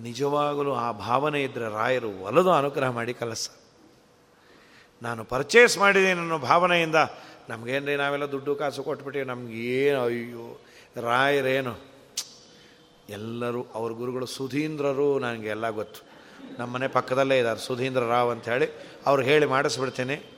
ನಿಜವಾಗಲೂ 0.00 0.74
ಆ 0.74 0.92
ಭಾವನೆ 0.92 1.42
ಇದ್ದರೆ 1.42 1.74
ರಾಯರು 1.74 2.22
ಒಲದು 2.22 2.52
ಅನುಗ್ರಹ 2.52 2.90
ಮಾಡಿ 2.90 3.14
ಕಲಸ 3.14 3.50
ನಾನು 5.02 5.24
ಪರ್ಚೇಸ್ 5.24 5.78
ಮಾಡಿದ್ದೀನಿ 5.78 6.20
ಅನ್ನೋ 6.20 6.38
ಭಾವನೆಯಿಂದ 6.38 6.94
ನಮಗೇನ್ರಿ 7.48 7.96
ನಾವೆಲ್ಲ 7.96 8.24
ದುಡ್ಡು 8.24 8.54
ಕಾಸು 8.54 8.82
ಕೊಟ್ಬಿಟ್ಟು 8.82 9.24
ನಮ್ಗೆ 9.24 9.54
ಏನು 9.54 10.00
ಅಯ್ಯೋ, 10.02 10.60
ರಾಯರೇನು? 11.00 11.80
ಎಲ್ಲರೂ, 13.08 13.66
ಅವ್ರ 13.74 13.92
ಗುರುಗಳು 13.92 14.26
ಸುಧೀಂದ್ರರು 14.26 15.18
ನನಗೆ 15.18 15.48
ಎಲ್ಲ 15.48 15.70
ಗೊತ್ತು. 15.70 16.10
ನಮ್ಮ 16.58 16.74
ಮನೆ 16.74 16.88
ಪಕ್ಕದಲ್ಲೇ 16.88 17.38
ಇದ್ದಾರೆ 17.38 17.60
ಸುಧೀಂದ್ರ 17.60 18.00
ರಾವ್ 18.00 18.30
ಅಂತ 18.30 18.48
ಹೇಳಿ 18.48 18.66
ಅವ್ರು 19.06 19.22
ಹೇಳಿ 19.22 19.46
ಮಾಡಿಸ್ಬಿಡ್ತೀನಿ. 19.46 20.32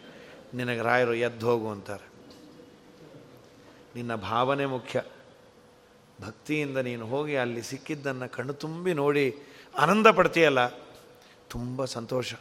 ನಿನಗೆ 0.55 0.83
ರಾಯರು 0.83 1.15
ಎದ್ದು 1.15 1.47
ಹೋಗು 1.47 1.71
ಅಂತಾರೆ. 1.71 2.09
ನಿನ್ನ 3.95 4.15
ಭಾವನೆ 4.15 4.67
ಮುಖ್ಯ. 4.67 5.03
ಭಕ್ತಿಯಿಂದ 6.23 6.77
ನೀನು 6.77 7.07
ಹೋಗಿ 7.07 7.37
ಅಲ್ಲಿ 7.37 7.63
ಸಿಕ್ಕಿದ್ದನ್ನು 7.63 8.33
ಕಣ್ಣು 8.33 8.53
ತುಂಬಿ 8.53 8.93
ನೋಡಿ 8.93 9.37
ಆನಂದ 9.79 10.07
ಪಡ್ತೀಯಲ್ಲ 10.07 10.67
ತುಂಬ 11.51 11.85
ಸಂತೋಷ. 11.85 12.35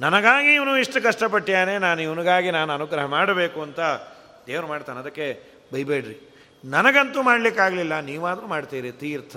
ನನಗಾಗಿ 0.00 0.54
ಇವನು 0.54 0.78
ಇಷ್ಟು 0.78 1.02
ಕಷ್ಟಪಟ್ಟಿಯಾನೆ 1.02 1.78
ನಾನು 1.78 2.02
ಇವನಿಗಾಗಿ 2.02 2.50
ನಾನು 2.50 2.72
ಅನುಗ್ರಹ 2.72 3.04
ಮಾಡಬೇಕು 3.04 3.62
ಅಂತ 3.62 3.80
ದೇವರು 4.46 4.66
ಮಾಡ್ತಾನೆ. 4.66 4.98
ಅದಕ್ಕೆ 4.98 5.42
ಬೈಬೇಡ್ರಿ. 5.72 6.34
ನನಗಂತೂ 6.64 7.22
ಮಾಡಲಿಕ್ಕಾಗಲಿಲ್ಲ. 7.22 8.00
ನೀವಾದರೂ 8.00 8.46
ಮಾಡ್ತೀರಿ. 8.46 8.92
ತೀರ್ಥ, 8.92 9.36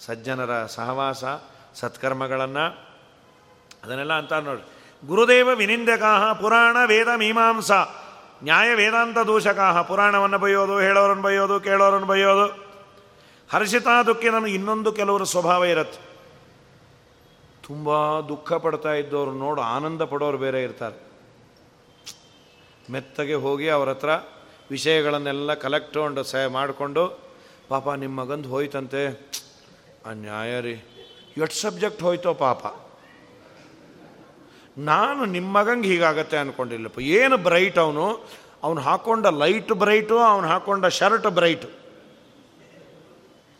ಸಜ್ಜನರ 0.00 0.66
ಸಹವಾಸ, 0.66 1.24
ಸತ್ಕರ್ಮಗಳನ್ನು. 1.74 2.88
ಅದನ್ನೆಲ್ಲ 3.84 4.12
ಅಂತ 4.12 4.32
ನೋಡ್ರಿ. 4.32 4.72
ಗುರುದೇವ 5.06 5.48
ವಿನಿಂದಕಾಹ 5.48 6.32
ಪುರಾಣ 6.32 6.76
ವೇದ 6.86 7.08
ಮೀಮಾಂಸ. 7.16 7.72
ನ್ಯಾಯ 8.42 8.74
ವೇದಾಂತ 8.74 9.18
ದೂಷಕಾಹ. 9.18 9.82
ಪುರಾಣವನ್ನು 9.82 10.38
ಬೈಯೋದು 10.38 10.78
ಹೇಳೋರನ್ನು 10.78 11.22
ಬೈಯೋದು 11.22 11.60
ಕೇಳೋರನ್ನು 11.60 12.06
ಬೈಯೋದು 12.06 12.68
ಹರ್ಷಿತಾ 13.52 14.02
ದುಃಖಿನ 14.02 14.46
ಇನ್ನೊಂದು 14.46 14.92
ಕೆಲವರು 14.92 15.24
ಸ್ವಭಾವ 15.24 15.64
ಇರುತ್ತೆ. 15.64 16.07
ತುಂಬ 17.68 18.20
ದುಃಖ 18.20 18.52
ಪಡ್ತಾ 18.52 18.94
ಇದ್ದವ್ರು 18.94 19.32
ನೋಡು 19.32 19.62
ಆನಂದ 19.62 20.02
ಪಡೋರು 20.02 20.38
ಬೇರೆ 20.38 20.62
ಇರ್ತಾರೆ. 20.62 21.08
ಮೆತ್ತಗೆ 22.90 23.34
ಹೋಗಿ 23.34 23.68
ಅವ್ರ 23.68 23.88
ಹತ್ರ 23.88 24.08
ವಿಷಯಗಳನ್ನೆಲ್ಲ 24.70 25.54
ಕಲೆಕ್ಟ್ 25.54 25.94
ಕೊಂಡು 25.94 26.22
ಸ 26.22 26.34
ಮಾಡಿಕೊಂಡು, 26.48 27.20
ಪಾಪ 27.68 27.88
ನಿಮ್ಮ 27.90 28.20
ಮಗಂದು 28.20 28.48
ಹೋಯ್ತಂತೆ. 28.48 29.30
ಅನ್ಯಾಯ 30.06 30.60
ರೀ. 30.60 30.74
ಎಷ್ಟು 31.36 31.56
ಸಬ್ಜೆಕ್ಟ್ 31.56 32.02
ಹೋಯ್ತೋ 32.02 32.34
ಪಾಪ. 32.34 32.66
ನಾನು 34.78 35.24
ನಿಮ್ಮ 35.24 35.58
ಮಗಂಗೆ 35.58 35.88
ಹೀಗಾಗತ್ತೆ 35.88 36.36
ಅಂದ್ಕೊಂಡಿಲ್ಲಪ್ಪ 36.36 36.98
ಏನು 36.98 37.36
ಬ್ರೈಟ್ 37.36 37.78
ಅವನು? 37.78 38.26
ಅವನು 38.62 38.80
ಹಾಕೊಂಡ 38.80 39.26
ಲೈಟ್ 39.26 39.72
ಬ್ರೈಟು 39.72 40.18
ಅವನು 40.18 40.46
ಹಾಕೊಂಡ 40.46 40.86
ಶರ್ಟ್ 40.86 41.26
ಬ್ರೈಟು 41.26 41.68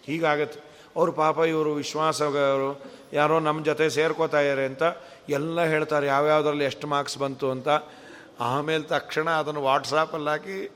ಹೀಗಾಗತ್ತೆ. 0.05 0.61
ಅವರು 0.97 1.13
ಪಾಪ 1.13 1.39
ಇವರು 1.39 1.75
ವಿಶ್ವಾಸವರು 1.75 2.98
ಯಾರೋ 3.13 3.39
ನಮ್ಮ 3.39 3.65
ಜೊತೆ 3.65 3.91
ಸೇರ್ಕೋತಾ 3.91 4.41
ಇದ್ದಾರೆ 4.41 4.65
ಅಂತ 4.67 4.83
ಎಲ್ಲ 5.29 5.65
ಹೇಳ್ತಾರೆ, 5.65 6.07
ಯಾವ್ಯಾವುದ್ರಲ್ಲಿ 6.07 6.65
ಎಷ್ಟು 6.65 6.87
ಮಾರ್ಕ್ಸ್ 6.87 7.19
ಬಂತು 7.19 7.51
ಅಂತ. 7.51 7.69
ಆಮೇಲೆ 8.41 8.83
ತಕ್ಷಣ 8.83 9.31
ಅದನ್ನು 9.31 9.63
ವಾಟ್ಸಾಪಲ್ಲಿ 9.63 10.31
ಹಾಕಿ, 10.31 10.71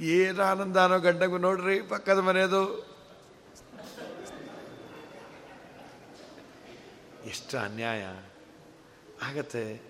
ಏನು 0.00 0.42
ಆನಂದಾನೋ 0.42 0.98
ಗಂಡಗೂ 0.98 1.38
ನೋಡ್ರಿ 1.38 1.80
ಪಕ್ಕದ 1.80 2.18
ಮನೆಯದು 2.18 2.92
ಎಷ್ಟು 7.26 7.58
ಅನ್ಯಾಯ. 7.58 8.02
ಆಗತ್ತೆ. 9.22 9.82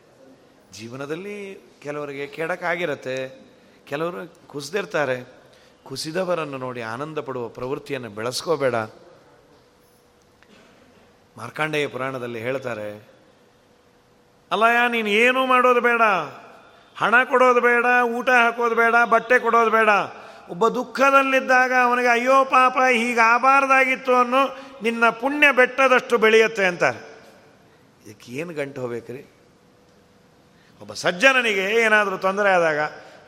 ಜೀವನದಲ್ಲಿ 0.72 1.60
ಕೆಲವರಿಗೆ 1.82 2.26
ಕೆಡಕಾಗಿರತ್ತೆ. 2.26 3.46
ಕೆಲವರು 3.84 4.48
ಕುಸಿದಿರ್ತಾರೆ. 4.48 5.28
ಕುಸಿದವರನ್ನು 5.84 6.58
ನೋಡಿ 6.58 6.82
ಆನಂದ 6.82 7.18
ಪಡುವ 7.18 7.48
ಪ್ರವೃತ್ತಿಯನ್ನು 7.48 8.10
ಬೆಳೆಸ್ಕೋಬೇಡ. 8.10 8.74
ಮಾರ್ಕಾಂಡೇಯ 11.36 11.86
ಪುರಾಣದಲ್ಲಿ 11.86 12.40
ಹೇಳ್ತಾರೆ, 12.40 12.88
ಅಲ್ಲಯ್ಯ, 14.50 14.80
ನೀನು 14.88 15.08
ಏನೂ 15.08 15.46
ಮಾಡೋದು 15.46 15.80
ಬೇಡ. 15.80 16.02
ಹಣ 16.96 17.14
ಕೊಡೋದು 17.24 17.60
ಬೇಡ, 17.60 17.86
ಊಟ 18.16 18.28
ಹಾಕೋದು 18.30 18.74
ಬೇಡ, 18.74 18.94
ಬಟ್ಟೆ 19.10 19.38
ಕೊಡೋದು 19.38 19.70
ಬೇಡ. 19.70 19.88
ಒಬ್ಬ 20.50 20.68
ದುಃಖದಲ್ಲಿದ್ದಾಗ 20.68 21.72
ಅವನಿಗೆ, 21.84 22.08
ಅಯ್ಯೋ 22.08 22.44
ಪಾಪ 22.44 22.76
ಹೀಗಾಗಬಾರ್ದಾಗಿತ್ತು 22.92 24.14
ಅನ್ನೋ 24.16 24.42
ನಿನ್ನ 24.82 25.10
ಪುಣ್ಯ 25.10 25.52
ಬೆಟ್ಟದಷ್ಟು 25.52 26.18
ಬೆಳೆಯುತ್ತೆ 26.18 26.64
ಅಂತಾರೆ. 26.64 27.00
ಇದಕ್ಕೆ 28.06 28.32
ಏನು 28.32 28.52
ಗಂಟು 28.52 28.80
ಹೋಗ್ಬೇಕ್ರಿ? 28.80 29.22
ಒಬ್ಬ 30.80 30.92
ಸಜ್ಜನನಿಗೆ 30.92 31.64
ಏನಾದರೂ 31.80 32.16
ತೊಂದರೆ 32.16 32.50
ಆದಾಗ 32.50 32.80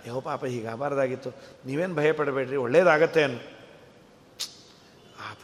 ಯೋ 0.06 0.20
ಪಾಪ 0.20 0.44
ಹೀಗಾಗಬಾರ್ದಾಗಿತ್ತು 0.44 1.30
ನೀವೇನು 1.66 1.94
ಭಯಪಡಬೇಡ್ರಿ, 1.94 2.56
ಒಳ್ಳೇದಾಗತ್ತೆ 2.56 3.22
ಅನ್ನು. 3.22 3.53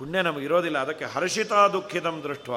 ಪುಣ್ಯ 0.01 0.23
ನಮಗಿರೋದಿಲ್ಲ 0.23 0.79
ಅದಕ್ಕೆ 0.79 1.05
ಹರ್ಷಿತಾ 1.05 1.69
ದುಃಖಿತಂ 1.69 2.21
ದೃಷ್ಟ 2.25 2.51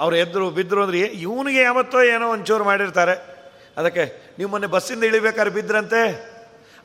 ಅವ್ರು 0.00 0.16
ಎದ್ರು 0.16 0.50
ಬಿದ್ದರು 0.50 0.82
ಅಂದ್ರೆ 0.82 1.00
ಇವನಿಗೆ 1.00 1.60
ಯಾವತ್ತೋ 1.60 2.02
ಏನೋ 2.02 2.32
ಒಂಚೂರು 2.32 2.64
ಮಾಡಿರ್ತಾರೆ. 2.64 3.12
ಅದಕ್ಕೆ 3.76 4.34
ನೀವು 4.38 4.50
ಮೊನ್ನೆ 4.50 4.68
ಬಸ್ಸಿಂದ 4.68 5.04
ಇಳಿಬೇಕಾದ್ರೆ 5.04 5.54
ಬಿದ್ರಂತೆ? 5.54 6.02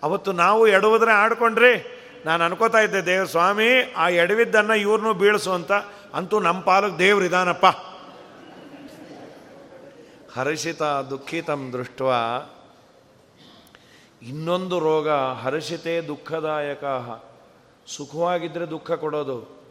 ಅವತ್ತು 0.04 0.32
ನಾವು 0.32 0.68
ಎಡುವುದ್ರೆ 0.68 1.12
ಆಡ್ಕೊಂಡ್ರಿ. 1.12 2.02
ನಾನು 2.26 2.44
ಅನ್ಕೋತಾ 2.44 2.80
ಇದ್ದೆ 2.80 3.06
ದೇವ 3.06 3.26
ಸ್ವಾಮಿ, 3.26 3.94
ಆ 3.98 4.10
ಎಡವಿದ್ದನ್ನು 4.10 4.76
ಇವ್ರನ್ನೂ 4.76 5.14
ಬೀಳಿಸು 5.14 5.52
ಅಂತ. 5.52 5.72
ಅಂತೂ 6.14 6.40
ನಮ್ಮ 6.40 6.62
ಪಾಲಕ್ಕೆ 6.62 7.00
ದೇವ್ರು 7.00 7.26
ಇದಾನಪ್ಪ. 7.26 7.66
ಹರ್ಷಿತ 10.40 10.82
ದುಃಖಿತಂ 10.84 11.74
ದೃಷ್ಟ 11.74 12.02
ಇನ್ನೊಂದು 14.22 14.80
ರೋಗ 14.80 15.10
ಹರ್ಷಿತೆ 15.10 16.02
ದುಃಖದಾಯಕ. 16.02 16.84
ಸುಖವಾಗಿದ್ದರೆ 17.88 18.66
ದುಃಖ 18.66 18.92
ಕೊಡೋದು. 18.92 19.66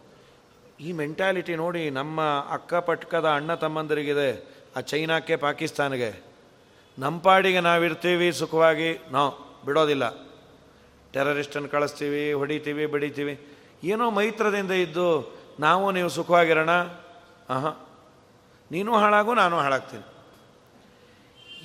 ಈ 0.81 0.93
ಮೆಂಟ್ಯಾಲಿಟಿ 0.93 1.57
ನೋಡಿ 1.57 1.91
ನಮ್ಮ 1.91 2.21
ಅಕ್ಕಪಟ್ಕದ 2.51 3.29
ಅಣ್ಣ 3.29 3.55
ತಮ್ಮಂದರಿಗಿದೆ, 3.55 4.55
ಆ 4.77 4.81
ಚೈನಾಕ್ಕೆ 4.81 5.37
ಪಾಕಿಸ್ತಾನ್ಗೆ. 5.37 6.25
ನಮ್ಮ 6.99 7.21
ಪಾಡಿಗೆ 7.21 7.61
ನಾವಿರ್ತೀವಿ 7.61 8.33
ಸುಖವಾಗಿ 8.33 8.99
ನಾವು 9.11 9.63
ಬಿಡೋದಿಲ್ಲ. 9.65 10.11
ಟೆರರಿಸ್ಟನ್ನು 11.13 11.69
ಕಳಿಸ್ತೀವಿ, 11.69 12.33
ಹೊಡಿತೀವಿ, 12.33 12.87
ಬಡಿತೀವಿ. 12.87 13.41
ಏನೋ 13.85 14.11
ಮೈತ್ರದಿಂದ 14.11 14.71
ಇದ್ದು, 14.71 15.37
ನಾವು 15.61 15.91
ನೀವು 15.91 16.09
ಸುಖವಾಗಿರೋಣ? 16.09 16.71
ಆಹಾ. 17.51 17.89
ನೀನು 18.71 18.97
ಹಾಳಾಗು, 18.97 19.35
ನಾನು 19.35 19.59
ಹಾಳಾಗ್ತೀನಿ. 19.59 20.03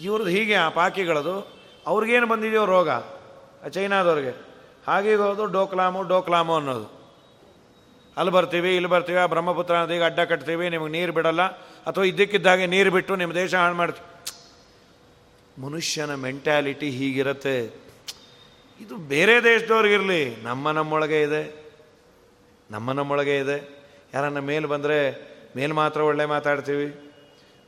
ಇವ್ರದ್ದು 0.03 0.31
ಹೀಗೆ 0.31 0.55
ಆ 0.55 0.69
ಪಾಕಿಗಳದು. 0.69 1.59
ಅವ್ರಿಗೇನು 1.87 2.27
ಬಂದಿದೆಯೋ 2.27 2.65
ರೋಗ? 2.65 2.89
ಆ 2.89 3.67
ಚೈನಾದವ್ರಿಗೆ. 3.71 4.48
ಹಾಗೆ 4.89 5.15
ಹೋದು 5.15 5.45
ಡೋಕ್ಲಾಮು 5.45 6.03
ಡೋಕ್ಲಾಮು 6.03 6.55
ಅನ್ನೋದು. 6.55 6.99
ಅಲ್ಲಿ 8.17 8.33
ಬರ್ತೀವಿ, 8.33 8.75
ಇಲ್ಲಿ 8.75 8.89
ಬರ್ತೀವಿ, 8.89 9.17
ಆ 9.17 9.25
ಬ್ರಹ್ಮಪುತ್ರ 9.25 9.77
ನದಿಗೆ 9.77 10.03
ಅಡ್ಡ 10.03 10.19
ಕಟ್ತೀವಿ, 10.19 10.69
ನಿಮಗೆ 10.69 10.91
ನೀರು 10.91 11.11
ಬಿಡಲ್ಲ. 11.11 11.41
ಅಥವಾ 11.83 12.03
ಇದ್ದಕ್ಕಿದ್ದಾಗೆ 12.03 12.65
ನೀರು 12.65 12.91
ಬಿಟ್ಟು 12.91 13.15
ನಿಮ್ಮ 13.15 13.33
ದೇಶ 13.33 13.55
ಹಾಳು 13.55 13.75
ಮಾಡ್ತೀವಿ. 13.75 14.09
ಮನುಷ್ಯನ 15.61 16.15
ಮೆಂಟ್ಯಾಲಿಟಿ 16.15 16.89
ಹೀಗಿರುತ್ತೆ. 16.89 17.65
ಇದು 18.81 18.97
ಬೇರೆ 18.97 19.43
ದೇಶದವ್ರಿಗಿರಲಿ 19.43 20.35
ನಮ್ಮ 20.43 20.71
ನಮ್ಮೊಳಗೆ 20.71 21.21
ಇದೆ. 21.21 21.73
ನಮ್ಮ 22.71 22.91
ನಮ್ಮೊಳಗೆ 22.91 23.37
ಇದೆ. 23.37 23.85
ಯಾರನ್ನ 24.13 24.39
ಮೇಲೆ 24.39 24.65
ಬಂದರೆ 24.65 24.99
ಮೇಲೆ 25.55 25.73
ಮಾತ್ರ 25.73 26.01
ಒಳ್ಳೆ 26.01 26.25
ಮಾತಾಡ್ತೀವಿ. 26.25 27.13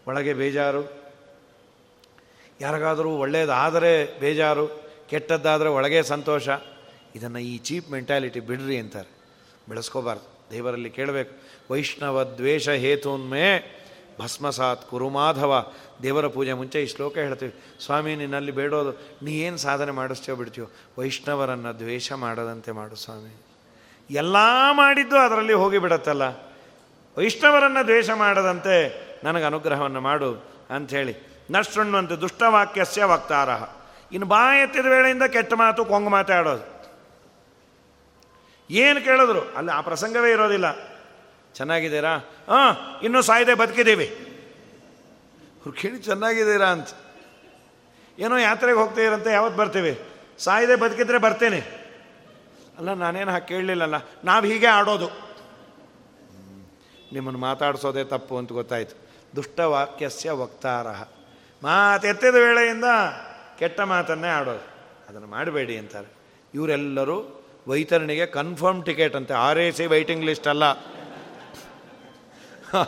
ಒಳಗೆ 0.07 0.33
ಬೇಜಾರು. 0.33 1.01
ಯಾರಿಗಾದರೂ 2.61 3.09
ಒಳ್ಳೆಯದಾದರೆ 3.09 4.19
ಬೇಜಾರು. 4.19 4.67
ಕೆಟ್ಟದ್ದಾದರೆ 5.09 5.69
ಒಳಗೆ 5.69 6.03
ಸಂತೋಷ. 6.03 6.49
ಇದನ್ನು 7.15 7.39
ಈ 7.39 7.57
ಚೀಪ್ 7.57 7.91
ಮೆಂಟ್ಯಾಲಿಟಿ 7.91 8.39
ಬಿಡ್ರಿ 8.39 8.77
ಅಂತಾರೆ. 8.77 9.09
ಬೆಳೆಸ್ಕೋಬಾರ್ದು. 9.69 10.51
ದೇವರಲ್ಲಿ 10.51 10.89
ಕೇಳಬೇಕು. 10.89 11.35
ವೈಷ್ಣವ 11.73 12.23
ದ್ವೇಷ 12.23 12.69
ಹೇತುನ್ಮೇ 12.69 13.77
ಭಸ್ಮಸಾತ್ 14.21 14.89
ಕುರುಮಾಧವ 14.89 15.73
ದೇವರ 16.03 16.27
ಪೂಜೆ 16.27 16.53
ಮುಂಚೆ 16.53 16.83
ಈ 16.83 16.87
ಶ್ಲೋಕ 16.87 17.17
ಹೇಳ್ತೀವಿ. 17.17 17.53
ಸ್ವಾಮಿ, 17.85 18.15
ನಿನ್ನಲ್ಲಿ 18.15 18.51
ಬೇಡೋದು. 18.51 19.25
ನೀ 19.25 19.31
ಏನು 19.31 19.57
ಸಾಧನೆ 19.57 19.91
ಮಾಡಿಸ್ತೇವೆ 19.91 20.37
ಬಿಡ್ತೀವೋ 20.37 20.67
ವೈಷ್ಣವರನ್ನು 20.97 21.79
ದ್ವೇಷ 21.79 22.11
ಮಾಡದಂತೆ 22.11 22.71
ಮಾಡು 22.71 22.95
ಸ್ವಾಮಿ. 22.95 23.41
ಎಲ್ಲ 24.09 24.35
ಮಾಡಿದ್ದು 24.71 25.17
ಅದರಲ್ಲಿ 25.17 25.53
ಹೋಗಿಬಿಡತ್ತಲ್ಲ 25.53 26.21
ವೈಷ್ಣವರನ್ನು 27.17 27.83
ದ್ವೇಷ 27.83 28.09
ಮಾಡದಂತೆ 28.09 29.01
ನನಗೆ 29.23 29.43
ಅನುಗ್ರಹವನ್ನು 29.43 30.01
ಮಾಡು 30.01 30.45
ಅಂಥೇಳಿ. 30.69 31.15
ನಷ್ಟುಣ್ಣುವಂತೆ 31.51 32.15
ದುಷ್ಟವಾಕ್ಯಸ್ಯ 32.15 33.03
ವಕ್ತಾರಹ 33.03 33.69
ಇನ್ನು 34.11 34.25
ಬಾ 34.25 34.55
ಎತ್ತಿದ 34.55 34.85
ವೇಳೆಯಿಂದ 34.85 35.23
ಕೆಟ್ಟ 35.23 35.53
ಮಾತು 35.53 35.85
ಕೊಂಗ್ 35.85 36.09
ಮಾತಾಡೋದು. 36.09 36.80
ಏನು 38.71 39.01
ಕೇಳಿದ್ರು? 39.01 39.41
ಅಲ್ಲಿ 39.55 39.71
ಆ 39.71 39.81
ಪ್ರಸಂಗವೇ 39.81 40.31
ಇರೋದಿಲ್ಲ. 40.31 40.65
ಚೆನ್ನಾಗಿದ್ದೀರಾ? 41.55 42.17
ಹಾಂ 42.47 42.99
ಇನ್ನೂ 43.03 43.21
ಸಾಯ್ದೆ 43.21 43.53
ಬದುಕಿದ್ದೀವಿ. 43.53 44.05
ಅವ್ರು 45.55 45.71
ಕೇಳಿ 45.71 45.97
ಚೆನ್ನಾಗಿದ್ದೀರಾ 45.97 46.67
ಅಂತ. 46.67 46.87
ಏನೋ 48.19 48.37
ಯಾತ್ರೆಗೆ 48.37 48.77
ಹೋಗ್ತೀರಂತೆ 48.77 49.31
ಯಾವತ್ತು 49.31 49.59
ಬರ್ತೀವಿ? 49.59 49.99
ಸಾಯ್ದೆ 50.39 50.75
ಬದುಕಿದ್ರೆ 50.75 51.17
ಬರ್ತೇನೆ. 51.17 51.59
ಅಲ್ಲ 52.77 52.93
ನಾನೇನು 52.93 53.31
ಹಾಕಿ 53.31 53.47
ಕೇಳಲಿಲ್ಲಲ್ಲ 53.47 53.95
ನಾವು 54.23 54.45
ಹೀಗೆ 54.45 54.67
ಆಡೋದು. 54.67 55.07
ನಿಮ್ಮನ್ನು 57.13 57.39
ಮಾತಾಡಿಸೋದೇ 57.39 58.03
ತಪ್ಪು 58.03 58.37
ಅಂತ 58.37 58.51
ಗೊತ್ತಾಯ್ತು. 58.51 58.95
ದುಷ್ಟವಾಕ್ಯಸ್ಯ 59.35 60.31
ವಕ್ತಾರ. 60.31 60.87
ಮಾತೆತ್ತಿದ 61.63 62.35
ವೇಳೆಯಿಂದ 62.35 62.85
ಕೆಟ್ಟ 63.59 63.81
ಮಾತನ್ನೇ 63.81 64.27
ಆಡೋದು. 64.27 64.67
ಅದನ್ನು 65.09 65.27
ಮಾಡಬೇಡಿ 65.27 65.77
ಅಂತಾರೆ. 65.77 66.07
ಇವರೆಲ್ಲರೂ 66.53 67.40
ವೈತರಣಿಗೆ 67.71 68.25
ಕನ್ಫರ್ಮ್ 68.37 68.81
ಟಿಕೆಟ್ 68.85 69.15
ಅಂತೆ. 69.19 69.33
R 69.47 69.59
A 69.65 69.67
C 69.79 69.85
waiting 69.93 70.25
list 70.29 70.47
ಅಲ್ಲ. 70.53 70.65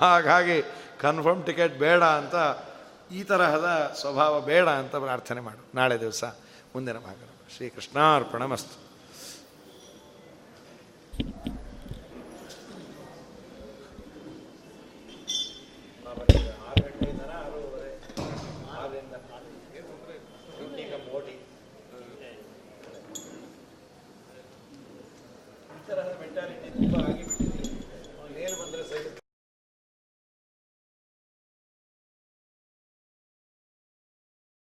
ಹಾಗಾಗಿ 0.01 0.57
ಕನ್ಫರ್ಮ್ 1.01 1.41
ಟಿಕೆಟ್ 1.47 1.75
ಬೇಡ 1.85 2.03
ಅಂತ, 2.19 2.35
ಈ 3.13 3.21
ತರಹದ 3.29 3.69
ಸ್ವಭಾವ 3.99 4.33
ಬೇಡ 4.51 4.67
ಅಂತ 4.81 4.95
ಪ್ರಾರ್ಥನೆ 5.05 5.41
ಮಾಡು. 5.47 5.61
ನಾಳೆ 5.75 5.95
ದಿವಸ 5.99 6.23
ಮುಂದಿನ 6.75 6.97
ಭಾಗ 7.07 7.19
ಶ್ರೀಕೃಷ್ಣಾರ್ಪಣ 7.55 8.43
ಮಸ್ತು. 8.51 8.75